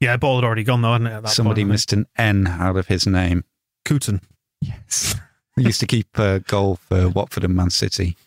yeah, 0.00 0.16
ball 0.16 0.36
had 0.36 0.44
already 0.44 0.64
gone 0.64 0.80
though, 0.82 0.92
hadn't 0.92 1.06
it? 1.08 1.12
At 1.12 1.22
that 1.24 1.30
Somebody 1.30 1.62
point, 1.62 1.70
I 1.70 1.72
missed 1.72 1.92
an 1.92 2.06
N 2.16 2.46
out 2.46 2.76
of 2.76 2.86
his 2.88 3.06
name. 3.06 3.44
think. 3.86 4.02
Cooten. 4.02 4.20
Yes. 4.60 5.14
he 5.58 5.66
used 5.66 5.80
to 5.80 5.86
keep 5.86 6.18
uh, 6.18 6.38
goal 6.38 6.76
for 6.76 7.08
Watford 7.08 7.44
and 7.44 7.54
Man 7.54 7.70
City. 7.70 8.16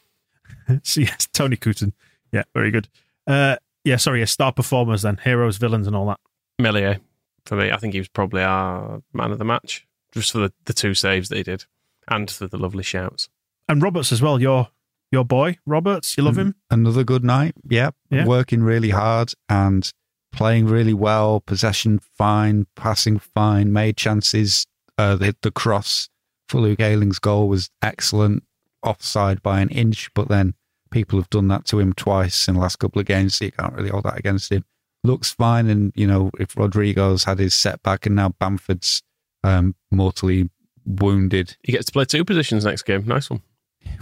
So, 0.84 1.02
yes, 1.02 1.28
Tony 1.34 1.58
Coton. 1.58 1.92
Yeah, 2.32 2.44
very 2.54 2.72
good. 2.72 2.88
Uh, 3.28 3.58
yeah, 3.84 3.98
sorry, 3.98 4.20
yeah, 4.20 4.26
star 4.26 4.54
performers 4.54 5.02
then, 5.02 5.18
heroes, 5.22 5.58
villains, 5.58 5.86
and 5.86 5.96
all 5.98 6.06
that. 6.06 6.20
Meslier, 6.60 7.00
for 7.46 7.58
me, 7.58 7.72
I 7.72 7.78
think 7.78 7.94
he 7.94 8.00
was 8.00 8.08
probably 8.08 8.42
our 8.42 9.02
man 9.12 9.32
of 9.32 9.40
the 9.40 9.44
match, 9.44 9.86
just 10.14 10.32
for 10.32 10.38
the, 10.38 10.54
the 10.66 10.74
two 10.74 10.94
saves 10.94 11.28
that 11.28 11.38
he 11.38 11.44
did 11.44 11.66
and 12.08 12.30
for 12.30 12.48
the 12.48 12.58
lovely 12.58 12.84
shouts. 12.84 13.28
And 13.68 13.82
Roberts 13.82 14.12
as 14.12 14.22
well. 14.22 14.40
Your 14.40 14.70
your 15.12 15.26
boy 15.26 15.58
Roberts, 15.66 16.16
you 16.18 16.24
love 16.24 16.38
him. 16.38 16.56
Another 16.70 17.04
good 17.04 17.24
night. 17.24 17.56
Yep. 17.70 17.96
Yeah. 18.10 18.26
Working 18.26 18.64
really 18.64 18.92
hard 18.92 19.34
and 19.50 19.92
playing 20.32 20.68
really 20.68 20.94
well. 20.94 21.42
Possession 21.42 22.00
fine. 22.00 22.68
Passing 22.76 23.20
fine. 23.20 23.74
Made 23.74 23.98
chances. 23.98 24.66
Uh, 24.98 25.16
the, 25.16 25.36
the 25.42 25.52
cross 25.52 26.10
for 26.52 26.60
Luke 26.60 26.82
Ayling's 26.82 27.18
goal 27.18 27.48
was 27.48 27.70
excellent. 27.82 28.44
Offside 28.84 29.42
by 29.42 29.62
an 29.62 29.70
inch, 29.70 30.10
but 30.14 30.28
then 30.28 30.54
people 30.92 31.18
have 31.20 31.30
done 31.30 31.48
that 31.48 31.66
to 31.66 31.80
him 31.80 31.94
twice 31.94 32.48
in 32.48 32.56
the 32.56 32.60
last 32.62 32.78
couple 32.78 33.00
of 33.00 33.06
games, 33.06 33.36
so 33.36 33.46
you 33.46 33.52
can't 33.52 33.74
really 33.74 33.90
hold 33.90 34.04
that 34.04 34.18
against 34.18 34.52
him. 34.52 34.66
Looks 35.04 35.32
fine, 35.32 35.70
and 35.70 35.92
you 35.96 36.08
know 36.08 36.32
if 36.40 36.58
Rodrigo's 36.58 37.24
had 37.24 37.40
his 37.40 37.54
setback 37.54 38.06
and 38.06 38.16
now 38.16 38.30
Bamford's 38.40 39.02
um, 39.44 39.76
mortally 39.92 40.50
wounded, 40.86 41.56
He 41.64 41.72
gets 41.72 41.86
to 41.86 41.92
play 41.92 42.06
two 42.06 42.26
positions 42.26 42.66
next 42.66 42.84
game. 42.84 43.06
Nice 43.06 43.30
one. 43.30 43.42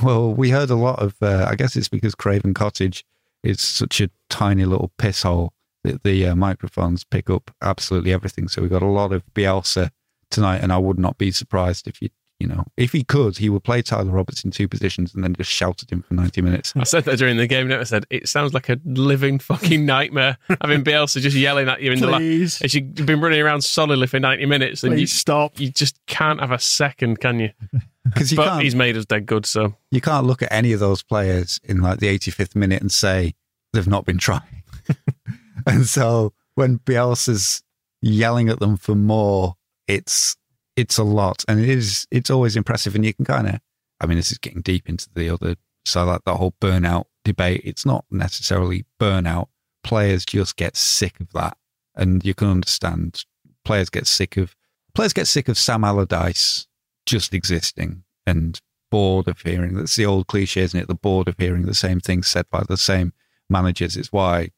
well, 0.02 0.34
we 0.34 0.50
heard 0.50 0.70
a 0.70 0.76
lot 0.76 1.00
of. 1.00 1.16
Uh, 1.22 1.46
I 1.48 1.56
guess 1.56 1.76
it's 1.76 1.90
because 1.90 2.16
Craven 2.16 2.54
Cottage 2.54 3.06
is 3.44 3.62
such 3.62 4.02
a 4.02 4.10
tiny 4.30 4.66
little 4.66 4.92
piss 4.98 5.24
hole 5.24 5.54
that 5.84 6.04
the 6.04 6.26
uh, 6.26 6.36
microphones 6.36 7.04
pick 7.04 7.30
up 7.30 7.52
absolutely 7.62 8.14
everything. 8.14 8.48
So 8.48 8.62
we 8.62 8.70
got 8.70 8.82
a 8.82 8.88
lot 8.88 9.12
of 9.14 9.24
Bielsa 9.34 9.92
tonight, 10.32 10.60
and 10.60 10.72
I 10.72 10.78
would 10.78 11.00
not 11.00 11.18
be 11.18 11.32
surprised 11.32 11.88
if 11.88 12.02
you, 12.02 12.10
you 12.40 12.48
know, 12.48 12.64
if 12.78 12.94
he 12.94 13.04
could, 13.04 13.38
he 13.38 13.50
would 13.50 13.64
play 13.66 13.82
Tyler 13.82 14.12
Roberts 14.12 14.46
in 14.46 14.52
two 14.52 14.68
positions 14.68 15.14
and 15.14 15.24
then 15.24 15.34
just 15.36 15.52
shout 15.52 15.84
at 15.84 15.92
him 15.92 16.02
for 16.04 16.14
ninety 16.14 16.42
minutes. 16.42 16.74
I 16.76 16.84
said 16.84 17.04
that 17.06 17.18
during 17.18 17.36
the 17.36 17.48
game. 17.48 17.68
Now 17.68 17.82
I 17.82 17.84
said 17.84 18.06
it 18.10 18.30
sounds 18.30 18.54
like 18.54 18.70
a 18.70 18.80
living 18.86 19.40
fucking 19.40 19.86
nightmare. 19.86 20.38
Having 20.62 20.86
Bielsa 20.86 21.20
just 21.20 21.36
yelling 21.36 21.68
at 21.68 21.82
you 21.82 21.92
in 21.92 22.00
the 22.00 22.08
Please. 22.08 22.62
la- 22.62 22.66
as 22.66 22.74
you've 22.74 23.06
been 23.06 23.20
running 23.20 23.42
around 23.42 23.62
solidly 23.64 24.08
for 24.08 24.20
ninety 24.20 24.46
minutes, 24.46 24.84
and 24.84 24.94
you 24.94 25.00
Please 25.00 25.12
stop. 25.12 25.60
you 25.60 25.70
just 25.70 26.00
can't 26.08 26.40
have 26.40 26.52
a 26.52 26.60
second, 26.60 27.20
can 27.20 27.40
you? 27.40 27.50
Because 28.06 28.32
you 28.32 28.38
but 28.38 28.46
can't, 28.50 28.64
he's 28.64 28.74
made 28.74 28.98
us 28.98 29.06
dead 29.06 29.28
good. 29.28 29.46
So 29.46 29.76
you 29.92 30.02
can't 30.02 30.26
look 30.26 30.42
at 30.42 30.52
any 30.52 30.72
of 30.74 30.80
those 30.80 31.04
players 31.04 31.60
in 31.64 31.82
like 31.82 32.00
the 32.00 32.08
85th 32.18 32.56
minute 32.56 32.82
and 32.82 32.92
say 32.92 33.36
they've 33.72 33.86
not 33.86 34.06
been 34.06 34.18
trying. 34.18 34.64
and 35.68 35.86
so 35.86 36.34
when 36.56 36.80
Bielsa's 36.80 37.62
yelling 38.02 38.50
at 38.50 38.60
them 38.60 38.78
for 38.78 38.96
more, 38.96 39.58
it's 39.88 40.38
it's 40.76 40.98
a 40.98 41.04
lot, 41.04 41.44
and 41.48 41.60
it 41.60 41.70
is 41.70 42.08
it's 42.12 42.30
always 42.30 42.56
impressive. 42.56 42.96
And 42.96 43.06
you 43.06 43.14
can 43.14 43.26
kind 43.26 43.48
of, 43.48 43.60
I 44.00 44.06
mean, 44.06 44.18
this 44.18 44.32
is 44.32 44.38
getting 44.38 44.62
deep 44.62 44.90
into 44.90 45.10
the 45.14 45.30
other 45.30 45.56
so 45.86 46.06
like 46.06 46.24
the 46.26 46.36
whole 46.36 46.56
burnout 46.62 47.06
debate. 47.24 47.62
It's 47.64 47.86
not 47.86 48.06
necessarily 48.12 48.86
burnout. 49.00 49.48
Players 49.84 50.26
just 50.26 50.56
get 50.56 50.76
sick 50.76 51.20
of 51.20 51.32
that, 51.34 51.58
and 51.96 52.24
you 52.24 52.34
can 52.34 52.50
understand. 52.50 53.26
Players 53.66 53.90
get 53.90 54.08
sick 54.08 54.38
of 54.38 54.56
players 54.94 55.14
get 55.14 55.28
sick 55.28 55.48
of 55.48 55.58
Sam 55.58 55.84
Allardyce 55.84 56.68
just 57.06 57.34
existing 57.34 58.04
and 58.26 58.60
bored 58.92 59.28
of 59.28 59.42
hearing. 59.42 59.76
That's 59.76 59.96
the 59.96 60.06
old 60.06 60.28
cliche, 60.28 60.62
isn't 60.62 60.80
it? 60.80 60.88
The 60.88 60.96
bored 60.96 61.28
of 61.28 61.36
hearing 61.38 61.66
the 61.66 61.76
same 61.76 62.00
things 62.00 62.28
said 62.28 62.46
by 62.50 62.64
the 62.68 62.78
same 62.78 63.14
managers. 63.50 63.96
It's 63.96 64.12
why 64.12 64.50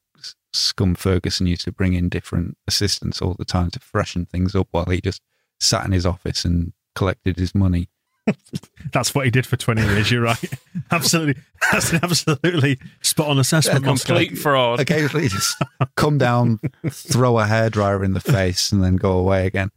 Scum 0.54 0.96
Ferguson 0.96 1.48
used 1.48 1.66
to 1.66 1.72
bring 1.72 1.94
in 1.94 2.10
different 2.10 2.58
assistants 2.68 3.22
all 3.22 3.36
the 3.38 3.46
time 3.46 3.70
to 3.72 3.80
freshen 3.80 4.26
things 4.26 4.56
up 4.56 4.68
while 4.72 4.86
he 4.86 5.02
just 5.02 5.22
sat 5.62 5.86
in 5.86 5.92
his 5.92 6.06
office 6.06 6.44
and 6.44 6.74
collected 6.96 7.38
his 7.38 7.56
money. 7.56 7.88
That's 8.92 9.16
what 9.16 9.26
he 9.26 9.32
did 9.32 9.46
for 9.46 9.58
20 9.58 9.82
years. 9.82 10.12
You're 10.12 10.24
right. 10.24 10.44
absolutely. 10.92 11.42
That's 11.72 11.92
an 11.92 12.00
absolutely 12.04 12.80
spot 13.02 13.30
on 13.30 13.40
assessment. 13.40 13.86
Moscow. 13.86 14.16
complete 14.16 14.38
fraud. 14.38 14.80
Occasionally 14.80 15.28
just 15.30 15.62
come 15.96 16.18
down, 16.18 16.60
throw 16.90 17.40
a 17.40 17.46
hairdryer 17.46 18.04
in 18.04 18.14
the 18.14 18.20
face, 18.20 18.72
and 18.72 18.84
then 18.84 18.96
go 18.96 19.14
away 19.14 19.48
again. 19.48 19.72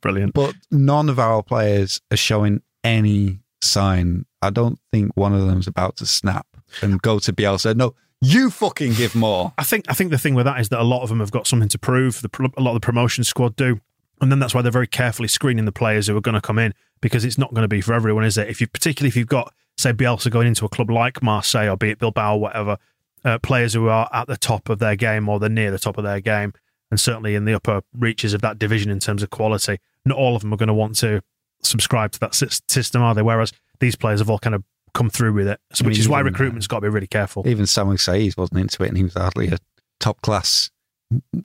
Brilliant. 0.00 0.34
But 0.34 0.54
none 0.70 1.08
of 1.08 1.18
our 1.18 1.42
players 1.42 2.00
are 2.10 2.16
showing 2.16 2.62
any 2.82 3.40
sign. 3.60 4.24
I 4.42 4.50
don't 4.50 4.78
think 4.92 5.12
one 5.14 5.34
of 5.34 5.46
them's 5.46 5.66
about 5.66 5.96
to 5.96 6.06
snap 6.06 6.46
and 6.80 7.00
go 7.00 7.18
to 7.20 7.32
Bielsa. 7.32 7.76
No, 7.76 7.94
you 8.20 8.50
fucking 8.50 8.94
give 8.94 9.14
more. 9.14 9.52
I 9.58 9.64
think 9.64 9.84
I 9.88 9.94
think 9.94 10.10
the 10.10 10.18
thing 10.18 10.34
with 10.34 10.46
that 10.46 10.60
is 10.60 10.68
that 10.70 10.80
a 10.80 10.84
lot 10.84 11.02
of 11.02 11.08
them 11.08 11.20
have 11.20 11.30
got 11.30 11.46
something 11.46 11.68
to 11.68 11.78
prove. 11.78 12.20
The, 12.22 12.50
a 12.56 12.62
lot 12.62 12.74
of 12.74 12.80
the 12.80 12.84
promotion 12.84 13.24
squad 13.24 13.54
do, 13.56 13.80
and 14.20 14.30
then 14.30 14.38
that's 14.38 14.54
why 14.54 14.62
they're 14.62 14.72
very 14.72 14.86
carefully 14.86 15.28
screening 15.28 15.64
the 15.64 15.72
players 15.72 16.06
who 16.06 16.16
are 16.16 16.20
going 16.20 16.34
to 16.34 16.40
come 16.40 16.58
in 16.58 16.74
because 17.00 17.24
it's 17.24 17.38
not 17.38 17.50
going 17.54 17.62
to 17.62 17.68
be 17.68 17.80
for 17.80 17.94
everyone, 17.94 18.24
is 18.24 18.36
it? 18.36 18.48
If 18.48 18.60
you 18.60 18.66
particularly 18.66 19.08
if 19.08 19.16
you've 19.16 19.28
got 19.28 19.52
say 19.76 19.92
Bielsa 19.92 20.30
going 20.30 20.48
into 20.48 20.64
a 20.64 20.68
club 20.68 20.90
like 20.90 21.22
Marseille 21.22 21.68
or 21.68 21.76
be 21.76 21.90
it 21.90 21.98
Bilbao 21.98 22.36
or 22.36 22.40
whatever, 22.40 22.78
uh, 23.24 23.38
players 23.38 23.74
who 23.74 23.88
are 23.88 24.08
at 24.12 24.26
the 24.26 24.36
top 24.36 24.68
of 24.68 24.78
their 24.78 24.96
game 24.96 25.28
or 25.28 25.38
they're 25.38 25.48
near 25.48 25.70
the 25.70 25.78
top 25.78 25.98
of 25.98 26.04
their 26.04 26.20
game, 26.20 26.52
and 26.90 27.00
certainly 27.00 27.34
in 27.34 27.44
the 27.44 27.54
upper 27.54 27.82
reaches 27.96 28.34
of 28.34 28.40
that 28.40 28.58
division 28.58 28.90
in 28.90 28.98
terms 28.98 29.22
of 29.22 29.30
quality, 29.30 29.78
not 30.04 30.18
all 30.18 30.34
of 30.34 30.42
them 30.42 30.52
are 30.52 30.56
going 30.56 30.68
to 30.68 30.74
want 30.74 30.96
to 30.96 31.22
subscribe 31.62 32.12
to 32.12 32.20
that 32.20 32.34
system, 32.34 33.02
are 33.02 33.14
they? 33.14 33.22
Whereas 33.22 33.52
these 33.80 33.96
players 33.96 34.20
have 34.20 34.30
all 34.30 34.38
kind 34.38 34.54
of 34.54 34.64
come 34.94 35.10
through 35.10 35.32
with 35.32 35.48
it, 35.48 35.60
so, 35.72 35.84
I 35.84 35.88
which 35.88 35.96
mean, 35.96 36.00
is 36.00 36.08
why 36.08 36.20
uh, 36.20 36.24
recruitment's 36.24 36.66
got 36.66 36.78
to 36.78 36.82
be 36.82 36.88
really 36.88 37.06
careful. 37.06 37.46
Even 37.46 37.66
Samuel 37.66 37.98
Saiz 37.98 38.36
wasn't 38.36 38.60
into 38.60 38.82
it, 38.82 38.88
and 38.88 38.96
he 38.96 39.04
was 39.04 39.14
hardly 39.14 39.48
a 39.48 39.58
top 40.00 40.20
class 40.22 40.70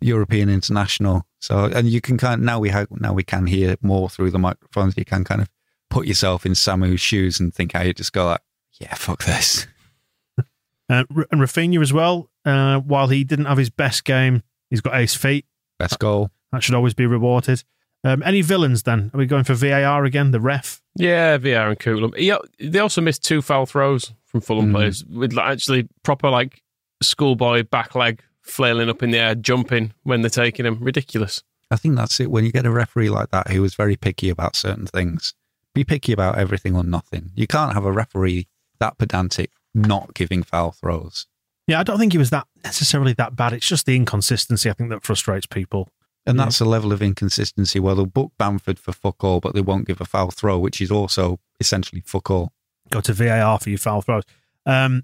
European 0.01 0.49
international. 0.49 1.25
So, 1.43 1.65
and 1.65 1.89
you 1.89 1.99
can 1.99 2.17
kind 2.17 2.39
of, 2.39 2.45
now 2.45 2.57
we 2.57 2.69
have 2.69 2.87
now 2.89 3.11
we 3.11 3.23
can 3.23 3.47
hear 3.47 3.75
more 3.81 4.09
through 4.09 4.31
the 4.31 4.39
microphones. 4.39 4.95
You 4.95 5.03
can 5.03 5.25
kind 5.25 5.41
of 5.41 5.49
put 5.89 6.07
yourself 6.07 6.45
in 6.45 6.55
Samu's 6.55 7.01
shoes 7.01 7.37
and 7.37 7.53
think 7.53 7.73
how 7.73 7.81
you 7.81 7.93
just 7.93 8.13
go 8.13 8.27
like, 8.27 8.39
yeah, 8.79 8.93
fuck 8.95 9.23
this. 9.25 9.67
Uh, 10.89 11.05
and 11.31 11.41
Raphinha 11.41 11.81
as 11.81 11.93
well. 11.93 12.29
Uh, 12.43 12.77
while 12.79 13.07
he 13.07 13.23
didn't 13.23 13.45
have 13.45 13.57
his 13.57 13.69
best 13.69 14.03
game, 14.03 14.43
he's 14.69 14.81
got 14.81 14.93
ace 14.95 15.15
feet. 15.15 15.45
Best 15.79 15.97
goal. 15.97 16.29
That 16.51 16.61
should 16.61 16.75
always 16.75 16.93
be 16.93 17.05
rewarded. 17.05 17.63
Um, 18.03 18.21
any 18.23 18.41
villains 18.41 18.83
then? 18.83 19.09
Are 19.13 19.17
we 19.17 19.25
going 19.25 19.45
for 19.45 19.53
VAR 19.53 20.03
again? 20.03 20.31
The 20.31 20.41
ref? 20.41 20.81
Yeah, 20.95 21.37
VR 21.37 21.69
and 21.69 21.79
Coolum. 21.79 22.15
He, 22.17 22.33
they 22.69 22.79
also 22.79 22.99
missed 22.99 23.23
two 23.23 23.41
foul 23.41 23.65
throws 23.65 24.13
from 24.25 24.41
Fulham 24.41 24.67
Mhm. 24.69 24.73
players 24.73 25.05
with 25.05 25.37
actually 25.37 25.87
proper 26.03 26.29
like 26.29 26.61
schoolboy 27.01 27.63
back 27.63 27.95
leg 27.95 28.21
flailing 28.43 28.89
up 28.89 29.01
in 29.01 29.11
the 29.11 29.17
air, 29.19 29.35
jumping 29.35 29.93
when 30.03 30.21
they're 30.21 30.29
taking 30.29 30.65
him. 30.65 30.77
Ridiculous. 30.83 31.41
I 31.71 31.75
think 31.77 31.95
that's 31.95 32.19
it. 32.19 32.29
When 32.29 32.45
you 32.45 32.51
get 32.51 32.65
a 32.65 32.71
referee 32.71 33.09
like 33.09 33.31
that 33.31 33.49
who 33.49 33.63
is 33.63 33.73
very 33.73 33.95
picky 33.95 34.29
about 34.29 34.55
certain 34.55 34.85
things, 34.85 35.33
be 35.73 35.83
picky 35.83 36.11
about 36.13 36.37
everything 36.37 36.75
or 36.75 36.83
nothing. 36.83 37.31
You 37.35 37.47
can't 37.47 37.73
have 37.73 37.85
a 37.85 37.91
referee 37.91 38.47
that 38.79 38.97
pedantic 38.97 39.49
not 39.73 40.13
giving 40.13 40.43
foul 40.43 40.71
throws. 40.71 41.25
Yeah, 41.65 41.79
I 41.79 41.83
don't 41.83 41.97
think 41.97 42.11
he 42.11 42.17
was 42.19 42.29
that 42.29 42.45
necessarily 42.63 43.13
that 43.13 43.35
bad. 43.35 43.53
It's 43.53 43.67
just 43.67 43.85
the 43.85 43.95
inconsistency 43.95 44.69
I 44.69 44.73
think 44.73 44.89
that 44.91 45.03
frustrates 45.03 45.47
people. 45.47 45.89
And 46.27 46.37
Yeah. 46.37 46.45
that's 46.45 46.59
a 46.59 46.65
level 46.65 46.91
of 46.93 47.01
inconsistency 47.01 47.79
where 47.79 47.95
they'll 47.95 48.05
book 48.05 48.33
Bamford 48.37 48.77
for 48.77 48.91
fuck 48.93 49.23
all, 49.23 49.39
but 49.39 49.53
they 49.55 49.61
won't 49.61 49.87
give 49.87 49.99
a 50.01 50.05
foul 50.05 50.29
throw, 50.31 50.59
which 50.59 50.79
is 50.81 50.91
also 50.91 51.39
essentially 51.59 52.01
fuck 52.05 52.29
all. 52.29 52.53
Go 52.91 53.01
to 53.01 53.13
VAR 53.13 53.57
for 53.59 53.69
your 53.69 53.79
foul 53.79 54.01
throws. 54.01 54.23
Um, 54.65 55.03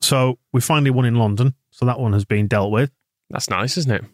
so 0.00 0.38
we 0.52 0.60
finally 0.60 0.90
won 0.90 1.04
in 1.04 1.14
London, 1.16 1.54
so 1.78 1.86
that 1.86 2.00
one 2.00 2.12
has 2.12 2.24
been 2.24 2.48
dealt 2.48 2.72
with. 2.72 2.90
That's 3.30 3.48
nice, 3.50 3.76
isn't 3.76 3.92
it? 3.92 4.04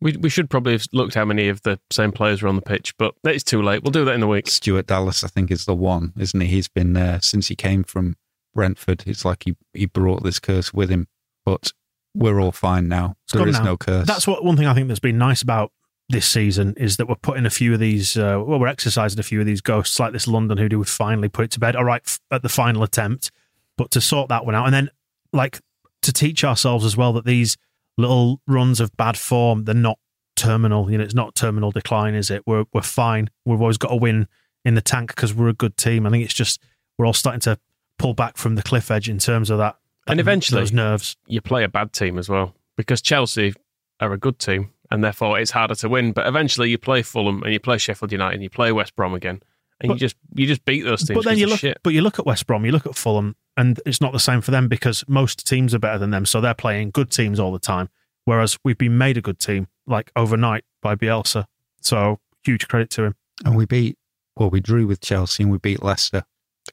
We 0.00 0.16
we 0.18 0.28
should 0.28 0.50
probably 0.50 0.72
have 0.72 0.84
looked 0.92 1.14
how 1.14 1.24
many 1.24 1.48
of 1.48 1.62
the 1.62 1.78
same 1.90 2.12
players 2.12 2.42
were 2.42 2.48
on 2.48 2.56
the 2.56 2.62
pitch, 2.62 2.94
but 2.98 3.14
it's 3.24 3.44
too 3.44 3.62
late. 3.62 3.82
We'll 3.82 3.92
do 3.92 4.04
that 4.04 4.12
in 4.14 4.20
the 4.20 4.26
week. 4.26 4.48
Stuart 4.48 4.86
Dallas, 4.86 5.24
I 5.24 5.28
think, 5.28 5.50
is 5.50 5.64
the 5.64 5.74
one, 5.74 6.12
isn't 6.18 6.38
he? 6.40 6.46
He's 6.48 6.68
been 6.68 6.92
there 6.92 7.20
since 7.22 7.48
he 7.48 7.56
came 7.56 7.82
from 7.84 8.16
Brentford. 8.52 9.04
It's 9.06 9.24
like 9.24 9.44
he, 9.44 9.56
he 9.72 9.86
brought 9.86 10.22
this 10.22 10.38
curse 10.38 10.74
with 10.74 10.90
him, 10.90 11.06
but 11.46 11.72
we're 12.14 12.40
all 12.40 12.52
fine 12.52 12.88
now. 12.88 13.16
It's 13.24 13.32
There 13.32 13.40
gone 13.40 13.48
is 13.48 13.58
now. 13.60 13.64
no 13.64 13.76
curse. 13.78 14.06
That's 14.06 14.26
what 14.26 14.44
one 14.44 14.56
thing 14.56 14.66
I 14.66 14.74
think 14.74 14.88
that's 14.88 15.00
been 15.00 15.16
nice 15.18 15.40
about 15.40 15.72
this 16.10 16.26
season 16.26 16.74
is 16.76 16.98
that 16.98 17.08
we're 17.08 17.14
putting 17.14 17.46
a 17.46 17.50
few 17.50 17.72
of 17.72 17.80
these, 17.80 18.16
uh, 18.16 18.42
well, 18.44 18.58
we're 18.60 18.66
exercising 18.66 19.18
a 19.18 19.22
few 19.22 19.40
of 19.40 19.46
these 19.46 19.62
ghosts 19.62 19.98
like 19.98 20.12
this 20.12 20.28
London 20.28 20.58
who 20.58 20.68
do 20.68 20.78
would 20.78 20.88
finally 20.88 21.28
put 21.30 21.46
it 21.46 21.50
to 21.52 21.60
bed. 21.60 21.74
All 21.76 21.84
right, 21.84 22.02
f- 22.04 22.20
at 22.30 22.42
the 22.42 22.48
final 22.50 22.82
attempt, 22.82 23.30
but 23.78 23.90
to 23.92 24.00
sort 24.02 24.28
that 24.28 24.44
one 24.44 24.54
out, 24.54 24.66
and 24.66 24.74
then 24.74 24.90
like 25.32 25.60
to 26.04 26.12
teach 26.12 26.44
ourselves 26.44 26.84
as 26.84 26.96
well 26.96 27.12
that 27.14 27.24
these 27.24 27.56
little 27.98 28.40
runs 28.46 28.80
of 28.80 28.96
bad 28.96 29.16
form, 29.16 29.64
they're 29.64 29.74
not 29.74 29.98
terminal. 30.36 30.90
You 30.90 30.98
know, 30.98 31.04
it's 31.04 31.14
not 31.14 31.34
terminal 31.34 31.70
decline, 31.70 32.14
is 32.14 32.30
it? 32.30 32.42
We're 32.46 32.64
we're 32.72 32.82
fine. 32.82 33.30
We've 33.44 33.60
always 33.60 33.78
got 33.78 33.92
a 33.92 33.96
win 33.96 34.28
in 34.64 34.74
the 34.74 34.80
tank 34.82 35.08
because 35.14 35.34
we're 35.34 35.48
a 35.48 35.52
good 35.54 35.76
team. 35.76 36.06
I 36.06 36.10
think 36.10 36.24
it's 36.24 36.34
just 36.34 36.60
we're 36.98 37.06
all 37.06 37.12
starting 37.12 37.40
to 37.42 37.58
pull 37.98 38.14
back 38.14 38.36
from 38.36 38.54
the 38.54 38.62
cliff 38.62 38.90
edge 38.90 39.08
in 39.08 39.18
terms 39.18 39.50
of 39.50 39.58
that. 39.58 39.76
And 40.06 40.20
eventually, 40.20 40.60
those 40.60 40.72
nerves. 40.72 41.16
you 41.26 41.40
play 41.40 41.64
a 41.64 41.68
bad 41.68 41.92
team 41.92 42.18
as 42.18 42.28
well 42.28 42.54
because 42.76 43.00
Chelsea 43.00 43.54
are 44.00 44.12
a 44.12 44.18
good 44.18 44.38
team 44.38 44.70
and 44.90 45.02
therefore 45.02 45.38
it's 45.38 45.52
harder 45.52 45.74
to 45.76 45.88
win. 45.88 46.12
But 46.12 46.26
eventually, 46.26 46.70
you 46.70 46.78
play 46.78 47.02
Fulham 47.02 47.42
and 47.42 47.52
you 47.52 47.60
play 47.60 47.78
Sheffield 47.78 48.12
United 48.12 48.34
and 48.34 48.42
you 48.42 48.50
play 48.50 48.70
West 48.72 48.94
Brom 48.96 49.14
again, 49.14 49.40
and 49.80 49.88
But- 49.88 49.94
you 49.94 50.00
just 50.00 50.16
you 50.34 50.46
just 50.46 50.64
beat 50.64 50.82
those 50.84 51.04
teams. 51.04 51.16
But 51.16 51.24
then 51.24 51.38
you 51.38 51.46
look, 51.46 51.60
shit. 51.60 51.78
but 51.82 51.94
you 51.94 52.02
look 52.02 52.18
at 52.18 52.26
West 52.26 52.46
Brom, 52.46 52.64
you 52.66 52.72
look 52.72 52.86
at 52.86 52.96
Fulham, 52.96 53.36
and 53.56 53.80
it's 53.86 54.00
not 54.00 54.12
the 54.12 54.18
same 54.18 54.40
for 54.40 54.50
them 54.50 54.68
because 54.68 55.04
most 55.08 55.46
teams 55.46 55.74
are 55.74 55.78
better 55.78 55.98
than 55.98 56.10
them, 56.10 56.26
so 56.26 56.40
they're 56.40 56.54
playing 56.54 56.90
good 56.90 57.10
teams 57.10 57.38
all 57.38 57.52
the 57.52 57.58
time. 57.58 57.88
Whereas 58.24 58.58
we've 58.64 58.78
been 58.78 58.96
made 58.98 59.16
a 59.16 59.20
good 59.20 59.38
team 59.38 59.68
like 59.86 60.10
overnight 60.16 60.64
by 60.82 60.94
Bielsa, 60.94 61.44
so 61.80 62.20
huge 62.42 62.68
credit 62.68 62.90
to 62.90 63.04
him. 63.04 63.14
And 63.44 63.56
we 63.56 63.66
beat, 63.66 63.98
well, 64.36 64.50
we 64.50 64.60
drew 64.60 64.86
with 64.86 65.00
Chelsea 65.00 65.42
and 65.42 65.52
we 65.52 65.58
beat 65.58 65.82
Leicester. 65.82 66.24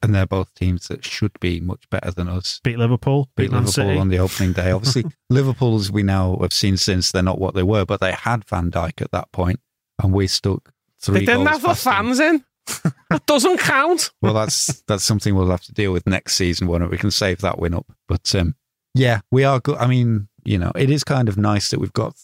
And 0.02 0.16
they're 0.16 0.26
both 0.26 0.54
teams 0.54 0.88
that 0.88 1.04
should 1.04 1.38
be 1.42 1.60
much 1.60 1.90
better 1.90 2.12
than 2.12 2.30
us. 2.30 2.62
Beat 2.64 2.78
Liverpool, 2.78 3.30
beat, 3.36 3.44
Beat 3.44 3.52
Liverpool 3.52 3.72
City. 3.74 3.98
on 3.98 4.08
the 4.08 4.20
opening 4.20 4.54
day. 4.54 4.72
Obviously, 4.72 5.04
Liverpool, 5.30 5.76
as 5.76 5.92
we 5.92 6.02
now 6.02 6.38
have 6.42 6.54
seen 6.54 6.78
since, 6.78 7.12
they're 7.12 7.22
not 7.22 7.40
what 7.40 7.56
they 7.56 7.64
were, 7.64 7.84
but 7.86 8.00
they 8.00 8.14
had 8.14 8.46
Van 8.46 8.72
Dijk 8.72 9.02
at 9.02 9.12
that 9.12 9.30
point, 9.34 9.60
and 10.02 10.14
we 10.14 10.28
stuck 10.28 10.72
three 11.02 11.20
They 11.20 11.26
didn't 11.26 11.44
goals 11.44 11.50
have 11.50 11.62
the 11.64 11.76
fans 11.76 12.20
in. 12.22 12.46
that 13.10 13.26
doesn't 13.26 13.60
count. 13.60 14.12
Well, 14.22 14.34
that's 14.34 14.82
that's 14.88 15.04
something 15.04 15.36
we'll 15.36 15.50
have 15.50 15.64
to 15.64 15.74
deal 15.74 15.92
with 15.92 16.08
next 16.08 16.36
season 16.36 16.68
when 16.68 16.88
we 16.90 16.98
can 16.98 17.12
save 17.12 17.40
that 17.42 17.60
win 17.60 17.74
up. 17.74 17.92
But 18.08 18.34
um, 18.36 18.56
yeah, 18.94 19.22
we 19.32 19.44
are 19.44 19.60
good. 19.60 19.78
I 19.78 19.88
mean, 19.88 20.28
you 20.44 20.58
know, 20.58 20.72
it 20.76 20.90
is 20.90 21.04
kind 21.04 21.30
of 21.30 21.38
nice 21.38 21.70
that 21.70 21.80
we've 21.80 21.94
got 21.94 22.16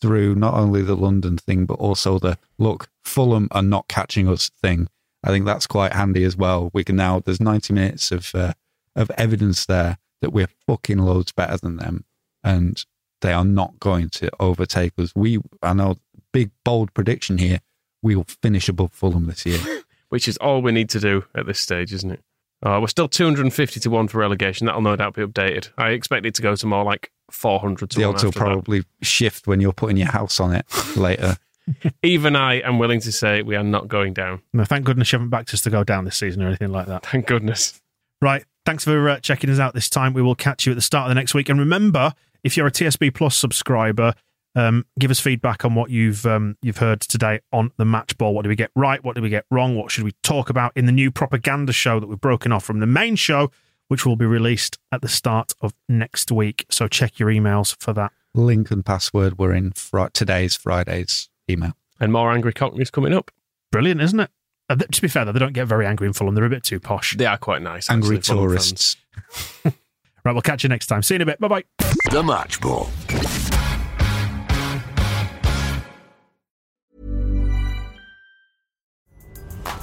through 0.00 0.34
not 0.34 0.54
only 0.54 0.82
the 0.82 0.96
London 0.96 1.38
thing, 1.38 1.66
but 1.66 1.78
also 1.78 2.18
the 2.18 2.38
look, 2.58 2.88
Fulham 3.04 3.48
are 3.50 3.62
not 3.62 3.88
catching 3.88 4.28
us 4.28 4.50
thing. 4.62 4.88
I 5.24 5.30
think 5.30 5.44
that's 5.44 5.66
quite 5.66 5.92
handy 5.92 6.24
as 6.24 6.36
well. 6.36 6.70
We 6.72 6.84
can 6.84 6.96
now, 6.96 7.20
there's 7.20 7.40
90 7.40 7.72
minutes 7.72 8.12
of, 8.12 8.34
uh, 8.34 8.52
of 8.94 9.10
evidence 9.12 9.66
there 9.66 9.98
that 10.20 10.30
we're 10.30 10.48
fucking 10.66 10.98
loads 10.98 11.32
better 11.32 11.56
than 11.56 11.76
them 11.76 12.04
and 12.44 12.84
they 13.22 13.32
are 13.32 13.44
not 13.44 13.80
going 13.80 14.08
to 14.10 14.30
overtake 14.38 14.92
us. 14.98 15.12
We, 15.16 15.40
I 15.62 15.72
know, 15.72 15.96
big, 16.32 16.50
bold 16.64 16.94
prediction 16.94 17.38
here. 17.38 17.60
We 18.02 18.14
will 18.14 18.26
finish 18.42 18.68
above 18.68 18.92
Fulham 18.92 19.26
this 19.26 19.44
year. 19.44 19.58
which 20.08 20.28
is 20.28 20.36
all 20.38 20.62
we 20.62 20.72
need 20.72 20.88
to 20.90 21.00
do 21.00 21.24
at 21.34 21.46
this 21.46 21.60
stage, 21.60 21.92
isn't 21.92 22.10
it? 22.10 22.20
Uh, 22.62 22.78
we're 22.80 22.86
still 22.86 23.08
250 23.08 23.80
to 23.80 23.90
1 23.90 24.08
for 24.08 24.18
relegation. 24.18 24.66
That'll 24.66 24.80
no 24.80 24.96
doubt 24.96 25.14
be 25.14 25.22
updated. 25.22 25.70
I 25.76 25.90
expect 25.90 26.24
it 26.24 26.34
to 26.36 26.42
go 26.42 26.56
to 26.56 26.66
more 26.66 26.84
like 26.84 27.12
400 27.30 27.90
to 27.90 27.98
the 27.98 28.06
1 28.06 28.14
odds 28.14 28.22
will 28.22 28.28
after 28.28 28.38
that. 28.38 28.44
probably 28.44 28.84
shift 29.02 29.46
when 29.46 29.60
you're 29.60 29.72
putting 29.72 29.96
your 29.96 30.10
house 30.10 30.40
on 30.40 30.54
it 30.54 30.64
later. 30.96 31.36
Even 32.02 32.36
I 32.36 32.60
am 32.60 32.78
willing 32.78 33.00
to 33.00 33.12
say 33.12 33.42
we 33.42 33.56
are 33.56 33.64
not 33.64 33.88
going 33.88 34.14
down. 34.14 34.40
No, 34.52 34.64
thank 34.64 34.84
goodness 34.84 35.12
you 35.12 35.18
haven't 35.18 35.30
backed 35.30 35.52
us 35.52 35.60
to 35.62 35.70
go 35.70 35.84
down 35.84 36.04
this 36.04 36.16
season 36.16 36.42
or 36.42 36.46
anything 36.46 36.70
like 36.70 36.86
that. 36.86 37.04
Thank 37.04 37.26
goodness. 37.26 37.80
Right. 38.22 38.44
Thanks 38.64 38.84
for 38.84 39.08
uh, 39.08 39.20
checking 39.20 39.50
us 39.50 39.58
out 39.58 39.74
this 39.74 39.90
time. 39.90 40.12
We 40.12 40.22
will 40.22 40.34
catch 40.34 40.66
you 40.66 40.72
at 40.72 40.76
the 40.76 40.82
start 40.82 41.06
of 41.06 41.10
the 41.10 41.14
next 41.14 41.34
week. 41.34 41.48
And 41.48 41.58
remember, 41.58 42.14
if 42.42 42.56
you're 42.56 42.66
a 42.66 42.72
TSB 42.72 43.14
Plus 43.14 43.36
subscriber, 43.36 44.14
um, 44.56 44.86
give 44.98 45.10
us 45.10 45.20
feedback 45.20 45.64
on 45.64 45.74
what 45.74 45.90
you've 45.90 46.24
um, 46.26 46.56
you've 46.62 46.78
heard 46.78 47.00
today 47.02 47.40
on 47.52 47.70
the 47.76 47.84
match 47.84 48.16
ball. 48.18 48.34
What 48.34 48.42
did 48.42 48.48
we 48.48 48.56
get 48.56 48.70
right? 48.74 49.02
What 49.04 49.14
did 49.14 49.22
we 49.22 49.28
get 49.28 49.44
wrong? 49.50 49.76
What 49.76 49.90
should 49.92 50.04
we 50.04 50.12
talk 50.22 50.50
about 50.50 50.72
in 50.74 50.86
the 50.86 50.92
new 50.92 51.10
propaganda 51.10 51.72
show 51.72 52.00
that 52.00 52.08
we've 52.08 52.20
broken 52.20 52.50
off 52.50 52.64
from 52.64 52.80
the 52.80 52.86
main 52.86 53.14
show, 53.16 53.50
which 53.88 54.04
will 54.04 54.16
be 54.16 54.26
released 54.26 54.78
at 54.90 55.02
the 55.02 55.08
start 55.08 55.52
of 55.60 55.74
next 55.88 56.32
week. 56.32 56.64
So 56.70 56.88
check 56.88 57.18
your 57.20 57.28
emails 57.28 57.76
for 57.78 57.92
that. 57.92 58.12
Link 58.34 58.70
and 58.70 58.84
password 58.84 59.38
were 59.38 59.52
in 59.54 59.72
fri- 59.72 60.08
today's 60.12 60.56
Friday's 60.56 61.28
email. 61.50 61.72
And 62.00 62.12
more 62.12 62.32
angry 62.32 62.52
cockneys 62.52 62.90
coming 62.90 63.12
up. 63.14 63.30
Brilliant, 63.70 64.00
isn't 64.00 64.20
it? 64.20 64.30
Uh, 64.68 64.76
th- 64.76 64.90
to 64.90 65.02
be 65.02 65.08
fair, 65.08 65.24
though, 65.24 65.32
they 65.32 65.38
don't 65.38 65.52
get 65.52 65.66
very 65.66 65.86
angry 65.86 66.06
in 66.06 66.12
Fulham. 66.12 66.34
They're 66.34 66.44
a 66.44 66.50
bit 66.50 66.64
too 66.64 66.80
posh. 66.80 67.16
They 67.16 67.26
are 67.26 67.38
quite 67.38 67.62
nice. 67.62 67.88
Angry 67.90 68.16
actually, 68.16 68.38
tourists. 68.38 68.96
Right, 70.26 70.32
we'll 70.32 70.42
catch 70.42 70.64
you 70.64 70.68
next 70.68 70.86
time. 70.86 71.04
See 71.04 71.14
you 71.14 71.18
in 71.18 71.22
a 71.22 71.26
bit. 71.26 71.38
Bye 71.38 71.46
bye. 71.46 71.64
The 72.10 72.20
Match 72.20 72.60
Ball. 72.60 72.88